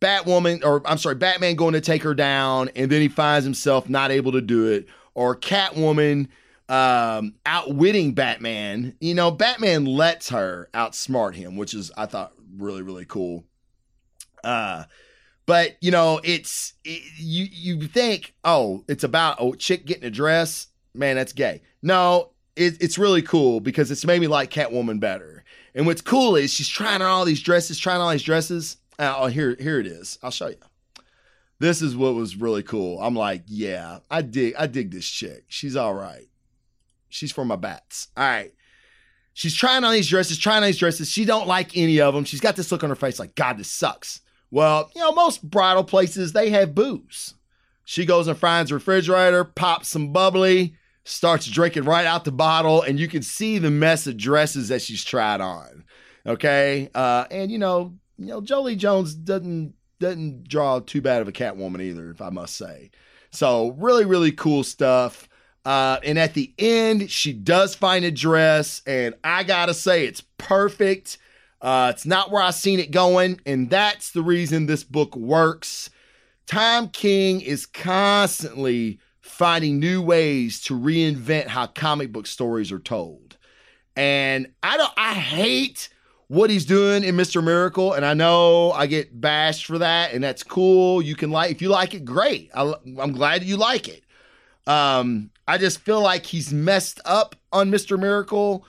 Batwoman, 0.00 0.64
or 0.64 0.82
I'm 0.86 0.98
sorry, 0.98 1.16
Batman 1.16 1.56
going 1.56 1.74
to 1.74 1.80
take 1.80 2.02
her 2.04 2.14
down, 2.14 2.70
and 2.76 2.90
then 2.90 3.02
he 3.02 3.08
finds 3.08 3.44
himself 3.44 3.88
not 3.88 4.10
able 4.10 4.32
to 4.32 4.40
do 4.40 4.68
it, 4.68 4.86
or 5.14 5.36
Catwoman 5.36 6.28
um, 6.68 7.34
outwitting 7.44 8.14
Batman. 8.14 8.94
You 9.00 9.14
know, 9.14 9.30
Batman 9.30 9.84
lets 9.84 10.30
her 10.30 10.70
outsmart 10.72 11.34
him, 11.34 11.56
which 11.56 11.74
is 11.74 11.90
I 11.98 12.06
thought 12.06 12.32
really 12.56 12.82
really 12.82 13.04
cool. 13.04 13.44
Uh, 14.42 14.84
but 15.50 15.76
you 15.80 15.90
know, 15.90 16.20
it's 16.22 16.74
it, 16.84 17.02
you 17.18 17.44
you 17.50 17.88
think, 17.88 18.34
oh, 18.44 18.84
it's 18.86 19.02
about 19.02 19.42
a 19.42 19.56
chick 19.56 19.84
getting 19.84 20.04
a 20.04 20.10
dress. 20.10 20.68
Man, 20.94 21.16
that's 21.16 21.32
gay. 21.32 21.62
No, 21.82 22.30
it, 22.54 22.80
it's 22.80 22.98
really 22.98 23.20
cool 23.20 23.58
because 23.58 23.90
it's 23.90 24.04
made 24.04 24.20
me 24.20 24.28
like 24.28 24.52
Catwoman 24.52 25.00
better. 25.00 25.42
And 25.74 25.86
what's 25.86 26.02
cool 26.02 26.36
is 26.36 26.52
she's 26.52 26.68
trying 26.68 27.02
on 27.02 27.08
all 27.08 27.24
these 27.24 27.42
dresses, 27.42 27.80
trying 27.80 28.00
all 28.00 28.12
these 28.12 28.22
dresses. 28.22 28.76
Uh, 28.96 29.12
oh, 29.16 29.26
here 29.26 29.56
here 29.58 29.80
it 29.80 29.88
is. 29.88 30.20
I'll 30.22 30.30
show 30.30 30.46
you. 30.46 30.56
This 31.58 31.82
is 31.82 31.96
what 31.96 32.14
was 32.14 32.36
really 32.36 32.62
cool. 32.62 33.00
I'm 33.02 33.16
like, 33.16 33.42
yeah, 33.48 33.98
I 34.08 34.22
dig 34.22 34.54
I 34.56 34.68
dig 34.68 34.92
this 34.92 35.08
chick. 35.08 35.46
She's 35.48 35.74
all 35.74 35.94
right. 35.94 36.28
She's 37.08 37.32
for 37.32 37.44
my 37.44 37.56
bats. 37.56 38.06
All 38.16 38.22
right. 38.22 38.54
She's 39.32 39.56
trying 39.56 39.82
on 39.82 39.94
these 39.94 40.08
dresses, 40.08 40.38
trying 40.38 40.58
on 40.58 40.68
these 40.68 40.78
dresses. 40.78 41.10
She 41.10 41.24
don't 41.24 41.48
like 41.48 41.76
any 41.76 42.00
of 42.00 42.14
them. 42.14 42.22
She's 42.22 42.38
got 42.38 42.54
this 42.54 42.70
look 42.70 42.84
on 42.84 42.90
her 42.90 42.94
face 42.94 43.18
like, 43.18 43.34
God, 43.34 43.58
this 43.58 43.68
sucks. 43.68 44.20
Well, 44.50 44.90
you 44.94 45.00
know, 45.00 45.12
most 45.12 45.48
bridal 45.48 45.84
places, 45.84 46.32
they 46.32 46.50
have 46.50 46.74
booze. 46.74 47.34
She 47.84 48.04
goes 48.04 48.28
and 48.28 48.38
finds 48.38 48.72
refrigerator, 48.72 49.44
pops 49.44 49.88
some 49.88 50.12
bubbly, 50.12 50.74
starts 51.04 51.46
drinking 51.46 51.84
right 51.84 52.06
out 52.06 52.24
the 52.24 52.32
bottle, 52.32 52.82
and 52.82 52.98
you 52.98 53.08
can 53.08 53.22
see 53.22 53.58
the 53.58 53.70
mess 53.70 54.06
of 54.06 54.16
dresses 54.16 54.68
that 54.68 54.82
she's 54.82 55.04
tried 55.04 55.40
on. 55.40 55.84
Okay. 56.26 56.88
Uh, 56.94 57.24
and 57.30 57.50
you 57.50 57.58
know, 57.58 57.94
you 58.18 58.26
know, 58.26 58.40
Joëlle 58.40 58.76
Jones 58.76 59.14
doesn't 59.14 59.74
doesn't 59.98 60.48
draw 60.48 60.80
too 60.80 61.00
bad 61.00 61.22
of 61.22 61.28
a 61.28 61.32
Catwoman 61.32 61.82
either, 61.82 62.10
if 62.10 62.22
I 62.22 62.30
must 62.30 62.56
say. 62.56 62.90
So 63.30 63.72
really, 63.78 64.04
really 64.04 64.32
cool 64.32 64.64
stuff. 64.64 65.28
Uh, 65.64 65.98
and 66.02 66.18
at 66.18 66.34
the 66.34 66.54
end, 66.58 67.10
she 67.10 67.32
does 67.32 67.74
find 67.74 68.04
a 68.04 68.10
dress, 68.10 68.82
and 68.86 69.14
I 69.22 69.44
gotta 69.44 69.74
say, 69.74 70.06
it's 70.06 70.22
perfect. 70.38 71.18
Uh, 71.60 71.92
it's 71.94 72.06
not 72.06 72.30
where 72.30 72.42
I 72.42 72.50
seen 72.50 72.80
it 72.80 72.90
going, 72.90 73.40
and 73.44 73.68
that's 73.68 74.12
the 74.12 74.22
reason 74.22 74.66
this 74.66 74.84
book 74.84 75.14
works. 75.14 75.90
Tom 76.46 76.88
King 76.88 77.40
is 77.40 77.66
constantly 77.66 78.98
finding 79.20 79.78
new 79.78 80.02
ways 80.02 80.60
to 80.62 80.78
reinvent 80.78 81.46
how 81.46 81.66
comic 81.66 82.12
book 82.12 82.26
stories 82.26 82.72
are 82.72 82.78
told. 82.78 83.36
And 83.94 84.52
I 84.62 84.76
don't 84.76 84.92
I 84.96 85.14
hate 85.14 85.90
what 86.28 86.48
he's 86.48 86.64
doing 86.64 87.04
in 87.04 87.16
Mr. 87.16 87.42
Miracle, 87.42 87.92
and 87.92 88.06
I 88.06 88.14
know 88.14 88.72
I 88.72 88.86
get 88.86 89.20
bashed 89.20 89.66
for 89.66 89.78
that, 89.78 90.12
and 90.12 90.22
that's 90.22 90.42
cool. 90.42 91.02
You 91.02 91.14
can 91.16 91.30
like 91.30 91.50
if 91.50 91.60
you 91.60 91.68
like 91.68 91.94
it, 91.94 92.04
great. 92.04 92.50
I, 92.54 92.72
am 92.98 93.12
glad 93.12 93.44
you 93.44 93.56
like 93.56 93.88
it. 93.88 94.04
Um, 94.66 95.30
I 95.48 95.58
just 95.58 95.80
feel 95.80 96.00
like 96.00 96.24
he's 96.24 96.52
messed 96.52 97.00
up 97.04 97.34
on 97.52 97.70
Mr. 97.70 97.98
Miracle 97.98 98.64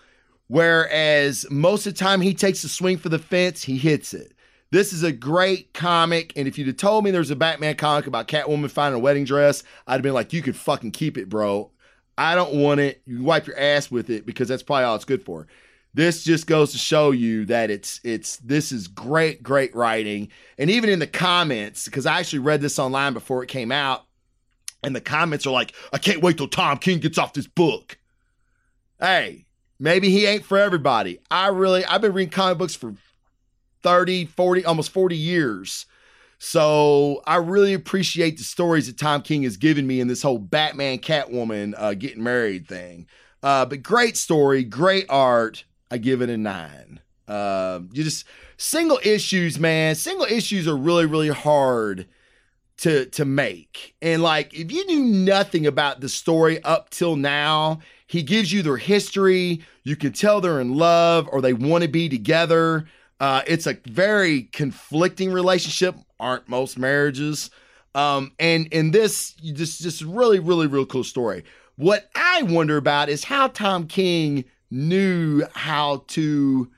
Whereas 0.52 1.46
most 1.50 1.88
of 1.88 1.94
the 1.94 1.98
time 1.98 2.20
he 2.20 2.34
takes 2.34 2.62
a 2.66 2.68
swing 2.68 2.98
for 2.98 3.08
the 3.08 3.18
fence, 3.18 3.64
he 3.64 3.78
hits 3.78 4.14
it. 4.14 4.34
This 4.70 4.92
is 4.92 5.02
a 5.02 5.14
great 5.14 5.74
comic, 5.74 6.34
and 6.36 6.46
if 6.46 6.58
you'd 6.58 6.68
have 6.68 6.76
told 6.76 7.06
me 7.06 7.12
there's 7.12 7.32
a 7.32 7.38
Batman 7.38 7.78
comic 7.78 8.06
about 8.06 8.28
Catwoman 8.28 8.70
finding 8.70 9.00
a 9.00 9.02
wedding 9.02 9.24
dress, 9.24 9.64
I'd 9.88 9.94
have 9.94 10.02
been 10.02 10.14
like, 10.14 10.34
you 10.34 10.42
could 10.42 10.58
fucking 10.58 10.92
keep 10.92 11.18
it, 11.18 11.30
bro. 11.30 11.72
I 12.18 12.36
don't 12.36 12.56
want 12.56 12.82
it. 12.82 13.02
You 13.06 13.24
wipe 13.24 13.48
your 13.48 13.58
ass 13.58 13.90
with 13.90 14.10
it 14.10 14.26
because 14.26 14.50
that's 14.50 14.62
probably 14.62 14.84
all 14.84 14.96
it's 14.98 15.06
good 15.06 15.24
for. 15.24 15.48
This 15.94 16.22
just 16.22 16.48
goes 16.48 16.74
to 16.74 16.78
show 16.78 17.12
you 17.12 17.46
that 17.46 17.72
it's 17.72 18.02
it's 18.04 18.36
this 18.40 18.74
is 18.74 18.90
great, 18.90 19.42
great 19.42 19.74
writing. 19.74 20.28
And 20.58 20.70
even 20.70 20.90
in 20.90 21.00
the 21.00 21.08
comments, 21.08 21.86
because 21.86 22.06
I 22.06 22.20
actually 22.20 22.40
read 22.40 22.60
this 22.60 22.78
online 22.78 23.14
before 23.14 23.42
it 23.42 23.48
came 23.48 23.72
out, 23.72 24.04
and 24.84 24.94
the 24.94 25.00
comments 25.00 25.48
are 25.48 25.54
like, 25.54 25.72
I 25.94 25.98
can't 25.98 26.22
wait 26.22 26.36
till 26.36 26.50
Tom 26.50 26.78
King 26.78 27.00
gets 27.00 27.18
off 27.18 27.32
this 27.32 27.48
book. 27.48 27.98
Hey, 29.00 29.46
Maybe 29.82 30.12
he 30.12 30.28
ain't 30.28 30.46
for 30.46 30.60
everybody. 30.60 31.20
I 31.32 31.48
really, 31.48 31.84
I've 31.84 32.02
been 32.02 32.14
reading 32.14 32.30
comic 32.30 32.60
books 32.60 32.76
for 32.76 32.94
30, 33.82 34.26
40, 34.26 34.64
almost 34.64 34.92
40 34.92 35.18
years. 35.18 35.88
So 36.38 37.24
I 37.26 37.38
really 37.38 37.74
appreciate 37.74 38.38
the 38.38 38.44
stories 38.44 38.86
that 38.86 39.00
Tom 39.00 39.24
King 39.24 39.42
has 39.42 39.58
given 39.58 39.88
me 39.88 40.00
in 40.00 40.08
this 40.08 40.22
whole 40.22 40.38
Batman 40.38 41.00
Catwoman 41.00 41.74
uh, 41.76 41.96
getting 41.96 42.22
married 42.22 42.68
thing. 42.68 43.08
Uh, 43.42 43.66
but 43.66 43.82
great 43.82 44.18
story, 44.18 44.64
great 44.64 45.08
art. 45.10 45.64
I 45.90 45.98
give 45.98 46.22
it 46.22 46.30
a 46.30 46.38
nine. 46.38 47.00
Uh, 47.28 47.80
you 47.92 48.04
just 48.04 48.26
single 48.58 49.00
issues, 49.04 49.60
man. 49.60 49.96
Single 49.96 50.28
issues 50.28 50.68
are 50.68 50.78
really, 50.78 51.08
really 51.08 51.30
hard 51.30 52.08
to 52.78 53.06
to 53.06 53.26
make. 53.26 53.96
And 54.00 54.22
like, 54.22 54.54
if 54.54 54.72
you 54.72 54.86
knew 54.86 55.04
nothing 55.26 55.66
about 55.66 56.02
the 56.02 56.10
story 56.10 56.64
up 56.64 56.92
till 56.92 57.16
now, 57.16 57.80
he 58.12 58.24
gives 58.24 58.52
you 58.52 58.62
their 58.62 58.76
history. 58.76 59.64
You 59.84 59.96
can 59.96 60.12
tell 60.12 60.42
they're 60.42 60.60
in 60.60 60.76
love 60.76 61.30
or 61.32 61.40
they 61.40 61.54
want 61.54 61.84
to 61.84 61.88
be 61.88 62.10
together. 62.10 62.84
Uh, 63.22 63.42
it's 63.48 63.66
a 63.66 63.78
very 63.86 64.44
conflicting 64.52 65.32
relationship. 65.32 65.96
Aren't 66.20 66.50
most 66.50 66.78
marriages? 66.78 67.52
Um, 67.96 68.34
and 68.38 68.68
in 68.68 68.92
this, 68.92 69.32
just 69.36 69.82
just 69.82 70.02
really, 70.02 70.40
really, 70.40 70.68
real 70.68 70.86
cool 70.86 71.06
story. 71.06 71.46
What 71.78 72.10
I 72.14 72.42
wonder 72.42 72.76
about 72.76 73.08
is 73.08 73.24
how 73.24 73.48
Tom 73.48 73.88
King 73.88 74.44
knew 74.70 75.44
how 75.54 76.04
to 76.10 76.70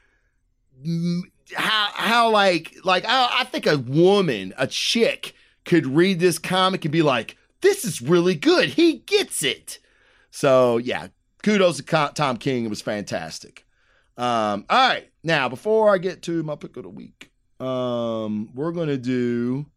how 1.55 1.89
how 1.93 2.29
like 2.29 2.75
like 2.83 3.05
I, 3.05 3.39
I 3.39 3.43
think 3.45 3.65
a 3.65 3.79
woman, 3.79 4.53
a 4.55 4.67
chick, 4.67 5.33
could 5.65 5.87
read 5.87 6.19
this 6.19 6.37
comic 6.37 6.85
and 6.85 6.91
be 6.91 7.01
like, 7.01 7.37
"This 7.61 7.83
is 7.83 8.03
really 8.03 8.35
good. 8.35 8.69
He 8.69 8.99
gets 8.99 9.41
it." 9.41 9.79
So 10.29 10.77
yeah, 10.77 11.07
kudos 11.43 11.77
to 11.77 12.11
Tom 12.15 12.37
King. 12.37 12.65
It 12.65 12.69
was 12.69 12.81
fantastic. 12.81 13.65
Um, 14.17 14.65
all 14.69 14.89
right. 14.89 15.09
Now, 15.23 15.49
before 15.49 15.93
I 15.93 15.97
get 15.99 16.23
to 16.23 16.41
my 16.43 16.55
pick 16.55 16.75
of 16.77 16.83
the 16.83 16.89
week, 16.89 17.31
um, 17.59 18.49
we're 18.55 18.71
going 18.71 18.87
to 18.87 18.97
do 18.97 19.67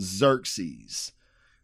Xerxes. 0.00 1.12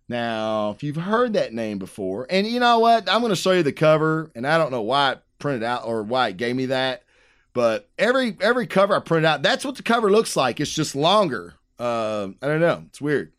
Now, 0.08 0.70
if 0.70 0.82
you've 0.82 0.96
heard 0.96 1.34
that 1.34 1.54
name 1.54 1.78
before, 1.78 2.26
and 2.28 2.46
you 2.46 2.58
know 2.58 2.80
what, 2.80 3.08
I'm 3.08 3.20
going 3.20 3.30
to 3.30 3.36
show 3.36 3.52
you 3.52 3.62
the 3.62 3.72
cover, 3.72 4.32
and 4.34 4.46
I 4.46 4.58
don't 4.58 4.72
know 4.72 4.82
why 4.82 5.12
it 5.12 5.22
printed 5.38 5.62
out 5.62 5.86
or 5.86 6.02
why 6.02 6.28
it 6.28 6.36
gave 6.36 6.56
me 6.56 6.66
that, 6.66 7.04
but 7.52 7.88
every 7.96 8.36
every 8.40 8.66
cover 8.66 8.94
I 8.94 8.98
printed 8.98 9.26
out, 9.26 9.42
that's 9.42 9.64
what 9.64 9.76
the 9.76 9.84
cover 9.84 10.10
looks 10.10 10.34
like. 10.34 10.58
It's 10.58 10.72
just 10.72 10.96
longer. 10.96 11.54
Uh, 11.78 12.28
I 12.42 12.46
don't 12.46 12.60
know. 12.60 12.84
It's 12.88 13.00
weird. 13.00 13.32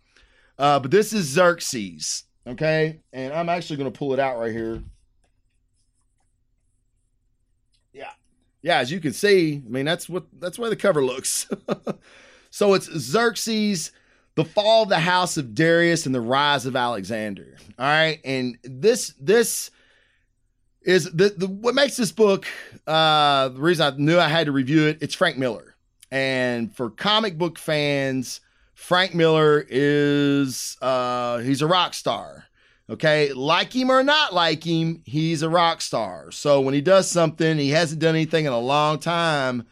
Uh, 0.58 0.80
but 0.80 0.92
this 0.92 1.12
is 1.12 1.26
Xerxes, 1.26 2.24
okay, 2.48 3.02
and 3.12 3.34
I'm 3.34 3.50
actually 3.50 3.78
going 3.78 3.92
to 3.92 3.98
pull 3.98 4.14
it 4.14 4.20
out 4.20 4.40
right 4.40 4.52
here. 4.54 4.82
Yeah, 8.62 8.78
as 8.78 8.92
you 8.92 9.00
can 9.00 9.14
see, 9.14 9.62
I 9.66 9.70
mean 9.70 9.86
that's 9.86 10.08
what 10.08 10.26
that's 10.40 10.60
why 10.60 10.70
the 10.70 10.76
cover 10.76 11.04
looks. 11.04 11.50
so 12.52 12.74
it's 12.74 12.92
Xerxes, 12.92 13.92
the 14.36 14.46
Fall 14.46 14.84
of 14.84 14.90
the 14.90 15.00
House 15.00 15.38
of 15.38 15.56
Darius 15.56 16.06
and 16.06 16.14
the 16.14 16.22
Rise 16.22 16.66
of 16.66 16.76
Alexander. 16.76 17.58
All 17.78 17.86
right. 17.86 18.20
And 18.24 18.58
this, 18.64 19.14
this, 19.20 19.72
is 20.84 21.06
the, 21.12 21.30
the 21.30 21.48
what 21.48 21.76
makes 21.76 21.96
this 21.96 22.12
book 22.12 22.48
uh 22.88 23.50
the 23.50 23.60
reason 23.60 23.94
I 23.94 23.96
knew 23.98 24.18
I 24.18 24.28
had 24.28 24.48
to 24.48 24.52
review 24.52 24.88
it, 24.88 24.98
it's 25.02 25.14
Frank 25.14 25.38
Miller. 25.38 25.76
And 26.10 26.76
for 26.76 26.90
comic 26.90 27.38
book 27.38 27.60
fans, 27.60 28.42
Frank 28.74 29.14
Miller 29.14 29.66
is 29.70 30.78
uh 30.82 31.40
he's 31.40 31.62
a 31.62 31.68
rock 31.68 31.94
star. 31.94 32.46
Okay, 32.90 33.32
like 33.32 33.74
him 33.74 33.90
or 33.90 34.04
not 34.04 34.34
like 34.34 34.66
him, 34.66 35.02
he's 35.06 35.44
a 35.44 35.50
rock 35.50 35.82
star. 35.82 36.30
So 36.32 36.60
when 36.60 36.74
he 36.74 36.82
does 36.82 37.10
something, 37.10 37.58
he 37.58 37.70
hasn't 37.70 38.02
done 38.02 38.16
anything 38.16 38.46
in 38.46 38.52
a 38.52 38.60
long 38.60 39.00
time, 39.00 39.66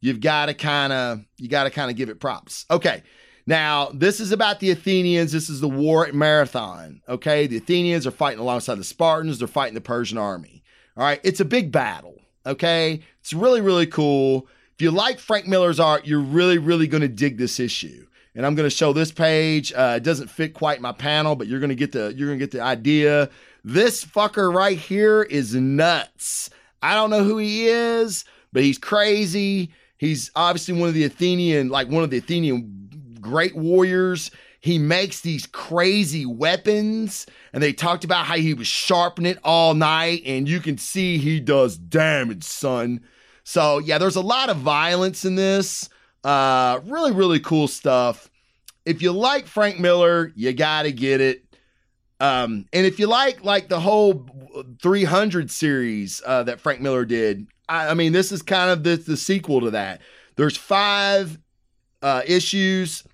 you've 0.00 0.20
got 0.20 0.46
to 0.46 0.54
kind 0.54 0.92
of 0.92 1.24
you 1.38 1.48
got 1.48 1.64
to 1.64 1.70
kind 1.70 1.90
of 1.90 1.96
give 1.96 2.08
it 2.08 2.20
props. 2.20 2.66
Okay. 2.70 3.02
Now, 3.46 3.90
this 3.94 4.20
is 4.20 4.30
about 4.30 4.60
the 4.60 4.70
Athenians. 4.70 5.32
This 5.32 5.48
is 5.48 5.60
the 5.60 5.68
war 5.68 6.06
at 6.06 6.14
Marathon. 6.14 7.00
Okay. 7.08 7.46
The 7.46 7.56
Athenians 7.56 8.06
are 8.06 8.10
fighting 8.10 8.40
alongside 8.40 8.74
the 8.74 8.84
Spartans. 8.84 9.38
They're 9.38 9.48
fighting 9.48 9.74
the 9.74 9.80
Persian 9.80 10.18
army. 10.18 10.62
All 10.98 11.04
right. 11.04 11.20
It's 11.24 11.40
a 11.40 11.46
big 11.46 11.72
battle. 11.72 12.20
Okay. 12.44 13.00
It's 13.20 13.32
really, 13.32 13.62
really 13.62 13.86
cool. 13.86 14.46
If 14.74 14.82
you 14.82 14.90
like 14.90 15.18
Frank 15.18 15.46
Miller's 15.46 15.80
art, 15.80 16.06
you're 16.06 16.20
really, 16.20 16.58
really 16.58 16.86
going 16.86 17.00
to 17.00 17.08
dig 17.08 17.38
this 17.38 17.58
issue. 17.58 18.06
And 18.34 18.46
I'm 18.46 18.54
going 18.54 18.68
to 18.68 18.74
show 18.74 18.92
this 18.92 19.10
page. 19.10 19.72
Uh, 19.72 19.94
it 19.96 20.02
doesn't 20.02 20.28
fit 20.28 20.54
quite 20.54 20.80
my 20.80 20.92
panel, 20.92 21.34
but 21.34 21.46
you're 21.46 21.60
going 21.60 21.70
to 21.70 21.74
get 21.74 21.92
the 21.92 22.14
you're 22.16 22.28
going 22.28 22.38
to 22.38 22.44
get 22.44 22.52
the 22.52 22.60
idea. 22.60 23.30
This 23.64 24.04
fucker 24.04 24.52
right 24.54 24.78
here 24.78 25.22
is 25.22 25.54
nuts. 25.54 26.50
I 26.80 26.94
don't 26.94 27.10
know 27.10 27.24
who 27.24 27.38
he 27.38 27.66
is, 27.66 28.24
but 28.52 28.62
he's 28.62 28.78
crazy. 28.78 29.70
He's 29.96 30.30
obviously 30.36 30.74
one 30.74 30.88
of 30.88 30.94
the 30.94 31.04
Athenian, 31.04 31.68
like 31.68 31.88
one 31.88 32.04
of 32.04 32.10
the 32.10 32.18
Athenian 32.18 33.18
great 33.20 33.56
warriors. 33.56 34.30
He 34.60 34.78
makes 34.78 35.20
these 35.20 35.46
crazy 35.46 36.26
weapons, 36.26 37.26
and 37.52 37.62
they 37.62 37.72
talked 37.72 38.04
about 38.04 38.26
how 38.26 38.36
he 38.36 38.54
was 38.54 38.66
sharpening 38.66 39.32
it 39.32 39.38
all 39.44 39.74
night, 39.74 40.22
and 40.24 40.48
you 40.48 40.60
can 40.60 40.78
see 40.78 41.18
he 41.18 41.38
does 41.40 41.76
damage, 41.76 42.44
son. 42.44 43.00
So 43.44 43.78
yeah, 43.78 43.98
there's 43.98 44.16
a 44.16 44.20
lot 44.20 44.50
of 44.50 44.58
violence 44.58 45.24
in 45.24 45.36
this. 45.36 45.88
Uh, 46.28 46.80
really, 46.84 47.10
really 47.10 47.40
cool 47.40 47.66
stuff. 47.66 48.28
If 48.84 49.00
you 49.00 49.12
like 49.12 49.46
Frank 49.46 49.80
Miller, 49.80 50.30
you 50.36 50.52
gotta 50.52 50.92
get 50.92 51.22
it. 51.22 51.42
Um, 52.20 52.66
and 52.70 52.84
if 52.84 52.98
you 52.98 53.06
like 53.06 53.42
like 53.44 53.70
the 53.70 53.80
whole 53.80 54.26
300 54.82 55.50
series 55.50 56.20
uh, 56.26 56.42
that 56.42 56.60
Frank 56.60 56.82
Miller 56.82 57.06
did, 57.06 57.46
I, 57.66 57.88
I 57.88 57.94
mean, 57.94 58.12
this 58.12 58.30
is 58.30 58.42
kind 58.42 58.70
of 58.70 58.84
the, 58.84 58.96
the 58.96 59.16
sequel 59.16 59.62
to 59.62 59.70
that. 59.70 60.02
There's 60.36 60.54
five 60.54 61.38
uh, 62.02 62.20
issues. 62.26 63.04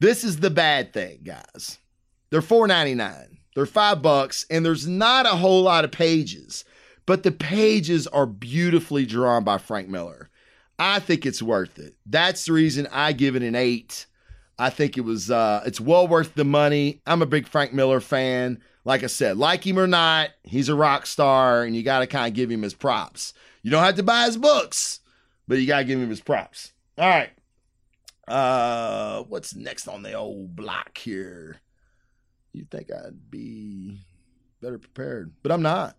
This 0.00 0.24
is 0.24 0.38
the 0.38 0.50
bad 0.50 0.92
thing, 0.92 1.20
guys. 1.22 1.78
They're 2.30 2.42
four 2.42 2.66
ninety 2.66 2.96
nine. 2.96 3.38
They're 3.54 3.66
five 3.66 4.02
bucks, 4.02 4.44
and 4.50 4.66
there's 4.66 4.88
not 4.88 5.24
a 5.24 5.36
whole 5.36 5.62
lot 5.62 5.84
of 5.84 5.92
pages, 5.92 6.64
but 7.06 7.22
the 7.22 7.30
pages 7.30 8.08
are 8.08 8.26
beautifully 8.26 9.06
drawn 9.06 9.44
by 9.44 9.58
Frank 9.58 9.88
Miller. 9.88 10.30
I 10.78 10.98
think 10.98 11.24
it's 11.24 11.42
worth 11.42 11.78
it. 11.78 11.94
That's 12.04 12.44
the 12.44 12.52
reason 12.52 12.86
I 12.92 13.12
give 13.12 13.36
it 13.36 13.42
an 13.42 13.54
eight. 13.54 14.06
I 14.58 14.70
think 14.70 14.96
it 14.96 15.02
was 15.02 15.30
uh 15.30 15.62
it's 15.66 15.80
well 15.80 16.08
worth 16.08 16.34
the 16.34 16.44
money. 16.44 17.00
I'm 17.06 17.22
a 17.22 17.26
big 17.26 17.46
Frank 17.46 17.72
Miller 17.72 18.00
fan. 18.00 18.60
Like 18.84 19.02
I 19.02 19.08
said, 19.08 19.36
like 19.36 19.66
him 19.66 19.78
or 19.78 19.88
not, 19.88 20.30
he's 20.44 20.68
a 20.68 20.74
rock 20.74 21.06
star, 21.06 21.64
and 21.64 21.74
you 21.74 21.82
got 21.82 22.00
to 22.00 22.06
kind 22.06 22.28
of 22.28 22.34
give 22.34 22.50
him 22.50 22.62
his 22.62 22.72
props. 22.72 23.34
You 23.62 23.70
don't 23.70 23.82
have 23.82 23.96
to 23.96 24.04
buy 24.04 24.26
his 24.26 24.36
books, 24.36 25.00
but 25.48 25.58
you 25.58 25.66
got 25.66 25.78
to 25.78 25.84
give 25.84 26.00
him 26.00 26.08
his 26.08 26.20
props. 26.20 26.72
All 26.96 27.08
right. 27.08 27.30
Uh, 28.28 29.22
what's 29.24 29.56
next 29.56 29.88
on 29.88 30.02
the 30.02 30.12
old 30.12 30.54
block 30.54 30.96
here? 30.98 31.56
You'd 32.52 32.70
think 32.70 32.90
I'd 32.92 33.28
be 33.28 33.98
better 34.62 34.78
prepared, 34.78 35.32
but 35.42 35.50
I'm 35.50 35.62
not. 35.62 35.96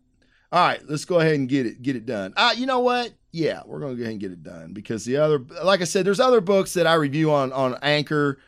All 0.52 0.66
right, 0.66 0.82
let's 0.88 1.04
go 1.04 1.20
ahead 1.20 1.36
and 1.36 1.50
get 1.50 1.66
it 1.66 1.82
get 1.82 1.98
it 1.98 2.06
done. 2.06 2.34
Uh, 2.38 2.54
you 2.56 2.66
know 2.66 2.80
what? 2.80 3.12
Yeah, 3.38 3.62
we're 3.68 3.80
gonna 3.80 3.94
go 3.94 4.02
ahead 4.02 4.14
and 4.14 4.20
get 4.20 4.32
it 4.32 4.42
done 4.42 4.74
because 4.74 5.06
the 5.06 5.18
other, 5.18 5.38
like 5.64 5.82
I 5.82 5.84
said, 5.84 6.08
there's 6.08 6.20
other 6.20 6.42
books 6.42 6.74
that 6.74 6.88
I 6.88 6.96
review 6.96 7.32
on 7.32 7.54
on 7.54 7.78
Anchor. 7.84 8.40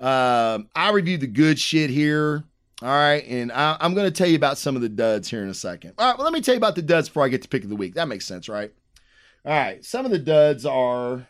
Um, 0.00 0.70
I 0.74 0.90
review 0.90 1.18
the 1.18 1.26
good 1.26 1.58
shit 1.58 1.90
here. 1.90 2.44
All 2.80 2.88
right, 2.88 3.22
and 3.28 3.52
I, 3.52 3.76
am 3.80 3.92
going 3.92 4.06
to 4.06 4.10
tell 4.10 4.26
you 4.26 4.36
about 4.36 4.56
some 4.56 4.74
of 4.74 4.80
the 4.80 4.88
duds 4.88 5.28
here 5.28 5.42
in 5.42 5.50
a 5.50 5.54
second. 5.54 5.92
All 5.98 6.08
right, 6.08 6.16
well, 6.16 6.24
let 6.24 6.32
me 6.32 6.40
tell 6.40 6.54
you 6.54 6.58
about 6.58 6.76
the 6.76 6.82
duds 6.82 7.10
before 7.10 7.24
I 7.24 7.28
get 7.28 7.42
to 7.42 7.48
pick 7.48 7.62
of 7.62 7.68
the 7.68 7.76
week. 7.76 7.94
That 7.94 8.08
makes 8.08 8.24
sense, 8.24 8.48
right? 8.48 8.72
All 9.44 9.52
right, 9.52 9.84
some 9.84 10.06
of 10.06 10.10
the 10.10 10.18
duds 10.18 10.64
are 10.64 11.26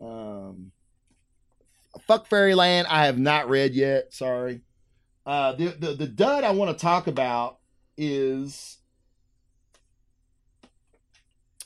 um, 0.00 0.72
Fuck 2.06 2.28
Fairyland. 2.28 2.86
I 2.88 3.04
have 3.04 3.18
not 3.18 3.50
read 3.50 3.74
yet. 3.74 4.14
Sorry. 4.14 4.62
Uh, 5.26 5.52
the, 5.52 5.66
the 5.66 5.92
the 5.94 6.06
dud 6.06 6.44
I 6.44 6.52
want 6.52 6.70
to 6.70 6.80
talk 6.80 7.08
about 7.08 7.58
is 7.98 8.77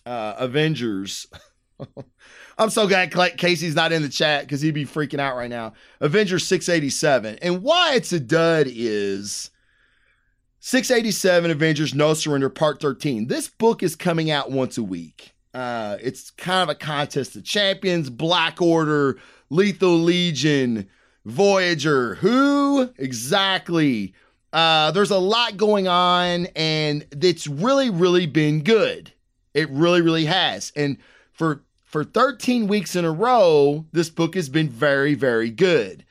uh, 0.06 0.34
Avengers. 0.38 1.26
I'm 2.58 2.70
so 2.70 2.86
glad 2.86 3.10
Casey's 3.38 3.74
not 3.74 3.92
in 3.92 4.02
the 4.02 4.08
chat 4.08 4.42
because 4.42 4.60
he'd 4.60 4.74
be 4.74 4.84
freaking 4.84 5.18
out 5.18 5.36
right 5.36 5.50
now. 5.50 5.72
Avengers 6.00 6.46
687. 6.46 7.38
And 7.42 7.62
why 7.62 7.94
it's 7.94 8.12
a 8.12 8.20
dud 8.20 8.66
is 8.68 9.50
687 10.60 11.50
Avengers 11.50 11.94
No 11.94 12.14
Surrender 12.14 12.50
Part 12.50 12.80
13. 12.80 13.26
This 13.26 13.48
book 13.48 13.82
is 13.82 13.96
coming 13.96 14.30
out 14.30 14.50
once 14.50 14.78
a 14.78 14.82
week. 14.82 15.32
Uh, 15.54 15.96
it's 16.00 16.30
kind 16.30 16.62
of 16.62 16.68
a 16.68 16.78
contest 16.78 17.36
of 17.36 17.44
champions, 17.44 18.08
Black 18.08 18.62
Order, 18.62 19.18
Lethal 19.50 19.98
Legion, 19.98 20.88
Voyager. 21.24 22.14
Who 22.16 22.90
exactly? 22.96 24.14
Uh, 24.52 24.90
there's 24.92 25.10
a 25.10 25.18
lot 25.18 25.56
going 25.56 25.88
on, 25.88 26.46
and 26.54 27.06
it's 27.10 27.46
really, 27.46 27.90
really 27.90 28.26
been 28.26 28.62
good. 28.62 29.12
It 29.54 29.68
really, 29.70 30.00
really 30.00 30.24
has. 30.24 30.72
And 30.76 30.96
for 31.32 31.62
for 31.84 32.04
13 32.04 32.68
weeks 32.68 32.96
in 32.96 33.04
a 33.04 33.12
row, 33.12 33.84
this 33.92 34.08
book 34.08 34.34
has 34.34 34.48
been 34.48 34.68
very, 34.68 35.14
very 35.14 35.50
good. 35.50 36.04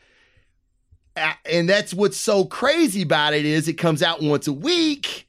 And 1.45 1.67
that's 1.67 1.93
what's 1.93 2.17
so 2.17 2.45
crazy 2.45 3.01
about 3.01 3.33
it 3.33 3.45
is 3.45 3.67
it 3.67 3.73
comes 3.73 4.03
out 4.03 4.21
once 4.21 4.47
a 4.47 4.53
week, 4.53 5.27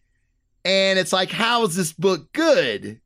and 0.65 0.99
it's 0.99 1.13
like, 1.13 1.31
how 1.31 1.65
is 1.65 1.75
this 1.75 1.93
book 1.93 2.33
good? 2.33 3.01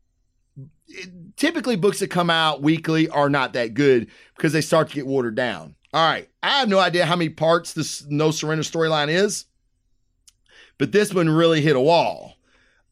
typically 1.36 1.76
books 1.76 2.00
that 2.00 2.08
come 2.08 2.30
out 2.30 2.62
weekly 2.62 3.08
are 3.08 3.28
not 3.28 3.52
that 3.52 3.74
good 3.74 4.08
because 4.36 4.52
they 4.52 4.60
start 4.60 4.88
to 4.88 4.94
get 4.94 5.06
watered 5.06 5.34
down. 5.34 5.74
All 5.92 6.06
right, 6.08 6.28
I 6.42 6.58
have 6.60 6.68
no 6.68 6.78
idea 6.78 7.06
how 7.06 7.16
many 7.16 7.30
parts 7.30 7.72
this 7.72 8.04
No 8.06 8.30
Surrender 8.30 8.64
storyline 8.64 9.08
is, 9.08 9.46
but 10.78 10.92
this 10.92 11.14
one 11.14 11.28
really 11.28 11.60
hit 11.60 11.76
a 11.76 11.80
wall. 11.80 12.35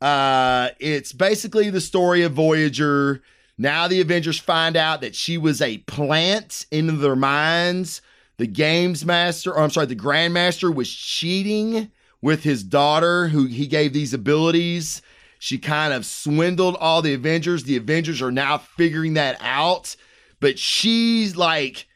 Uh, 0.00 0.70
it's 0.78 1.12
basically 1.12 1.70
the 1.70 1.80
story 1.80 2.22
of 2.22 2.32
Voyager. 2.32 3.22
Now 3.56 3.88
the 3.88 4.00
Avengers 4.00 4.38
find 4.38 4.76
out 4.76 5.00
that 5.00 5.14
she 5.14 5.38
was 5.38 5.62
a 5.62 5.78
plant 5.78 6.66
into 6.70 6.92
their 6.92 7.16
minds. 7.16 8.02
The 8.36 8.46
games 8.46 9.04
master, 9.04 9.52
or 9.52 9.60
I'm 9.60 9.70
sorry, 9.70 9.86
the 9.86 9.96
Grandmaster 9.96 10.74
was 10.74 10.92
cheating 10.92 11.90
with 12.20 12.42
his 12.42 12.64
daughter, 12.64 13.28
who 13.28 13.46
he 13.46 13.66
gave 13.66 13.92
these 13.92 14.12
abilities 14.12 15.02
she 15.44 15.58
kind 15.58 15.92
of 15.92 16.06
swindled 16.06 16.74
all 16.76 17.02
the 17.02 17.12
Avengers. 17.12 17.64
The 17.64 17.76
Avengers 17.76 18.22
are 18.22 18.32
now 18.32 18.56
figuring 18.56 19.12
that 19.12 19.36
out. 19.42 19.94
But 20.40 20.58
she's 20.58 21.36
like, 21.36 21.86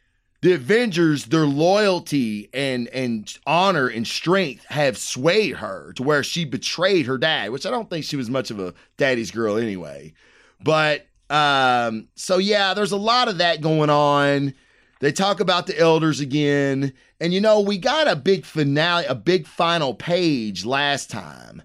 the 0.40 0.52
Avengers, 0.52 1.26
their 1.26 1.46
loyalty 1.46 2.48
and 2.54 2.88
and 2.88 3.36
honor 3.46 3.88
and 3.88 4.06
strength 4.06 4.64
have 4.66 4.96
swayed 4.96 5.56
her 5.56 5.92
to 5.94 6.02
where 6.02 6.22
she 6.22 6.44
betrayed 6.44 7.06
her 7.06 7.18
dad, 7.18 7.50
which 7.50 7.66
I 7.66 7.70
don't 7.70 7.90
think 7.90 8.04
she 8.04 8.16
was 8.16 8.30
much 8.30 8.50
of 8.50 8.60
a 8.60 8.74
daddy's 8.96 9.30
girl 9.30 9.56
anyway. 9.56 10.14
But 10.62 11.06
um, 11.28 12.08
so 12.14 12.38
yeah, 12.38 12.74
there's 12.74 12.92
a 12.92 12.96
lot 12.96 13.28
of 13.28 13.38
that 13.38 13.60
going 13.60 13.90
on. 13.90 14.54
They 15.00 15.12
talk 15.12 15.40
about 15.40 15.66
the 15.66 15.78
elders 15.78 16.20
again, 16.20 16.92
and 17.20 17.32
you 17.32 17.40
know 17.40 17.60
we 17.60 17.78
got 17.78 18.08
a 18.08 18.16
big 18.16 18.44
finale, 18.44 19.06
a 19.06 19.14
big 19.14 19.46
final 19.46 19.94
page 19.94 20.64
last 20.64 21.10
time 21.10 21.62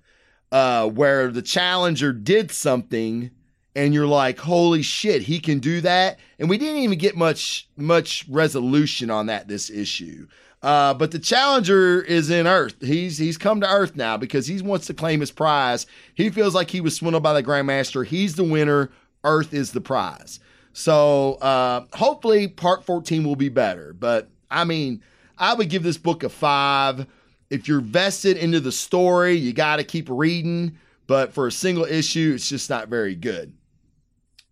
uh, 0.52 0.88
where 0.88 1.30
the 1.30 1.42
challenger 1.42 2.14
did 2.14 2.52
something 2.52 3.32
and 3.76 3.94
you're 3.94 4.08
like, 4.08 4.40
holy 4.40 4.82
shit, 4.82 5.24
he 5.24 5.40
can 5.40 5.60
do 5.60 5.82
that. 5.82 6.20
And 6.40 6.50
we 6.50 6.58
didn't 6.58 6.82
even 6.82 6.98
get 6.98 7.16
much 7.16 7.68
much 7.76 8.26
resolution 8.30 9.10
on 9.10 9.28
that 9.28 9.48
this 9.48 9.70
issue. 9.70 10.28
Uh, 10.62 10.94
but 10.94 11.12
the 11.12 11.20
challenger 11.20 12.02
is 12.02 12.30
in 12.30 12.48
Earth. 12.48 12.76
He's 12.82 13.18
he's 13.18 13.38
come 13.38 13.62
to 13.62 13.70
Earth 13.70 13.96
now 13.96 14.18
because 14.18 14.48
he 14.48 14.62
wants 14.62 14.88
to 14.88 14.94
claim 14.94 15.20
his 15.20 15.32
prize. 15.32 15.86
He 16.14 16.30
feels 16.30 16.56
like 16.56 16.70
he 16.70 16.82
was 16.82 16.96
swindled 16.96 17.24
by 17.24 17.34
the 17.34 17.44
Grandmaster. 17.44 18.06
He's 18.06 18.36
the 18.36 18.44
winner. 18.44 18.92
Earth 19.24 19.54
is 19.54 19.72
the 19.72 19.82
prize. 19.82 20.40
So 20.74 21.36
uh, 21.36 21.86
hopefully, 21.94 22.48
part 22.48 22.86
14 22.86 23.24
will 23.24 23.36
be 23.36 23.50
better. 23.50 23.94
But 23.94 24.30
I 24.50 24.64
mean, 24.64 25.02
I 25.38 25.54
would 25.54 25.70
give 25.70 25.84
this 25.84 25.98
book 25.98 26.24
a 26.24 26.30
five 26.30 27.08
if 27.54 27.68
you're 27.68 27.82
vested 27.82 28.36
into 28.36 28.60
the 28.60 28.72
story, 28.72 29.36
you 29.36 29.54
got 29.54 29.76
to 29.76 29.84
keep 29.84 30.08
reading. 30.10 30.76
But 31.06 31.34
for 31.34 31.46
a 31.46 31.52
single 31.52 31.86
issue, 31.86 32.32
it's 32.34 32.50
just 32.50 32.68
not 32.68 32.88
very 32.88 33.14
good. 33.14 33.54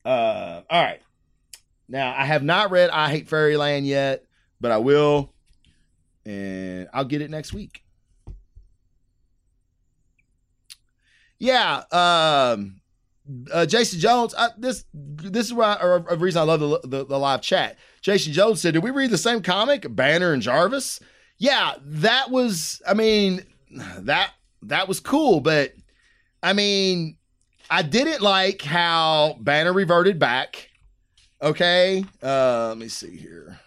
Uh, 0.06 0.62
all 0.70 0.84
right. 0.84 1.02
Now, 1.88 2.14
I 2.18 2.26
have 2.26 2.44
not 2.44 2.72
read 2.72 2.90
I 2.90 3.10
Hate 3.10 3.28
Fairyland 3.28 3.86
yet, 3.86 4.26
but 4.60 4.72
I 4.72 4.78
will. 4.78 5.34
and 6.26 6.88
I'll 6.94 7.06
get 7.06 7.22
it 7.22 7.30
next 7.30 7.54
week. 7.54 7.84
Yeah, 11.40 11.84
um, 11.92 12.82
uh, 13.52 13.66
Jason 13.66 14.00
Jones. 14.00 14.36
I, 14.38 14.50
this 14.58 14.86
this 14.94 15.48
is 15.48 15.54
why 15.54 15.78
or 15.82 16.06
a 16.10 16.16
reason 16.16 16.42
I 16.42 16.46
love 16.46 16.60
the, 16.60 16.80
the, 16.84 17.06
the 17.06 17.18
live 17.18 17.42
chat. 17.42 17.78
Jason 18.02 18.32
Jones 18.34 18.62
said, 18.62 18.74
"Did 18.76 18.84
we 18.84 18.92
read 18.92 19.10
the 19.10 19.18
same 19.18 19.42
comic, 19.42 19.86
Banner 19.96 20.34
and 20.34 20.42
Jarvis?" 20.42 21.00
Yeah, 21.38 21.74
that 21.84 22.30
was. 22.30 22.82
I 22.88 22.94
mean, 22.94 23.44
that 24.00 24.32
that 24.64 24.88
was 24.88 25.00
cool, 25.00 25.40
but 25.40 25.74
I 26.44 26.54
mean, 26.54 27.18
I 27.72 27.84
didn't 27.84 28.22
like 28.22 28.62
how 28.62 29.38
Banner 29.40 29.72
reverted 29.72 30.20
back. 30.20 30.70
Okay, 31.42 32.04
uh, 32.22 32.68
let 32.68 32.78
me 32.78 32.90
see 32.90 33.16
here. 33.16 33.62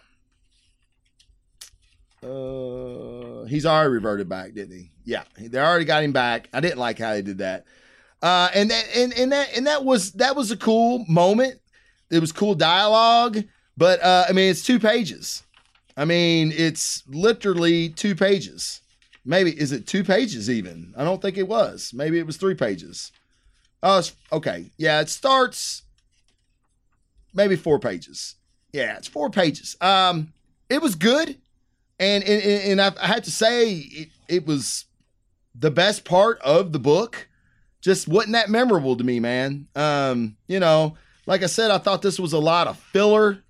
Uh, 2.21 3.45
he's 3.45 3.65
already 3.65 3.89
reverted 3.89 4.29
back, 4.29 4.53
didn't 4.53 4.77
he? 4.77 4.91
Yeah, 5.05 5.23
they 5.39 5.59
already 5.59 5.85
got 5.85 6.03
him 6.03 6.11
back. 6.11 6.49
I 6.53 6.59
didn't 6.59 6.77
like 6.77 6.99
how 6.99 7.13
they 7.13 7.23
did 7.23 7.39
that. 7.39 7.65
Uh, 8.21 8.49
and 8.53 8.69
that 8.69 8.85
and, 8.95 9.11
and 9.13 9.31
that 9.31 9.57
and 9.57 9.65
that 9.65 9.83
was 9.83 10.11
that 10.13 10.35
was 10.35 10.51
a 10.51 10.57
cool 10.57 11.03
moment. 11.09 11.59
It 12.11 12.19
was 12.19 12.31
cool 12.31 12.53
dialogue, 12.53 13.43
but 13.75 14.03
uh, 14.03 14.25
I 14.29 14.33
mean, 14.33 14.51
it's 14.51 14.63
two 14.63 14.79
pages. 14.79 15.41
I 15.97 16.05
mean, 16.05 16.53
it's 16.55 17.01
literally 17.07 17.89
two 17.89 18.13
pages. 18.13 18.81
Maybe 19.25 19.59
is 19.59 19.71
it 19.71 19.87
two 19.87 20.03
pages 20.03 20.47
even? 20.47 20.93
I 20.95 21.03
don't 21.03 21.23
think 21.23 21.39
it 21.39 21.47
was. 21.47 21.91
Maybe 21.91 22.19
it 22.19 22.27
was 22.27 22.37
three 22.37 22.53
pages. 22.53 23.11
Oh, 23.87 24.01
okay. 24.31 24.71
Yeah, 24.77 24.99
it 24.99 25.09
starts 25.09 25.83
maybe 27.35 27.55
four 27.55 27.77
pages. 27.77 28.33
Yeah, 28.73 28.97
it's 28.97 29.07
four 29.07 29.29
pages. 29.29 29.77
Um, 29.79 30.33
it 30.69 30.81
was 30.81 30.95
good, 30.95 31.37
and 31.99 32.23
and, 32.23 32.43
and 32.43 32.81
I, 32.81 32.91
I 32.99 33.05
had 33.05 33.23
to 33.25 33.31
say 33.31 33.73
it, 33.73 34.09
it 34.27 34.47
was 34.47 34.85
the 35.53 35.69
best 35.69 36.03
part 36.03 36.41
of 36.41 36.73
the 36.73 36.79
book 36.79 37.27
just 37.79 38.07
wasn't 38.07 38.33
that 38.33 38.49
memorable 38.49 38.97
to 38.97 39.03
me, 39.03 39.19
man. 39.19 39.67
Um, 39.75 40.35
you 40.47 40.59
know, 40.59 40.97
like 41.27 41.43
I 41.43 41.45
said, 41.45 41.69
I 41.69 41.77
thought 41.77 42.01
this 42.01 42.19
was 42.19 42.33
a 42.33 42.39
lot 42.39 42.65
of 42.65 42.79
filler, 42.79 43.43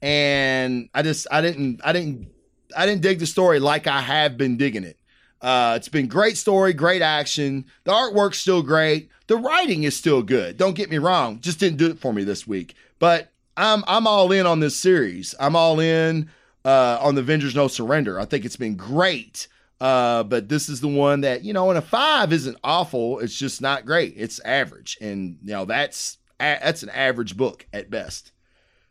and 0.00 0.88
I 0.94 1.02
just 1.02 1.26
I 1.32 1.40
didn't 1.40 1.80
I 1.82 1.92
didn't 1.92 2.28
I 2.76 2.86
didn't 2.86 3.02
dig 3.02 3.18
the 3.18 3.26
story 3.26 3.58
like 3.58 3.88
I 3.88 4.00
have 4.00 4.38
been 4.38 4.56
digging 4.56 4.84
it. 4.84 4.98
Uh, 5.44 5.74
it's 5.76 5.90
been 5.90 6.06
great 6.06 6.38
story, 6.38 6.72
great 6.72 7.02
action. 7.02 7.66
The 7.84 7.92
artwork's 7.92 8.38
still 8.38 8.62
great. 8.62 9.10
The 9.26 9.36
writing 9.36 9.82
is 9.82 9.94
still 9.94 10.22
good. 10.22 10.56
Don't 10.56 10.74
get 10.74 10.88
me 10.88 10.96
wrong. 10.96 11.38
Just 11.40 11.60
didn't 11.60 11.76
do 11.76 11.90
it 11.90 11.98
for 11.98 12.14
me 12.14 12.24
this 12.24 12.46
week. 12.46 12.74
But 12.98 13.30
I'm 13.54 13.84
I'm 13.86 14.06
all 14.06 14.32
in 14.32 14.46
on 14.46 14.60
this 14.60 14.74
series. 14.74 15.34
I'm 15.38 15.54
all 15.54 15.80
in 15.80 16.30
uh, 16.64 16.98
on 16.98 17.14
the 17.14 17.20
Avengers 17.20 17.54
No 17.54 17.68
Surrender. 17.68 18.18
I 18.18 18.24
think 18.24 18.46
it's 18.46 18.56
been 18.56 18.74
great. 18.74 19.46
Uh, 19.82 20.22
but 20.22 20.48
this 20.48 20.70
is 20.70 20.80
the 20.80 20.88
one 20.88 21.20
that, 21.20 21.44
you 21.44 21.52
know, 21.52 21.68
and 21.68 21.76
a 21.76 21.82
five 21.82 22.32
isn't 22.32 22.56
awful. 22.64 23.18
It's 23.18 23.36
just 23.36 23.60
not 23.60 23.84
great. 23.84 24.14
It's 24.16 24.40
average. 24.40 24.96
And, 25.02 25.36
you 25.42 25.52
know, 25.52 25.66
that's, 25.66 26.16
that's 26.38 26.82
an 26.82 26.88
average 26.88 27.36
book 27.36 27.66
at 27.70 27.90
best. 27.90 28.32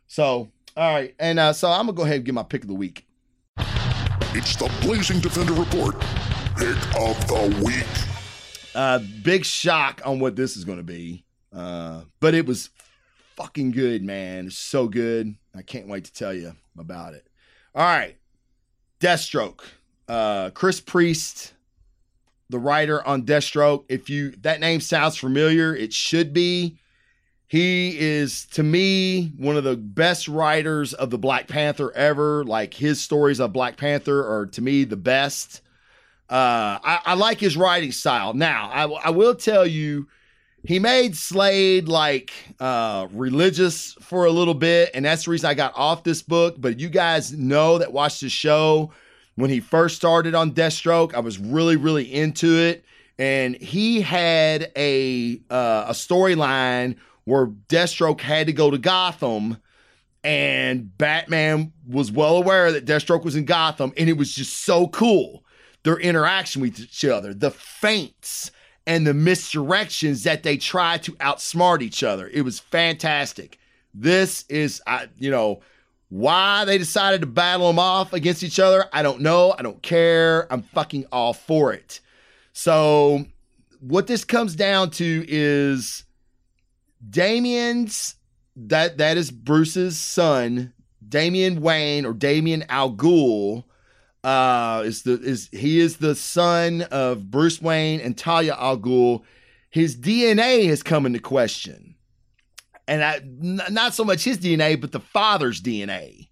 So, 0.06 0.52
all 0.76 0.94
right. 0.94 1.12
And 1.18 1.40
uh, 1.40 1.52
so 1.52 1.68
I'm 1.68 1.86
to 1.88 1.92
go 1.92 2.04
ahead 2.04 2.16
and 2.16 2.24
get 2.24 2.34
my 2.34 2.44
pick 2.44 2.62
of 2.62 2.68
the 2.68 2.74
week. 2.74 3.08
It's 4.36 4.54
the 4.54 4.70
Blazing 4.82 5.18
Defender 5.18 5.54
Report. 5.54 5.96
Pick 6.56 6.76
of 7.00 7.26
the 7.28 7.62
week. 7.64 7.86
Uh, 8.74 9.00
big 9.22 9.44
shock 9.44 10.02
on 10.04 10.20
what 10.20 10.36
this 10.36 10.56
is 10.56 10.64
going 10.64 10.78
to 10.78 10.84
be. 10.84 11.24
Uh, 11.52 12.02
but 12.20 12.34
it 12.34 12.46
was 12.46 12.70
fucking 13.36 13.70
good, 13.70 14.02
man. 14.02 14.50
So 14.50 14.88
good. 14.88 15.34
I 15.54 15.62
can't 15.62 15.88
wait 15.88 16.04
to 16.04 16.12
tell 16.12 16.34
you 16.34 16.54
about 16.78 17.14
it. 17.14 17.26
All 17.74 17.84
right. 17.84 18.16
Deathstroke 19.00 19.60
uh, 20.08 20.50
Chris 20.50 20.80
Priest, 20.80 21.54
the 22.50 22.58
writer 22.58 23.06
on 23.06 23.24
Deathstroke. 23.24 23.84
If 23.88 24.10
you 24.10 24.32
that 24.42 24.60
name 24.60 24.80
sounds 24.80 25.16
familiar, 25.16 25.74
it 25.74 25.92
should 25.92 26.32
be. 26.32 26.78
He 27.46 27.98
is 27.98 28.46
to 28.52 28.62
me 28.62 29.32
one 29.36 29.56
of 29.56 29.64
the 29.64 29.76
best 29.76 30.28
writers 30.28 30.92
of 30.92 31.10
the 31.10 31.18
Black 31.18 31.46
Panther 31.46 31.92
ever. 31.92 32.44
Like 32.44 32.74
his 32.74 33.00
stories 33.00 33.40
of 33.40 33.52
Black 33.52 33.76
Panther 33.76 34.26
are 34.26 34.46
to 34.46 34.62
me 34.62 34.84
the 34.84 34.96
best. 34.96 35.60
Uh, 36.30 36.78
I, 36.82 37.00
I 37.04 37.14
like 37.14 37.38
his 37.38 37.56
writing 37.56 37.92
style. 37.92 38.34
Now, 38.34 38.70
I, 38.72 38.84
I 39.06 39.10
will 39.10 39.34
tell 39.34 39.66
you, 39.66 40.08
he 40.64 40.78
made 40.78 41.16
Slade 41.16 41.88
like 41.88 42.32
uh, 42.58 43.08
religious 43.12 43.92
for 44.00 44.24
a 44.24 44.30
little 44.30 44.54
bit, 44.54 44.90
and 44.94 45.04
that's 45.04 45.26
the 45.26 45.30
reason 45.32 45.50
I 45.50 45.54
got 45.54 45.74
off 45.76 46.02
this 46.02 46.22
book. 46.22 46.56
But 46.58 46.80
you 46.80 46.88
guys 46.88 47.32
know 47.32 47.78
that 47.78 47.92
watch 47.92 48.20
the 48.20 48.30
show 48.30 48.90
when 49.34 49.50
he 49.50 49.60
first 49.60 49.96
started 49.96 50.34
on 50.34 50.52
Deathstroke. 50.52 51.14
I 51.14 51.20
was 51.20 51.38
really, 51.38 51.76
really 51.76 52.10
into 52.12 52.58
it. 52.58 52.84
And 53.18 53.54
he 53.56 54.00
had 54.00 54.72
a 54.76 55.40
uh, 55.50 55.86
a 55.88 55.92
storyline 55.92 56.96
where 57.24 57.46
Deathstroke 57.46 58.20
had 58.20 58.46
to 58.46 58.52
go 58.52 58.70
to 58.70 58.78
Gotham, 58.78 59.58
and 60.24 60.96
Batman 60.98 61.72
was 61.86 62.10
well 62.10 62.36
aware 62.36 62.72
that 62.72 62.86
Deathstroke 62.86 63.24
was 63.24 63.36
in 63.36 63.44
Gotham, 63.44 63.92
and 63.96 64.08
it 64.08 64.16
was 64.16 64.34
just 64.34 64.64
so 64.64 64.88
cool. 64.88 65.43
Their 65.84 65.98
interaction 65.98 66.62
with 66.62 66.80
each 66.80 67.04
other, 67.04 67.32
the 67.32 67.50
feints 67.50 68.50
and 68.86 69.06
the 69.06 69.12
misdirections 69.12 70.24
that 70.24 70.42
they 70.42 70.56
tried 70.56 71.02
to 71.04 71.12
outsmart 71.12 71.82
each 71.82 72.02
other. 72.02 72.28
It 72.28 72.42
was 72.42 72.58
fantastic. 72.58 73.58
This 73.94 74.44
is, 74.48 74.82
I, 74.86 75.08
you 75.18 75.30
know, 75.30 75.60
why 76.08 76.64
they 76.64 76.78
decided 76.78 77.20
to 77.20 77.26
battle 77.26 77.66
them 77.68 77.78
off 77.78 78.12
against 78.12 78.42
each 78.42 78.58
other, 78.60 78.86
I 78.92 79.02
don't 79.02 79.20
know. 79.20 79.54
I 79.58 79.62
don't 79.62 79.82
care. 79.82 80.52
I'm 80.52 80.62
fucking 80.62 81.06
all 81.10 81.32
for 81.32 81.72
it. 81.72 82.00
So, 82.52 83.24
what 83.80 84.06
this 84.06 84.24
comes 84.24 84.54
down 84.54 84.90
to 84.90 85.24
is 85.26 86.04
Damian's 87.10 88.16
that 88.56 88.98
that 88.98 89.16
is 89.16 89.30
Bruce's 89.30 89.98
son, 89.98 90.72
Damian 91.06 91.60
Wayne 91.60 92.06
or 92.06 92.12
Damian 92.12 92.64
Al 92.68 92.92
Ghul. 92.92 93.64
Uh, 94.24 94.82
is 94.86 95.02
the 95.02 95.20
is 95.20 95.50
he 95.52 95.78
is 95.78 95.98
the 95.98 96.14
son 96.14 96.82
of 96.90 97.30
Bruce 97.30 97.60
Wayne 97.60 98.00
and 98.00 98.16
Talia 98.16 98.56
Al 98.58 98.78
Ghul. 98.78 99.22
His 99.70 99.96
DNA 99.96 100.66
has 100.68 100.82
come 100.82 101.04
into 101.04 101.18
question 101.18 101.94
and 102.86 103.02
I, 103.02 103.16
n- 103.16 103.62
not 103.70 103.94
so 103.94 104.04
much 104.04 104.24
his 104.24 104.38
DNA, 104.38 104.80
but 104.80 104.92
the 104.92 105.00
father's 105.00 105.60
DNA. 105.60 106.28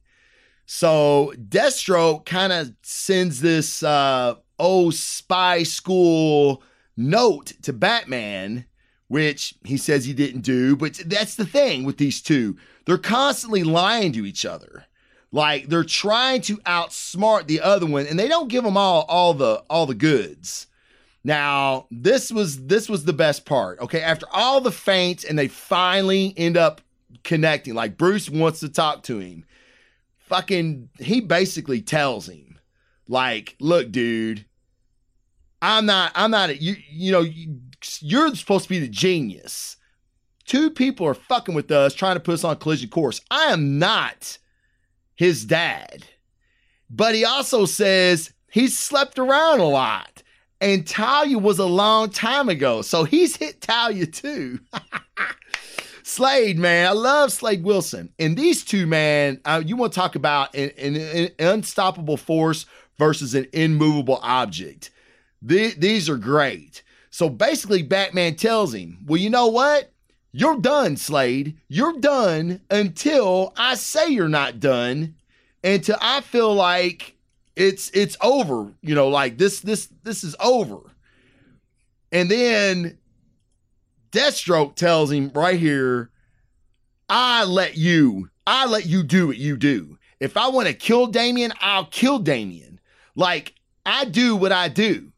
So 0.66 1.32
Deathstroke 1.36 2.24
kind 2.24 2.52
of 2.52 2.72
sends 2.82 3.40
this 3.40 3.82
uh, 3.82 4.36
oh 4.58 4.90
spy 4.90 5.62
school 5.62 6.62
note 6.96 7.52
to 7.62 7.72
Batman, 7.72 8.66
which 9.08 9.54
he 9.64 9.76
says 9.76 10.04
he 10.04 10.12
didn't 10.12 10.42
do. 10.42 10.76
But 10.76 10.94
that's 11.06 11.34
the 11.34 11.46
thing 11.46 11.84
with 11.84 11.98
these 11.98 12.22
two; 12.22 12.56
they're 12.86 12.98
constantly 12.98 13.64
lying 13.64 14.12
to 14.12 14.26
each 14.26 14.44
other. 14.46 14.86
Like 15.32 15.68
they're 15.68 15.82
trying 15.82 16.42
to 16.42 16.58
outsmart 16.58 17.46
the 17.46 17.62
other 17.62 17.86
one, 17.86 18.06
and 18.06 18.18
they 18.18 18.28
don't 18.28 18.48
give 18.48 18.64
them 18.64 18.76
all 18.76 19.02
all 19.08 19.32
the 19.32 19.64
all 19.70 19.86
the 19.86 19.94
goods. 19.94 20.66
Now, 21.24 21.86
this 21.90 22.30
was 22.30 22.66
this 22.66 22.88
was 22.88 23.04
the 23.04 23.14
best 23.14 23.46
part. 23.46 23.80
Okay, 23.80 24.02
after 24.02 24.26
all 24.30 24.60
the 24.60 24.70
feints 24.70 25.24
and 25.24 25.38
they 25.38 25.48
finally 25.48 26.34
end 26.36 26.58
up 26.58 26.82
connecting, 27.24 27.74
like 27.74 27.96
Bruce 27.96 28.28
wants 28.28 28.60
to 28.60 28.68
talk 28.68 29.04
to 29.04 29.18
him. 29.18 29.44
Fucking 30.18 30.90
he 30.98 31.20
basically 31.20 31.80
tells 31.80 32.28
him 32.28 32.58
like, 33.08 33.56
"Look, 33.58 33.90
dude, 33.90 34.44
I'm 35.62 35.86
not 35.86 36.12
I'm 36.14 36.30
not 36.30 36.50
a, 36.50 36.60
you 36.60 36.76
you 36.90 37.10
know, 37.10 37.20
you, 37.20 37.60
you're 38.00 38.34
supposed 38.34 38.64
to 38.64 38.68
be 38.68 38.80
the 38.80 38.88
genius. 38.88 39.76
Two 40.44 40.70
people 40.70 41.06
are 41.06 41.14
fucking 41.14 41.54
with 41.54 41.70
us 41.70 41.94
trying 41.94 42.16
to 42.16 42.20
put 42.20 42.34
us 42.34 42.44
on 42.44 42.56
collision 42.56 42.90
course. 42.90 43.20
I 43.30 43.46
am 43.46 43.78
not 43.78 44.38
his 45.22 45.44
dad." 45.44 46.04
But 46.90 47.14
he 47.14 47.24
also 47.24 47.64
says 47.64 48.32
he 48.50 48.68
slept 48.68 49.18
around 49.18 49.60
a 49.60 49.64
lot 49.64 50.22
and 50.62 50.86
Talia 50.86 51.38
was 51.38 51.58
a 51.58 51.66
long 51.66 52.08
time 52.10 52.48
ago. 52.48 52.82
So 52.82 53.02
he's 53.02 53.36
hit 53.36 53.60
Talia 53.60 54.06
too. 54.06 54.60
Slade, 56.04 56.58
man, 56.58 56.86
I 56.86 56.92
love 56.92 57.32
Slade 57.32 57.64
Wilson. 57.64 58.10
And 58.18 58.36
these 58.36 58.64
two, 58.64 58.86
man, 58.86 59.40
uh, 59.44 59.62
you 59.64 59.76
want 59.76 59.92
to 59.92 59.98
talk 59.98 60.14
about 60.14 60.54
an, 60.54 60.70
an, 60.78 60.96
an, 60.96 61.30
unstoppable 61.38 62.16
force 62.16 62.66
versus 62.96 63.34
an 63.34 63.48
immovable 63.52 64.20
object. 64.22 64.90
The, 65.40 65.74
these 65.74 66.08
are 66.08 66.16
great. 66.16 66.82
So 67.10 67.28
basically, 67.28 67.82
Batman 67.82 68.36
tells 68.36 68.72
him, 68.72 68.98
Well, 69.04 69.20
you 69.20 69.30
know 69.30 69.48
what? 69.48 69.91
You're 70.32 70.60
done, 70.60 70.96
Slade. 70.96 71.58
You're 71.68 71.98
done 71.98 72.60
until 72.70 73.52
I 73.56 73.74
say 73.74 74.08
you're 74.08 74.28
not 74.28 74.60
done. 74.60 75.14
Until 75.62 75.96
I 76.00 76.20
feel 76.22 76.54
like 76.54 77.16
it's 77.54 77.90
it's 77.90 78.16
over 78.22 78.72
you 78.80 78.94
know 78.94 79.08
like 79.08 79.36
this 79.36 79.60
this 79.60 79.90
this 80.04 80.24
is 80.24 80.34
over 80.40 80.78
and 82.10 82.30
then 82.30 82.96
deathstroke 84.10 84.74
tells 84.74 85.12
him 85.12 85.30
right 85.34 85.60
here 85.60 86.08
i 87.10 87.44
let 87.44 87.76
you 87.76 88.30
i 88.46 88.64
let 88.64 88.86
you 88.86 89.02
do 89.02 89.26
what 89.26 89.36
you 89.36 89.58
do 89.58 89.98
if 90.18 90.38
i 90.38 90.48
want 90.48 90.66
to 90.66 90.72
kill 90.72 91.06
damian 91.06 91.52
i'll 91.60 91.84
kill 91.84 92.18
damian 92.18 92.72
Like, 93.14 93.54
I 93.84 94.04
do 94.04 94.36
what 94.36 94.52
I 94.52 94.68
do. 94.68 95.12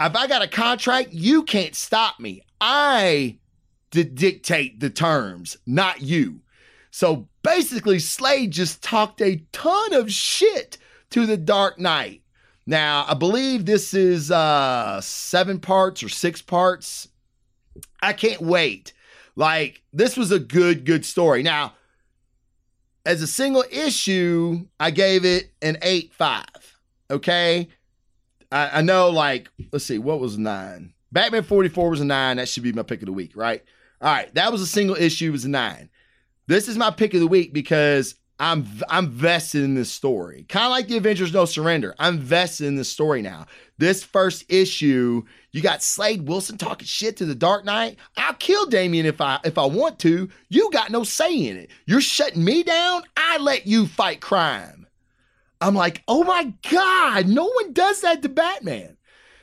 If 0.00 0.16
I 0.16 0.26
got 0.26 0.42
a 0.42 0.48
contract, 0.48 1.12
you 1.12 1.44
can't 1.44 1.74
stop 1.74 2.18
me. 2.18 2.42
I 2.60 3.38
d- 3.94 4.02
dictate 4.04 4.80
the 4.80 4.90
terms, 4.90 5.56
not 5.66 6.02
you. 6.02 6.40
So 6.90 7.28
basically, 7.42 7.98
Slade 7.98 8.50
just 8.50 8.82
talked 8.82 9.20
a 9.20 9.42
ton 9.52 9.94
of 9.94 10.12
shit 10.12 10.78
to 11.10 11.26
the 11.26 11.36
Dark 11.36 11.78
Knight. 11.78 12.22
Now, 12.66 13.04
I 13.08 13.14
believe 13.14 13.64
this 13.64 13.94
is 13.94 14.30
uh 14.30 15.00
seven 15.00 15.60
parts 15.60 16.02
or 16.02 16.08
six 16.08 16.42
parts. 16.42 17.08
I 18.02 18.12
can't 18.12 18.40
wait. 18.40 18.92
Like, 19.36 19.82
this 19.92 20.16
was 20.16 20.30
a 20.30 20.38
good, 20.38 20.84
good 20.84 21.04
story. 21.04 21.42
Now, 21.42 21.74
as 23.04 23.22
a 23.22 23.26
single 23.26 23.64
issue, 23.70 24.66
I 24.78 24.90
gave 24.90 25.24
it 25.24 25.52
an 25.60 25.78
8 25.82 26.12
5. 26.12 26.44
Okay. 27.10 27.68
I, 28.52 28.78
I 28.78 28.82
know, 28.82 29.10
like, 29.10 29.50
let's 29.72 29.84
see, 29.84 29.98
what 29.98 30.20
was 30.20 30.38
nine? 30.38 30.94
Batman 31.10 31.42
44 31.42 31.90
was 31.90 32.00
a 32.00 32.04
nine. 32.04 32.36
That 32.36 32.48
should 32.48 32.62
be 32.62 32.72
my 32.72 32.82
pick 32.82 33.02
of 33.02 33.06
the 33.06 33.12
week, 33.12 33.32
right? 33.36 33.62
All 34.04 34.12
right. 34.12 34.32
That 34.34 34.52
was 34.52 34.60
a 34.60 34.66
single 34.66 34.96
issue, 34.96 35.28
it 35.28 35.32
was 35.32 35.46
nine. 35.46 35.88
This 36.46 36.68
is 36.68 36.76
my 36.76 36.90
pick 36.90 37.14
of 37.14 37.20
the 37.20 37.26
week 37.26 37.54
because 37.54 38.16
I'm 38.38 38.66
I'm 38.90 39.08
vested 39.08 39.64
in 39.64 39.74
this 39.74 39.90
story. 39.90 40.44
Kind 40.48 40.66
of 40.66 40.72
like 40.72 40.88
the 40.88 40.98
Avengers 40.98 41.32
No 41.32 41.46
Surrender. 41.46 41.94
I'm 41.98 42.18
vested 42.18 42.66
in 42.66 42.76
this 42.76 42.90
story 42.90 43.22
now. 43.22 43.46
This 43.78 44.04
first 44.04 44.44
issue, 44.50 45.22
you 45.52 45.62
got 45.62 45.82
Slade 45.82 46.28
Wilson 46.28 46.58
talking 46.58 46.86
shit 46.86 47.16
to 47.16 47.24
the 47.24 47.34
Dark 47.34 47.64
Knight. 47.64 47.96
I'll 48.18 48.34
kill 48.34 48.66
Damian 48.66 49.06
if 49.06 49.22
I 49.22 49.40
if 49.42 49.56
I 49.56 49.64
want 49.64 49.98
to. 50.00 50.28
You 50.50 50.70
got 50.70 50.90
no 50.90 51.02
say 51.02 51.34
in 51.34 51.56
it. 51.56 51.70
You're 51.86 52.02
shutting 52.02 52.44
me 52.44 52.62
down. 52.62 53.04
I 53.16 53.38
let 53.38 53.66
you 53.66 53.86
fight 53.86 54.20
crime. 54.20 54.86
I'm 55.62 55.74
like, 55.74 56.02
oh 56.08 56.24
my 56.24 56.52
God, 56.70 57.26
no 57.26 57.46
one 57.46 57.72
does 57.72 58.02
that 58.02 58.20
to 58.20 58.28
Batman. 58.28 58.98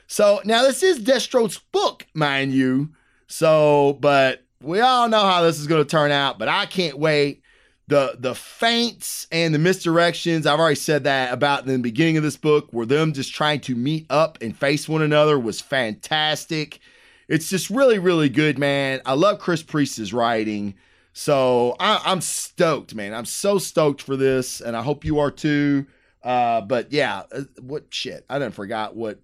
So 0.05 0.41
now 0.45 0.61
this 0.61 0.83
is 0.83 0.99
Deathstroke's 0.99 1.57
book, 1.71 2.05
mind 2.13 2.53
you. 2.53 2.89
So, 3.27 3.97
but 4.01 4.43
we 4.61 4.79
all 4.79 5.09
know 5.09 5.21
how 5.21 5.41
this 5.41 5.59
is 5.59 5.67
going 5.67 5.83
to 5.83 5.89
turn 5.89 6.11
out, 6.11 6.39
but 6.39 6.47
I 6.47 6.65
can't 6.65 6.97
wait. 6.97 7.41
The 7.87 8.15
the 8.17 8.35
feints 8.35 9.27
and 9.33 9.53
the 9.53 9.59
misdirections 9.59 10.45
i've 10.45 10.61
already 10.61 10.75
said 10.75 11.03
that 11.03 11.33
about 11.33 11.65
the 11.65 11.77
beginning 11.77 12.15
of 12.15 12.23
this 12.23 12.37
book 12.37 12.69
where 12.71 12.85
them 12.85 13.11
just 13.11 13.33
trying 13.33 13.59
to 13.61 13.75
meet 13.75 14.05
up 14.09 14.37
and 14.39 14.55
face 14.55 14.87
one 14.87 15.01
another 15.01 15.37
was 15.37 15.59
fantastic. 15.59 16.79
It's 17.27 17.49
just 17.49 17.69
really 17.69 17.99
really 17.99 18.29
good 18.29 18.57
man. 18.57 19.01
I 19.05 19.13
love 19.13 19.39
chris 19.39 19.61
priest's 19.61 20.13
writing 20.13 20.75
so 21.11 21.75
I, 21.81 22.01
i'm 22.05 22.21
stoked 22.21 22.95
man. 22.95 23.13
I'm 23.13 23.25
so 23.25 23.57
stoked 23.57 24.01
for 24.01 24.15
this 24.15 24.61
and 24.61 24.77
i 24.77 24.81
hope 24.83 25.03
you 25.03 25.19
are 25.19 25.31
too. 25.31 25.85
Uh, 26.23 26.61
but 26.61 26.93
yeah 26.93 27.23
uh, 27.33 27.41
what 27.59 27.93
shit 27.93 28.23
i 28.29 28.39
didn't 28.39 28.53
forgot 28.53 28.95
what 28.95 29.19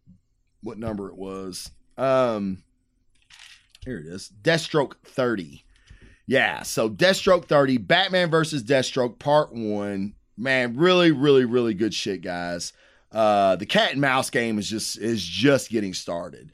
what 0.62 0.78
number 0.78 1.08
it 1.08 1.16
was. 1.16 1.72
Um 1.98 2.64
here 3.88 4.00
it 4.00 4.06
is 4.06 4.32
deathstroke 4.44 4.94
30 5.06 5.64
yeah, 6.28 6.64
so 6.64 6.90
Deathstroke 6.90 7.46
30, 7.46 7.78
Batman 7.78 8.30
versus 8.30 8.62
Deathstroke, 8.62 9.18
part 9.18 9.54
one. 9.54 10.14
Man, 10.36 10.76
really, 10.76 11.12
really, 11.12 11.46
really 11.46 11.74
good 11.74 11.94
shit, 11.94 12.22
guys. 12.22 12.74
Uh, 13.14 13.56
the 13.56 13.66
cat 13.66 13.94
and 13.94 14.02
mouse 14.02 14.30
game 14.30 14.60
is 14.60 14.70
just 14.70 14.98
is 14.98 15.24
just 15.24 15.70
getting 15.70 15.94
started. 15.94 16.52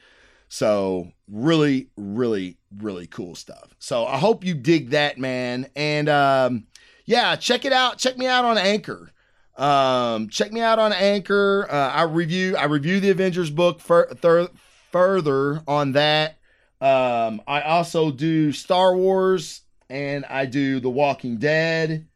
So 0.47 1.11
really, 1.27 1.89
really, 1.97 2.57
really 2.77 3.07
cool 3.07 3.33
stuff. 3.33 3.75
So 3.79 4.05
I 4.05 4.19
hope 4.19 4.45
you 4.45 4.53
dig 4.53 4.91
that, 4.91 5.17
man. 5.17 5.65
And 5.75 6.07
um, 6.07 6.67
yeah, 7.05 7.35
check 7.35 7.65
it 7.65 7.73
out. 7.73 7.97
Check 7.97 8.15
me 8.17 8.27
out 8.27 8.45
on 8.45 8.59
Anchor. 8.59 9.11
Um, 9.57 10.29
check 10.29 10.53
me 10.53 10.61
out 10.61 10.77
on 10.77 10.93
Anchor. 10.93 11.67
Uh, 11.69 11.89
I 11.89 12.03
review 12.03 12.55
I 12.55 12.65
review 12.65 12.99
the 12.99 13.09
Avengers 13.09 13.49
book 13.49 13.79
fur- 13.79 14.13
thir- 14.13 14.51
further 14.91 15.63
on 15.67 15.93
that. 15.93 16.37
Um, 16.83 17.41
I 17.47 17.61
also 17.61 18.11
do 18.11 18.51
Star 18.51 18.93
Wars 18.93 19.61
and 19.89 20.25
I 20.25 20.45
do 20.45 20.81
The 20.81 20.89
Walking 20.89 21.37
Dead 21.37 22.09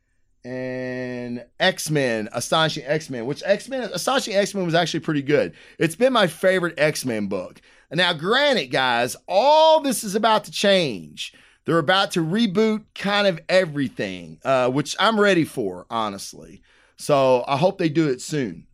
and 0.43 1.45
X 1.57 1.89
Men, 1.89 2.28
Astonishing 2.34 2.84
X 2.86 3.09
Men, 3.09 3.26
which 3.26 3.41
X 3.45 3.70
Men, 3.70 3.89
Astonishing 3.93 4.36
X 4.36 4.53
Men 4.53 4.65
was 4.65 4.76
actually 4.76 4.99
pretty 4.99 5.22
good. 5.22 5.53
It's 5.80 5.95
been 5.95 6.11
my 6.11 6.28
favorite 6.28 6.78
X 6.78 7.05
Men 7.05 7.28
book. 7.28 7.61
Now, 7.91 8.11
granted, 8.11 8.68
guys, 8.68 9.15
all 9.26 9.80
this 9.80 10.03
is 10.03 10.15
about 10.15 10.43
to 10.43 10.51
change. 10.51 11.34
They're 11.63 11.78
about 11.78 12.11
to 12.11 12.20
reboot 12.20 12.84
kind 12.93 13.26
of 13.26 13.39
everything, 13.47 14.38
uh, 14.43 14.70
which 14.70 14.97
I'm 14.99 15.18
ready 15.18 15.45
for, 15.45 15.86
honestly. 15.89 16.61
So 16.97 17.45
I 17.47 17.55
hope 17.55 17.78
they 17.78 17.88
do 17.88 18.09
it 18.09 18.20
soon. 18.20 18.68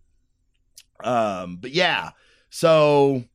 Um, 1.04 1.58
but 1.58 1.70
yeah, 1.70 2.12
so 2.50 3.26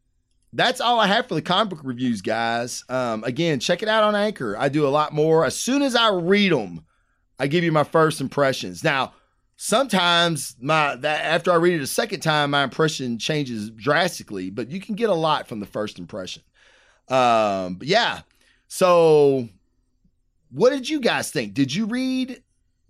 that's 0.53 0.81
all 0.81 0.99
I 0.99 1.07
have 1.07 1.29
for 1.29 1.35
the 1.35 1.43
comic 1.43 1.71
book 1.71 1.81
reviews, 1.83 2.23
guys. 2.23 2.85
Um, 2.89 3.23
again, 3.25 3.61
check 3.61 3.83
it 3.83 3.89
out 3.89 4.03
on 4.03 4.15
Anchor. 4.15 4.57
I 4.57 4.69
do 4.69 4.87
a 4.87 4.89
lot 4.89 5.13
more. 5.13 5.45
As 5.45 5.57
soon 5.57 5.83
as 5.83 5.95
I 5.95 6.11
read 6.11 6.53
them, 6.53 6.85
I 7.39 7.47
give 7.47 7.65
you 7.65 7.73
my 7.73 7.85
first 7.85 8.21
impressions. 8.21 8.83
Now, 8.83 9.13
sometimes 9.57 10.57
my 10.61 10.97
that 10.97 11.25
after 11.25 11.53
I 11.53 11.57
read 11.57 11.75
it 11.75 11.83
a 11.83 11.87
second 11.87 12.21
time, 12.21 12.51
my 12.51 12.65
impression 12.65 13.19
changes 13.19 13.71
drastically, 13.71 14.51
but 14.51 14.71
you 14.71 14.81
can 14.81 14.95
get 14.95 15.11
a 15.11 15.15
lot 15.15 15.49
from 15.49 15.61
the 15.61 15.67
first 15.67 15.99
impression. 15.99 16.43
Um, 17.09 17.75
but 17.75 17.87
yeah. 17.87 18.21
So, 18.69 19.49
what 20.51 20.71
did 20.71 20.89
you 20.89 21.01
guys 21.01 21.31
think? 21.31 21.55
Did 21.55 21.75
you 21.75 21.87
read 21.87 22.43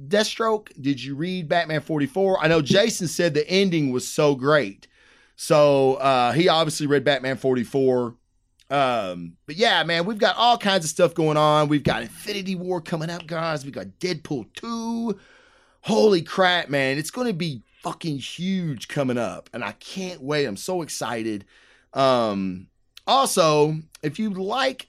Deathstroke? 0.06 0.70
Did 0.80 1.02
you 1.02 1.14
read 1.14 1.48
Batman 1.48 1.80
44? 1.80 2.42
I 2.42 2.48
know 2.48 2.62
Jason 2.62 3.08
said 3.08 3.34
the 3.34 3.48
ending 3.48 3.90
was 3.92 4.06
so 4.06 4.34
great. 4.34 4.86
So 5.40 5.94
uh, 5.94 6.32
he 6.32 6.48
obviously 6.48 6.88
read 6.88 7.04
Batman 7.04 7.36
44. 7.36 8.16
Um, 8.70 9.36
but 9.46 9.54
yeah, 9.54 9.84
man, 9.84 10.04
we've 10.04 10.18
got 10.18 10.36
all 10.36 10.58
kinds 10.58 10.84
of 10.84 10.90
stuff 10.90 11.14
going 11.14 11.36
on. 11.36 11.68
We've 11.68 11.84
got 11.84 12.02
Infinity 12.02 12.56
War 12.56 12.80
coming 12.80 13.08
up, 13.08 13.24
guys. 13.28 13.64
We 13.64 13.70
got 13.70 13.86
Deadpool 14.00 14.52
2. 14.54 15.16
Holy 15.82 16.22
crap, 16.22 16.70
man. 16.70 16.98
It's 16.98 17.12
going 17.12 17.28
to 17.28 17.32
be 17.32 17.62
fucking 17.84 18.18
huge 18.18 18.88
coming 18.88 19.16
up. 19.16 19.48
And 19.52 19.62
I 19.62 19.72
can't 19.72 20.20
wait. 20.20 20.44
I'm 20.44 20.56
so 20.56 20.82
excited. 20.82 21.44
Um, 21.94 22.66
also, 23.06 23.76
if 24.02 24.18
you 24.18 24.30
like 24.30 24.88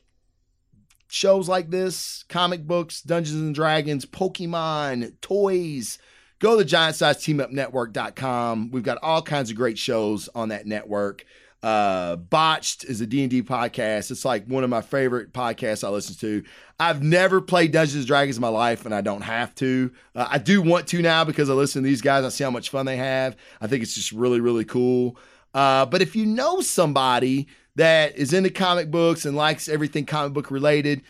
shows 1.10 1.48
like 1.48 1.70
this, 1.70 2.26
comic 2.28 2.66
books, 2.66 3.04
Dungeons 3.04 3.40
and 3.40 3.54
Dragons, 3.54 4.04
Pokemon, 4.04 5.14
toys, 5.22 6.00
Go 6.40 6.52
to 6.52 6.58
the 6.58 6.66
Giant 6.66 6.96
Size 6.96 7.18
Teamupnetwork.com. 7.18 8.72
We've 8.72 8.84
got 8.84 8.98
all 9.02 9.22
kinds 9.22 9.50
of 9.50 9.58
great 9.58 9.78
shows 9.78 10.30
on 10.34 10.50
that 10.50 10.66
network. 10.66 11.26
Uh, 11.62 12.16
Botched 12.16 12.86
is 12.86 13.02
a 13.02 13.06
D&D 13.06 13.44
podcast. 13.44 14.10
It's 14.10 14.24
like 14.24 14.46
one 14.46 14.64
of 14.64 14.70
my 14.70 14.82
favorite 14.82 15.34
podcasts 15.34 15.84
I 15.84 15.90
listen 15.90 16.16
to. 16.16 16.48
I've 16.80 17.04
never 17.04 17.42
played 17.42 17.74
Dungeons 17.74 17.98
and 17.98 18.08
Dragons 18.08 18.38
in 18.38 18.42
my 18.42 18.48
life, 18.48 18.86
and 18.86 18.96
I 18.96 19.02
don't 19.02 19.24
have 19.24 19.54
to. 19.56 19.92
Uh, 20.16 20.28
I 20.30 20.38
do 20.38 20.62
want 20.62 20.88
to 20.88 21.02
now 21.02 21.26
because 21.26 21.50
I 21.50 21.54
listen 21.54 21.84
to 21.84 21.90
these 21.90 22.02
guys. 22.02 22.24
I 22.24 22.30
see 22.30 22.46
how 22.46 22.52
much 22.52 22.70
fun 22.70 22.86
they 22.86 22.96
have. 22.96 23.36
I 23.60 23.68
think 23.68 23.84
it's 23.84 23.94
just 23.94 24.14
really, 24.14 24.40
really 24.40 24.64
cool. 24.64 25.18
Uh, 25.54 25.86
but 25.86 26.02
if 26.02 26.16
you 26.16 26.26
know 26.26 26.62
somebody 26.62 27.48
that 27.76 28.16
is 28.16 28.32
into 28.32 28.50
comic 28.50 28.90
books 28.90 29.26
and 29.26 29.36
likes 29.36 29.68
everything 29.68 30.06
comic 30.06 30.32
book 30.32 30.52
related, 30.52 31.02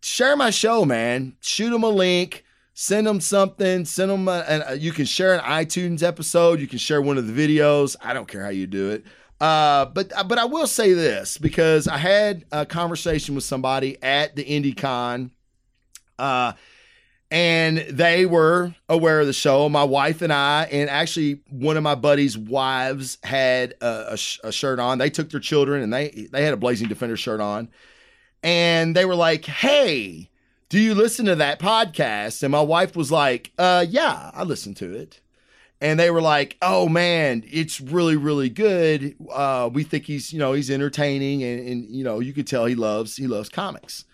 share 0.00 0.36
my 0.36 0.48
show, 0.48 0.86
man. 0.86 1.36
Shoot 1.40 1.68
them 1.68 1.82
a 1.82 1.88
link 1.90 2.44
send 2.80 3.06
them 3.06 3.20
something 3.20 3.84
send 3.84 4.10
them 4.10 4.26
a, 4.26 4.44
and 4.48 4.62
uh, 4.66 4.72
you 4.72 4.90
can 4.90 5.04
share 5.04 5.34
an 5.34 5.40
itunes 5.40 6.02
episode 6.02 6.60
you 6.60 6.66
can 6.66 6.78
share 6.78 7.02
one 7.02 7.18
of 7.18 7.26
the 7.26 7.32
videos 7.32 7.94
i 8.00 8.14
don't 8.14 8.26
care 8.26 8.42
how 8.42 8.48
you 8.48 8.66
do 8.66 8.90
it. 8.90 9.04
Uh, 9.38 9.84
but 9.86 10.10
uh, 10.16 10.24
but 10.24 10.38
i 10.38 10.44
will 10.46 10.66
say 10.66 10.94
this 10.94 11.36
because 11.36 11.86
i 11.86 11.98
had 11.98 12.44
a 12.52 12.64
conversation 12.64 13.34
with 13.34 13.44
somebody 13.44 14.02
at 14.02 14.34
the 14.34 14.44
indycon 14.44 15.30
uh, 16.18 16.52
and 17.30 17.78
they 17.78 18.26
were 18.26 18.74
aware 18.88 19.20
of 19.20 19.26
the 19.26 19.32
show. 19.32 19.68
My 19.68 19.84
wife 19.84 20.20
and 20.20 20.32
i 20.32 20.64
and 20.72 20.90
actually 20.90 21.42
one 21.48 21.76
of 21.76 21.82
my 21.82 21.94
buddies 21.94 22.36
wives 22.36 23.18
had 23.22 23.74
a, 23.80 24.16
a, 24.44 24.48
a 24.48 24.52
shirt 24.52 24.78
on. 24.80 24.98
They 24.98 25.10
took 25.10 25.30
their 25.30 25.40
children 25.40 25.82
and 25.82 25.92
they 25.92 26.28
they 26.32 26.44
had 26.44 26.54
a 26.54 26.58
blazing 26.58 26.88
defender 26.88 27.16
shirt 27.16 27.40
on. 27.40 27.68
And 28.42 28.96
they 28.96 29.04
were 29.04 29.14
like 29.14 29.44
hey 29.44 30.29
do 30.70 30.78
you 30.78 30.94
listen 30.94 31.26
to 31.26 31.34
that 31.34 31.58
podcast? 31.58 32.42
And 32.42 32.52
my 32.52 32.62
wife 32.62 32.96
was 32.96 33.12
like, 33.12 33.50
uh, 33.58 33.84
yeah, 33.86 34.30
I 34.32 34.44
listen 34.44 34.72
to 34.76 34.94
it. 34.94 35.20
And 35.80 35.98
they 35.98 36.10
were 36.10 36.22
like, 36.22 36.56
oh 36.62 36.88
man, 36.88 37.42
it's 37.50 37.80
really, 37.80 38.16
really 38.16 38.48
good. 38.48 39.16
Uh, 39.30 39.68
we 39.72 39.82
think 39.82 40.04
he's, 40.04 40.32
you 40.32 40.38
know, 40.38 40.52
he's 40.52 40.70
entertaining 40.70 41.42
and, 41.42 41.68
and, 41.68 41.90
you 41.90 42.04
know, 42.04 42.20
you 42.20 42.32
could 42.32 42.46
tell 42.46 42.66
he 42.66 42.74
loves, 42.74 43.16
he 43.16 43.26
loves 43.26 43.48
comics. 43.48 44.04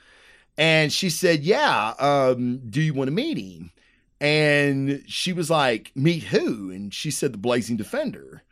And 0.56 0.92
she 0.92 1.10
said, 1.10 1.42
yeah, 1.42 1.92
um, 1.98 2.62
do 2.70 2.80
you 2.80 2.94
want 2.94 3.08
to 3.08 3.12
meet 3.12 3.36
him? 3.36 3.72
And 4.18 5.04
she 5.06 5.34
was 5.34 5.50
like, 5.50 5.92
meet 5.94 6.22
who? 6.22 6.70
And 6.70 6.94
she 6.94 7.10
said, 7.10 7.34
the 7.34 7.38
Blazing 7.38 7.76
Defender. 7.76 8.42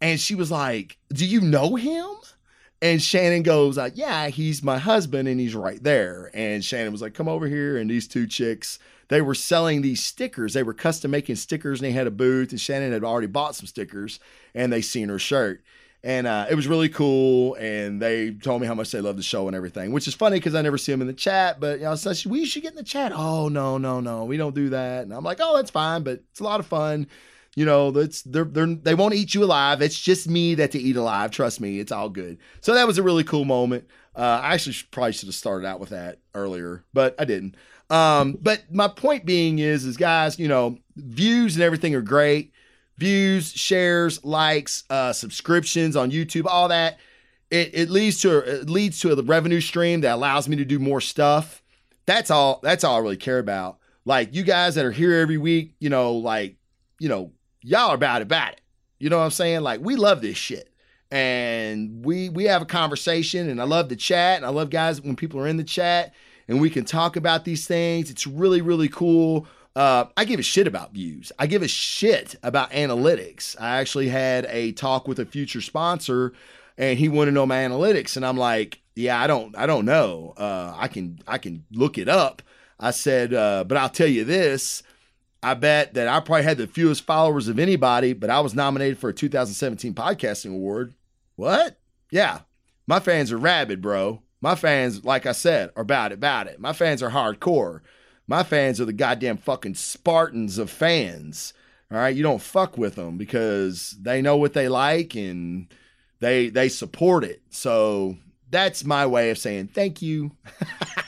And 0.00 0.18
she 0.18 0.34
was 0.34 0.50
like, 0.50 0.96
do 1.12 1.26
you 1.26 1.42
know 1.42 1.74
him? 1.76 2.06
And 2.82 3.00
Shannon 3.00 3.44
goes, 3.44 3.78
uh, 3.78 3.90
Yeah, 3.94 4.26
he's 4.26 4.60
my 4.62 4.76
husband 4.76 5.28
and 5.28 5.38
he's 5.38 5.54
right 5.54 5.82
there. 5.82 6.30
And 6.34 6.64
Shannon 6.64 6.90
was 6.90 7.00
like, 7.00 7.14
Come 7.14 7.28
over 7.28 7.46
here. 7.46 7.76
And 7.76 7.88
these 7.88 8.08
two 8.08 8.26
chicks, 8.26 8.80
they 9.06 9.22
were 9.22 9.36
selling 9.36 9.82
these 9.82 10.02
stickers. 10.02 10.52
They 10.52 10.64
were 10.64 10.74
custom 10.74 11.12
making 11.12 11.36
stickers 11.36 11.80
and 11.80 11.86
they 11.86 11.92
had 11.92 12.08
a 12.08 12.10
booth. 12.10 12.50
And 12.50 12.60
Shannon 12.60 12.92
had 12.92 13.04
already 13.04 13.28
bought 13.28 13.54
some 13.54 13.68
stickers 13.68 14.18
and 14.52 14.72
they 14.72 14.82
seen 14.82 15.08
her 15.10 15.20
shirt. 15.20 15.62
And 16.02 16.26
uh, 16.26 16.46
it 16.50 16.56
was 16.56 16.66
really 16.66 16.88
cool. 16.88 17.54
And 17.54 18.02
they 18.02 18.32
told 18.32 18.60
me 18.60 18.66
how 18.66 18.74
much 18.74 18.90
they 18.90 19.00
love 19.00 19.16
the 19.16 19.22
show 19.22 19.46
and 19.46 19.54
everything, 19.54 19.92
which 19.92 20.08
is 20.08 20.14
funny 20.14 20.38
because 20.38 20.56
I 20.56 20.62
never 20.62 20.76
see 20.76 20.90
them 20.90 21.02
in 21.02 21.06
the 21.06 21.12
chat. 21.12 21.60
But 21.60 21.78
you 21.78 21.84
know, 21.84 21.94
we 22.26 22.44
should 22.44 22.62
get 22.64 22.72
in 22.72 22.76
the 22.76 22.82
chat. 22.82 23.12
Oh, 23.14 23.48
no, 23.48 23.78
no, 23.78 24.00
no. 24.00 24.24
We 24.24 24.36
don't 24.36 24.56
do 24.56 24.70
that. 24.70 25.04
And 25.04 25.14
I'm 25.14 25.22
like, 25.22 25.38
Oh, 25.40 25.54
that's 25.54 25.70
fine. 25.70 26.02
But 26.02 26.24
it's 26.32 26.40
a 26.40 26.44
lot 26.44 26.58
of 26.58 26.66
fun 26.66 27.06
you 27.54 27.66
know, 27.66 27.90
that's 27.90 28.22
they're, 28.22 28.44
they're 28.44 28.66
they 28.66 28.94
won't 28.94 29.14
eat 29.14 29.34
you 29.34 29.44
alive. 29.44 29.82
It's 29.82 30.00
just 30.00 30.28
me 30.28 30.54
that 30.54 30.70
to 30.72 30.78
eat 30.78 30.96
alive. 30.96 31.30
Trust 31.30 31.60
me, 31.60 31.80
it's 31.80 31.92
all 31.92 32.08
good. 32.08 32.38
So 32.60 32.74
that 32.74 32.86
was 32.86 32.98
a 32.98 33.02
really 33.02 33.24
cool 33.24 33.44
moment. 33.44 33.86
Uh, 34.14 34.40
I 34.42 34.54
actually 34.54 34.72
should, 34.72 34.90
probably 34.90 35.12
should 35.12 35.28
have 35.28 35.34
started 35.34 35.66
out 35.66 35.80
with 35.80 35.90
that 35.90 36.18
earlier, 36.34 36.84
but 36.92 37.14
I 37.18 37.24
didn't. 37.24 37.56
Um, 37.90 38.38
but 38.40 38.62
my 38.70 38.88
point 38.88 39.26
being 39.26 39.58
is, 39.58 39.84
is 39.84 39.96
guys, 39.96 40.38
you 40.38 40.48
know, 40.48 40.78
views 40.96 41.56
and 41.56 41.62
everything 41.62 41.94
are 41.94 42.02
great. 42.02 42.52
Views, 42.96 43.52
shares, 43.52 44.24
likes, 44.24 44.84
uh, 44.88 45.12
subscriptions 45.12 45.96
on 45.96 46.10
YouTube, 46.10 46.46
all 46.46 46.68
that. 46.68 46.98
It, 47.50 47.70
it 47.74 47.90
leads 47.90 48.20
to 48.22 48.38
it 48.38 48.70
leads 48.70 49.00
to 49.00 49.12
a 49.12 49.22
revenue 49.22 49.60
stream 49.60 50.00
that 50.02 50.14
allows 50.14 50.48
me 50.48 50.56
to 50.56 50.64
do 50.64 50.78
more 50.78 51.02
stuff. 51.02 51.62
That's 52.06 52.30
all. 52.30 52.60
That's 52.62 52.82
all 52.82 52.96
I 52.96 53.00
really 53.00 53.18
care 53.18 53.38
about. 53.38 53.78
Like 54.06 54.34
you 54.34 54.42
guys 54.42 54.74
that 54.76 54.86
are 54.86 54.90
here 54.90 55.20
every 55.20 55.36
week, 55.36 55.74
you 55.78 55.90
know, 55.90 56.14
like 56.14 56.56
you 56.98 57.08
know, 57.08 57.32
y'all 57.62 57.90
are 57.90 57.94
about 57.94 58.20
it, 58.20 58.24
about 58.24 58.52
it. 58.52 58.60
You 58.98 59.10
know 59.10 59.18
what 59.18 59.24
I'm 59.24 59.30
saying? 59.30 59.62
Like 59.62 59.80
we 59.80 59.96
love 59.96 60.20
this 60.22 60.36
shit. 60.36 60.68
And 61.10 62.04
we 62.04 62.30
we 62.30 62.44
have 62.44 62.62
a 62.62 62.66
conversation 62.66 63.50
and 63.50 63.60
I 63.60 63.64
love 63.64 63.88
the 63.88 63.96
chat 63.96 64.36
and 64.36 64.46
I 64.46 64.48
love 64.48 64.70
guys 64.70 65.00
when 65.00 65.16
people 65.16 65.40
are 65.40 65.46
in 65.46 65.58
the 65.58 65.64
chat 65.64 66.14
and 66.48 66.60
we 66.60 66.70
can 66.70 66.84
talk 66.84 67.16
about 67.16 67.44
these 67.44 67.66
things. 67.66 68.10
It's 68.10 68.26
really, 68.26 68.62
really 68.62 68.88
cool. 68.88 69.46
Uh, 69.74 70.04
I 70.16 70.24
give 70.24 70.38
a 70.38 70.42
shit 70.42 70.66
about 70.66 70.92
views. 70.92 71.32
I 71.38 71.46
give 71.46 71.62
a 71.62 71.68
shit 71.68 72.36
about 72.42 72.70
analytics. 72.72 73.56
I 73.60 73.80
actually 73.80 74.08
had 74.08 74.46
a 74.50 74.72
talk 74.72 75.08
with 75.08 75.18
a 75.18 75.24
future 75.24 75.60
sponsor 75.60 76.32
and 76.76 76.98
he 76.98 77.08
wanted 77.08 77.30
to 77.30 77.34
know 77.34 77.46
my 77.46 77.56
analytics. 77.56 78.16
And 78.16 78.24
I'm 78.24 78.36
like, 78.36 78.80
yeah, 78.94 79.20
I 79.20 79.26
don't, 79.26 79.56
I 79.56 79.66
don't 79.66 79.86
know. 79.86 80.34
Uh, 80.36 80.74
I 80.76 80.88
can, 80.88 81.18
I 81.26 81.38
can 81.38 81.64
look 81.72 81.96
it 81.96 82.08
up. 82.08 82.42
I 82.78 82.90
said, 82.90 83.32
uh, 83.32 83.64
but 83.64 83.78
I'll 83.78 83.88
tell 83.88 84.08
you 84.08 84.24
this, 84.24 84.82
I 85.42 85.54
bet 85.54 85.94
that 85.94 86.08
I 86.08 86.20
probably 86.20 86.44
had 86.44 86.58
the 86.58 86.66
fewest 86.66 87.04
followers 87.04 87.48
of 87.48 87.58
anybody, 87.58 88.12
but 88.12 88.30
I 88.30 88.40
was 88.40 88.54
nominated 88.54 88.98
for 88.98 89.10
a 89.10 89.14
2017 89.14 89.92
podcasting 89.94 90.54
award. 90.54 90.94
What? 91.36 91.78
Yeah. 92.10 92.40
My 92.86 93.00
fans 93.00 93.32
are 93.32 93.38
rabid, 93.38 93.82
bro. 93.82 94.22
My 94.40 94.54
fans, 94.54 95.04
like 95.04 95.26
I 95.26 95.32
said, 95.32 95.70
are 95.76 95.82
about 95.82 96.12
it, 96.12 96.16
about 96.16 96.46
it. 96.46 96.60
My 96.60 96.72
fans 96.72 97.02
are 97.02 97.10
hardcore. 97.10 97.80
My 98.26 98.42
fans 98.42 98.80
are 98.80 98.84
the 98.84 98.92
goddamn 98.92 99.36
fucking 99.38 99.74
Spartans 99.74 100.58
of 100.58 100.70
fans. 100.70 101.52
All 101.90 101.98
right, 101.98 102.14
you 102.14 102.22
don't 102.22 102.40
fuck 102.40 102.78
with 102.78 102.94
them 102.94 103.18
because 103.18 103.96
they 104.00 104.22
know 104.22 104.36
what 104.36 104.54
they 104.54 104.68
like 104.68 105.14
and 105.14 105.66
they 106.20 106.48
they 106.48 106.68
support 106.68 107.24
it. 107.24 107.42
So 107.50 108.16
that's 108.50 108.84
my 108.84 109.06
way 109.06 109.30
of 109.30 109.38
saying 109.38 109.68
thank 109.68 110.00
you. 110.00 110.32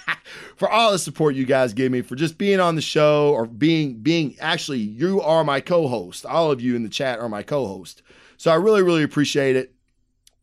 for 0.57 0.69
all 0.69 0.93
the 0.93 0.99
support 0.99 1.35
you 1.35 1.45
guys 1.45 1.73
give 1.73 1.91
me, 1.91 2.03
for 2.03 2.17
just 2.17 2.39
being 2.39 2.61
on 2.61 2.75
the 2.75 2.83
show 2.83 3.33
or 3.33 3.47
being 3.47 3.99
being 3.99 4.37
actually 4.41 4.79
you 4.79 5.21
are 5.21 5.45
my 5.45 5.61
co-host. 5.61 6.25
All 6.27 6.51
of 6.51 6.61
you 6.61 6.77
in 6.77 6.83
the 6.83 6.89
chat 6.89 7.19
are 7.19 7.29
my 7.29 7.43
co-host. 7.43 8.03
So 8.37 8.51
I 8.51 8.57
really 8.57 8.83
really 8.83 9.03
appreciate 9.03 9.57
it. 9.57 9.75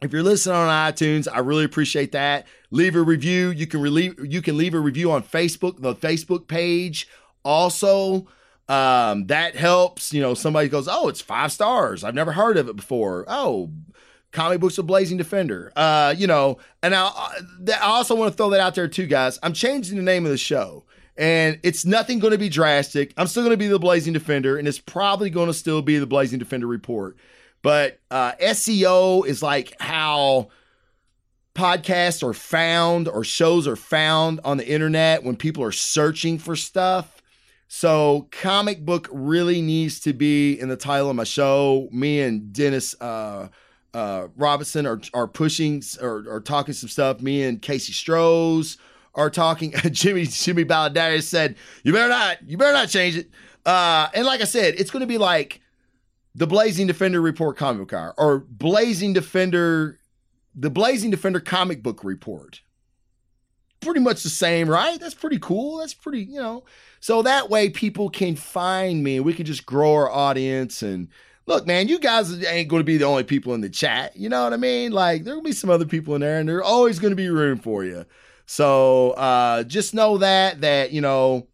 If 0.02 0.12
you're 0.12 0.24
listening 0.24 0.56
on 0.56 0.92
iTunes, 0.92 1.28
I 1.32 1.40
really 1.40 1.64
appreciate 1.64 2.12
that. 2.14 2.48
Leave 2.72 2.96
a 2.96 3.02
review. 3.02 3.50
You 3.52 3.68
can 3.68 3.82
relieve, 3.82 4.16
you 4.26 4.42
can 4.42 4.58
leave 4.58 4.74
a 4.74 4.80
review 4.80 5.12
on 5.12 5.22
Facebook, 5.22 5.80
the 5.80 5.94
Facebook 5.94 6.48
page. 6.48 7.08
Also, 7.46 8.28
um, 8.68 9.28
that 9.28 9.56
helps. 9.56 10.12
You 10.12 10.22
know, 10.22 10.34
somebody 10.34 10.70
goes, 10.70 10.88
"Oh, 10.88 11.08
it's 11.08 11.22
five 11.22 11.52
stars. 11.52 12.04
I've 12.04 12.16
never 12.16 12.32
heard 12.32 12.58
of 12.58 12.68
it 12.68 12.76
before." 12.76 13.26
Oh, 13.28 13.72
comic 14.32 14.60
books 14.60 14.78
of 14.78 14.88
blazing 14.88 15.18
defender. 15.18 15.72
Uh 15.76 16.14
you 16.18 16.28
know 16.28 16.58
and 16.84 16.96
I, 16.96 17.12
I 17.70 17.80
also 17.82 18.16
want 18.16 18.32
to 18.32 18.38
throw 18.38 18.50
that 18.52 18.60
out 18.60 18.76
there 18.76 18.88
too 18.88 19.08
guys. 19.08 19.40
I'm 19.44 19.54
changing 19.54 19.98
the 19.98 20.04
name 20.04 20.26
of 20.26 20.32
the 20.32 20.38
show 20.38 20.84
and 21.18 21.60
it's 21.64 21.86
nothing 21.86 22.20
going 22.20 22.32
to 22.32 22.38
be 22.38 22.50
drastic. 22.50 23.14
I'm 23.18 23.28
still 23.28 23.44
going 23.44 23.54
to 23.54 23.58
be 23.58 23.68
the 23.68 23.80
blazing 23.80 24.14
defender 24.14 24.58
and 24.58 24.68
it's 24.68 24.80
probably 24.80 25.30
going 25.30 25.48
to 25.48 25.54
still 25.54 25.82
be 25.82 25.98
the 25.98 26.08
blazing 26.08 26.40
defender 26.40 26.68
report. 26.68 27.18
But 27.62 28.00
uh 28.10 28.34
seo 28.42 29.26
is 29.26 29.44
like 29.44 29.74
how 29.80 30.50
podcasts 31.54 32.24
are 32.24 32.34
found 32.34 33.08
or 33.08 33.24
shows 33.24 33.68
are 33.68 33.76
found 33.76 34.40
on 34.44 34.58
the 34.58 34.68
internet 34.68 35.24
when 35.24 35.36
people 35.36 35.64
are 35.64 35.72
searching 35.72 36.38
for 36.38 36.56
stuff. 36.56 37.22
So 37.68 38.28
comic 38.32 38.86
book 38.86 39.08
really 39.12 39.62
needs 39.62 40.00
to 40.02 40.14
be 40.14 40.60
in 40.60 40.70
the 40.70 40.78
title 40.78 41.10
of 41.10 41.16
my 41.16 41.24
show. 41.24 41.90
Me 41.92 42.22
and 42.22 42.54
dennis 42.54 43.00
uh 43.02 43.50
uh, 43.94 44.28
Robinson 44.36 44.86
are 44.86 45.02
are 45.14 45.28
pushing 45.28 45.84
or, 46.02 46.24
or 46.28 46.42
talking 46.42 46.74
some 46.74 46.90
stuff. 46.90 47.22
Me 47.22 47.44
and 47.44 47.62
Casey 47.62 47.94
Strohs 47.94 48.78
are 49.16 49.30
talking. 49.30 49.72
Jimmy 49.92 50.26
Jimmy 50.26 50.66
Baladaris 50.66 51.24
said, 51.24 51.56
"You 51.84 51.94
better 51.94 52.10
not, 52.10 52.38
you 52.48 52.58
better 52.58 52.74
not 52.74 52.90
change 52.90 53.18
it." 53.18 53.30
Uh, 53.66 54.08
and 54.14 54.26
like 54.26 54.42
I 54.42 54.46
said, 54.46 54.76
it's 54.78 54.92
going 54.92 55.02
to 55.02 55.08
be 55.08 55.18
like 55.18 55.62
the 56.36 56.48
Blazing 56.48 56.88
Defender 56.88 57.22
Report 57.22 57.58
comic 57.58 57.92
hour 57.94 58.14
or 58.18 58.40
Blazing 58.40 59.14
Defender, 59.14 60.00
the 60.56 60.70
Blazing 60.70 61.12
Defender 61.12 61.40
comic 61.40 61.84
book 61.84 62.04
report. 62.04 62.62
Pretty 63.82 64.00
much 64.00 64.22
the 64.22 64.30
same, 64.30 64.70
right? 64.70 65.00
That's 65.00 65.16
pretty 65.16 65.40
cool. 65.40 65.78
That's 65.78 65.96
pretty, 65.96 66.22
you 66.22 66.40
know. 66.40 66.64
So 67.00 67.24
that 67.24 67.50
way 67.50 67.70
people 67.70 68.12
can 68.12 68.36
find 68.36 69.04
me. 69.04 69.20
We 69.20 69.34
can 69.34 69.46
just 69.46 69.66
grow 69.66 69.96
our 69.96 70.10
audience 70.10 70.84
and 70.84 71.08
look, 71.52 71.68
man, 71.68 71.90
you 71.90 72.00
guys 72.00 72.32
ain't 72.46 72.70
going 72.70 72.80
to 72.80 72.86
be 72.86 72.98
the 72.98 73.06
only 73.06 73.26
people 73.26 73.54
in 73.54 73.62
the 73.62 73.70
chat. 73.70 74.16
You 74.16 74.30
know 74.30 74.44
what 74.44 74.54
I 74.54 74.58
mean? 74.58 74.92
Like, 74.92 75.26
there'll 75.26 75.42
be 75.42 75.52
some 75.52 75.70
other 75.70 75.86
people 75.86 76.16
in 76.16 76.22
there, 76.22 76.40
and 76.40 76.48
there's 76.48 76.64
always 76.64 76.98
going 76.98 77.12
to 77.12 77.16
be 77.16 77.30
room 77.30 77.60
for 77.60 77.84
you. 77.84 78.06
So 78.46 79.12
uh, 79.12 79.64
just 79.64 79.94
know 79.94 80.18
that 80.18 80.62
that 80.62 80.92
you 80.92 81.02
know, 81.02 81.48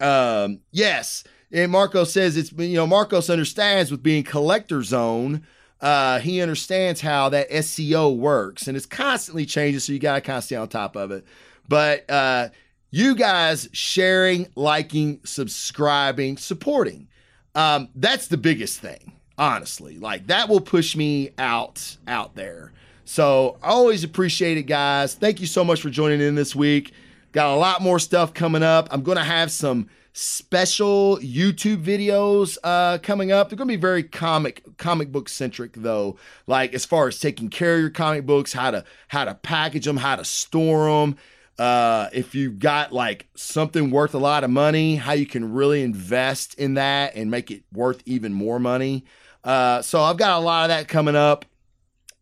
um, 0.00 0.60
yes. 0.70 1.24
And 1.50 1.70
Marco 1.70 2.04
says 2.04 2.36
it's 2.36 2.50
you 2.52 2.76
know 2.76 2.86
Marcos 2.86 3.28
understands 3.28 3.90
with 3.90 4.02
being 4.02 4.22
collector 4.22 4.82
zone. 4.82 5.46
Uh, 5.80 6.20
he 6.20 6.40
understands 6.40 7.00
how 7.00 7.28
that 7.28 7.50
SEO 7.50 8.16
works, 8.16 8.68
and 8.68 8.76
it's 8.76 8.86
constantly 8.86 9.44
changing. 9.44 9.80
So 9.80 9.92
you 9.92 9.98
got 9.98 10.14
to 10.14 10.20
kind 10.20 10.38
of 10.38 10.44
stay 10.44 10.56
on 10.56 10.68
top 10.68 10.96
of 10.96 11.10
it. 11.10 11.24
But 11.68 12.08
uh, 12.10 12.48
you 12.90 13.14
guys 13.14 13.68
sharing, 13.72 14.48
liking, 14.54 15.20
subscribing, 15.24 16.38
supporting. 16.38 17.08
Um, 17.54 17.88
that's 17.94 18.28
the 18.28 18.38
biggest 18.38 18.80
thing 18.80 19.12
honestly. 19.38 19.98
Like 19.98 20.26
that 20.28 20.48
will 20.48 20.60
push 20.60 20.96
me 20.96 21.30
out 21.38 21.96
out 22.06 22.34
there. 22.34 22.72
So 23.04 23.58
I 23.62 23.68
always 23.68 24.04
appreciate 24.04 24.58
it, 24.58 24.64
guys. 24.64 25.14
Thank 25.14 25.40
you 25.40 25.46
so 25.46 25.64
much 25.64 25.82
for 25.82 25.90
joining 25.90 26.20
in 26.20 26.34
this 26.34 26.54
week. 26.54 26.92
Got 27.32 27.54
a 27.54 27.56
lot 27.56 27.82
more 27.82 27.98
stuff 27.98 28.34
coming 28.34 28.62
up. 28.62 28.88
I'm 28.90 29.02
gonna 29.02 29.24
have 29.24 29.50
some 29.50 29.88
special 30.12 31.16
YouTube 31.18 31.82
videos 31.82 32.58
uh, 32.62 32.98
coming 32.98 33.32
up. 33.32 33.48
They're 33.48 33.56
gonna 33.56 33.68
be 33.68 33.76
very 33.76 34.02
comic 34.02 34.62
comic 34.76 35.10
book 35.10 35.28
centric 35.28 35.72
though. 35.74 36.16
Like 36.46 36.74
as 36.74 36.84
far 36.84 37.08
as 37.08 37.18
taking 37.18 37.48
care 37.48 37.74
of 37.74 37.80
your 37.80 37.90
comic 37.90 38.26
books, 38.26 38.52
how 38.52 38.70
to 38.70 38.84
how 39.08 39.24
to 39.24 39.34
package 39.34 39.86
them, 39.86 39.96
how 39.96 40.16
to 40.16 40.24
store 40.24 40.86
them. 40.86 41.16
Uh, 41.58 42.08
if 42.12 42.34
you've 42.34 42.58
got 42.58 42.92
like 42.92 43.28
something 43.34 43.90
worth 43.90 44.14
a 44.14 44.18
lot 44.18 44.44
of 44.44 44.50
money, 44.50 44.96
how 44.96 45.12
you 45.12 45.26
can 45.26 45.52
really 45.52 45.82
invest 45.82 46.54
in 46.54 46.74
that 46.74 47.14
and 47.14 47.30
make 47.30 47.50
it 47.50 47.62
worth 47.72 48.02
even 48.06 48.32
more 48.32 48.58
money. 48.58 49.04
Uh, 49.44 49.82
so 49.82 50.02
I've 50.02 50.16
got 50.16 50.38
a 50.38 50.44
lot 50.44 50.64
of 50.64 50.76
that 50.76 50.88
coming 50.88 51.16
up. 51.16 51.44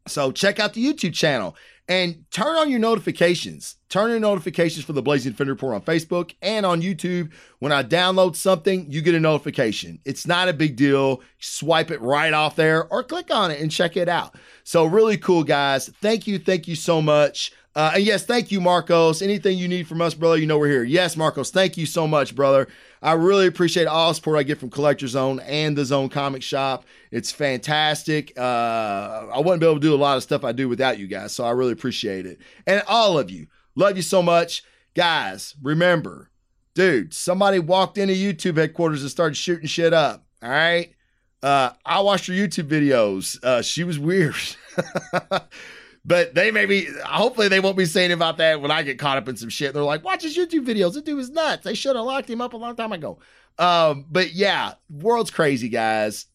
So 0.07 0.33
check 0.33 0.59
out 0.59 0.75
the 0.75 0.85
YouTube 0.85 1.15
channel 1.15 1.57
and 1.91 2.25
turn 2.31 2.57
on 2.57 2.71
your 2.71 2.79
notifications. 2.79 3.77
Turn 3.89 4.11
your 4.11 4.21
notifications 4.21 4.85
for 4.85 4.93
the 4.93 5.03
Blazing 5.03 5.33
Defender 5.33 5.53
Report 5.53 5.75
on 5.75 5.83
Facebook 5.83 6.35
and 6.41 6.65
on 6.65 6.81
YouTube. 6.81 7.33
When 7.59 7.73
I 7.73 7.83
download 7.83 8.37
something, 8.37 8.87
you 8.89 9.03
get 9.03 9.17
a 9.17 9.21
notification. 9.21 9.99
It's 10.05 10.27
not 10.27 10.49
a 10.49 10.53
big 10.53 10.77
deal. 10.77 11.21
Swipe 11.41 11.91
it 11.91 12.01
right 12.01 12.33
off 12.33 12.55
there 12.55 12.87
or 12.93 13.03
click 13.03 13.35
on 13.35 13.51
it 13.51 13.61
and 13.61 13.71
check 13.73 13.97
it 13.97 14.09
out. 14.09 14.37
So, 14.63 14.85
really 14.85 15.19
cool, 15.19 15.43
guys. 15.43 15.89
Thank 16.01 16.29
you. 16.29 16.39
Thank 16.39 16.69
you 16.69 16.77
so 16.77 17.03
much. 17.03 17.53
Uh, 17.75 17.93
and 17.95 18.05
yes, 18.05 18.25
thank 18.25 18.51
you, 18.51 18.61
Marcos. 18.61 19.23
Anything 19.23 19.59
you 19.59 19.69
need 19.69 19.87
from 19.87 20.01
us, 20.01 20.15
brother, 20.15 20.37
you 20.37 20.47
know 20.47 20.59
we're 20.59 20.69
here. 20.69 20.85
Yes, 20.85 21.17
Marcos, 21.17 21.51
thank 21.51 21.77
you 21.77 21.87
so 21.87 22.07
much, 22.07 22.35
brother. 22.35 22.69
I 23.03 23.13
really 23.13 23.47
appreciate 23.47 23.87
all 23.87 24.13
support 24.13 24.39
I 24.39 24.43
get 24.43 24.59
from 24.59 24.71
Collector 24.71 25.07
Zone 25.07 25.41
and 25.41 25.77
the 25.77 25.85
Zone 25.85 26.09
Comic 26.09 26.43
Shop. 26.43 26.85
It's 27.11 27.33
fantastic. 27.33 28.33
Uh, 28.39 29.27
I 29.33 29.39
wouldn't 29.39 29.61
be 29.61 29.67
able 29.67 29.77
to 29.77 29.81
do 29.81 29.95
a 29.95 29.97
lot 29.97 30.17
of 30.17 30.23
stuff 30.23 30.45
I 30.45 30.53
do 30.53 30.69
without 30.69 30.99
you 30.99 31.07
guys, 31.07 31.33
so 31.33 31.45
I 31.45 31.51
really 31.51 31.73
appreciate 31.73 32.27
it. 32.27 32.41
And 32.67 32.83
all 32.87 33.19
of 33.19 33.31
you, 33.31 33.47
love 33.75 33.97
you 33.97 34.03
so 34.03 34.23
much. 34.23 34.63
Guys, 34.95 35.55
remember, 35.63 36.31
dude, 36.75 37.15
somebody 37.15 37.59
walked 37.59 37.97
into 37.97 38.15
YouTube 38.15 38.59
headquarters 38.59 39.03
and 39.03 39.11
started 39.11 39.37
shooting 39.37 39.67
shit 39.67 39.95
up. 39.95 40.27
All 40.43 40.51
right. 40.51 40.95
Uh, 41.43 41.71
I 41.87 42.01
watched 42.01 42.27
her 42.27 42.35
YouTube 42.35 42.69
videos. 42.69 43.43
Uh, 43.43 43.63
she 43.63 43.83
was 43.83 43.99
weird. 43.99 44.35
But 46.05 46.35
they 46.35 46.51
maybe, 46.51 46.89
hopefully, 47.05 47.49
they 47.49 47.61
won't 47.61 47.77
be 47.77 47.85
saying 47.85 48.13
about 48.13 48.39
that 48.39 48.61
when 48.61 48.71
I 48.71 48.83
get 48.83 48.99
caught 48.99 49.19
up 49.19 49.29
in 49.29 49.37
some 49.37 49.51
shit. 49.51 49.75
They're 49.75 49.83
like, 49.83 50.03
watch 50.03 50.23
his 50.23 50.37
YouTube 50.37 50.67
videos. 50.67 50.95
This 50.95 51.03
dude 51.03 51.19
is 51.19 51.31
nuts. 51.31 51.65
They 51.65 51.75
should 51.75 51.95
have 51.95 52.07
locked 52.07 52.31
him 52.31 52.41
up 52.41 52.55
a 52.55 52.57
long 52.57 52.75
time 52.75 52.93
ago. 52.93 53.19
Um, 53.59 54.07
but 54.11 54.33
yeah, 54.33 54.75
world's 54.89 55.31
crazy, 55.31 55.69
guys. 55.69 56.27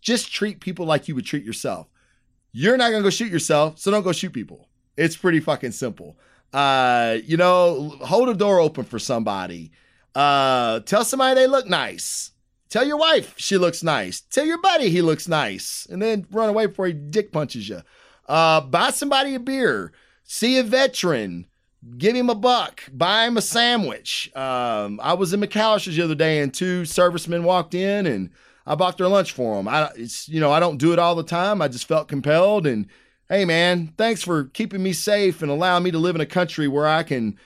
Just 0.00 0.32
treat 0.32 0.60
people 0.60 0.86
like 0.86 1.06
you 1.06 1.14
would 1.14 1.24
treat 1.24 1.44
yourself. 1.44 1.86
You're 2.52 2.76
not 2.76 2.90
gonna 2.90 3.02
go 3.02 3.10
shoot 3.10 3.30
yourself, 3.30 3.78
so 3.78 3.90
don't 3.90 4.02
go 4.02 4.12
shoot 4.12 4.32
people. 4.32 4.68
It's 4.96 5.16
pretty 5.16 5.40
fucking 5.40 5.72
simple. 5.72 6.16
Uh, 6.52 7.18
you 7.24 7.36
know, 7.36 7.90
hold 8.00 8.28
a 8.28 8.34
door 8.34 8.60
open 8.60 8.84
for 8.84 8.98
somebody. 8.98 9.72
Uh, 10.14 10.80
tell 10.80 11.04
somebody 11.04 11.34
they 11.34 11.46
look 11.46 11.66
nice. 11.66 12.32
Tell 12.68 12.84
your 12.84 12.96
wife 12.96 13.34
she 13.36 13.58
looks 13.58 13.82
nice. 13.82 14.20
Tell 14.20 14.46
your 14.46 14.60
buddy 14.60 14.88
he 14.88 15.02
looks 15.02 15.28
nice. 15.28 15.86
And 15.90 16.00
then 16.00 16.26
run 16.30 16.48
away 16.48 16.66
before 16.66 16.86
he 16.86 16.92
dick 16.92 17.30
punches 17.30 17.68
you. 17.68 17.82
Uh, 18.28 18.60
buy 18.60 18.90
somebody 18.90 19.34
a 19.34 19.40
beer. 19.40 19.92
See 20.24 20.58
a 20.58 20.62
veteran. 20.62 21.46
Give 21.98 22.16
him 22.16 22.30
a 22.30 22.34
buck. 22.34 22.82
Buy 22.92 23.26
him 23.26 23.36
a 23.36 23.42
sandwich. 23.42 24.30
Um, 24.34 24.98
I 25.02 25.12
was 25.14 25.32
in 25.32 25.40
McAlister's 25.40 25.96
the 25.96 26.02
other 26.02 26.14
day 26.14 26.40
and 26.40 26.52
two 26.52 26.84
servicemen 26.84 27.44
walked 27.44 27.74
in 27.74 28.06
and 28.06 28.30
I 28.66 28.74
bought 28.74 28.98
their 28.98 29.08
lunch 29.08 29.32
for 29.32 29.56
them. 29.56 29.68
I, 29.68 29.90
it's, 29.94 30.28
you 30.28 30.40
know, 30.40 30.50
I 30.50 30.58
don't 30.58 30.78
do 30.78 30.92
it 30.92 30.98
all 30.98 31.14
the 31.14 31.22
time. 31.22 31.62
I 31.62 31.68
just 31.68 31.86
felt 31.86 32.08
compelled. 32.08 32.66
And 32.66 32.88
hey, 33.28 33.44
man, 33.44 33.92
thanks 33.96 34.22
for 34.22 34.44
keeping 34.46 34.82
me 34.82 34.92
safe 34.92 35.42
and 35.42 35.50
allowing 35.50 35.84
me 35.84 35.92
to 35.92 35.98
live 35.98 36.16
in 36.16 36.20
a 36.20 36.26
country 36.26 36.66
where 36.66 36.88
I 36.88 37.04
can 37.04 37.38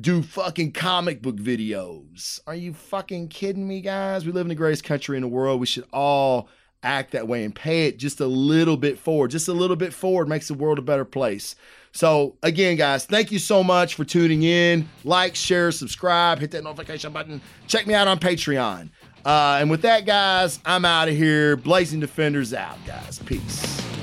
do 0.00 0.22
fucking 0.22 0.72
comic 0.72 1.22
book 1.22 1.36
videos. 1.36 2.40
Are 2.46 2.56
you 2.56 2.74
fucking 2.74 3.28
kidding 3.28 3.68
me, 3.68 3.80
guys? 3.80 4.26
We 4.26 4.32
live 4.32 4.46
in 4.46 4.48
the 4.48 4.54
greatest 4.56 4.84
country 4.84 5.16
in 5.16 5.22
the 5.22 5.28
world. 5.28 5.60
We 5.60 5.66
should 5.66 5.86
all 5.92 6.48
act 6.82 7.12
that 7.12 7.26
way 7.28 7.44
and 7.44 7.54
pay 7.54 7.86
it 7.86 7.98
just 7.98 8.20
a 8.20 8.26
little 8.26 8.76
bit 8.76 8.98
forward. 8.98 9.30
Just 9.30 9.48
a 9.48 9.52
little 9.52 9.76
bit 9.76 9.92
forward 9.92 10.28
makes 10.28 10.48
the 10.48 10.54
world 10.54 10.78
a 10.78 10.82
better 10.82 11.04
place. 11.04 11.56
So, 11.92 12.36
again, 12.42 12.76
guys, 12.76 13.06
thank 13.06 13.32
you 13.32 13.38
so 13.38 13.64
much 13.64 13.94
for 13.94 14.04
tuning 14.04 14.42
in. 14.42 14.88
Like, 15.02 15.34
share, 15.34 15.72
subscribe, 15.72 16.38
hit 16.38 16.50
that 16.50 16.62
notification 16.62 17.12
button. 17.12 17.40
Check 17.66 17.86
me 17.86 17.94
out 17.94 18.06
on 18.06 18.18
Patreon. 18.18 18.90
Uh, 19.24 19.58
and 19.60 19.70
with 19.70 19.82
that, 19.82 20.04
guys, 20.04 20.60
I'm 20.64 20.84
out 20.84 21.08
of 21.08 21.16
here. 21.16 21.56
Blazing 21.56 22.00
Defenders 22.00 22.52
out, 22.52 22.78
guys. 22.86 23.18
Peace. 23.20 23.95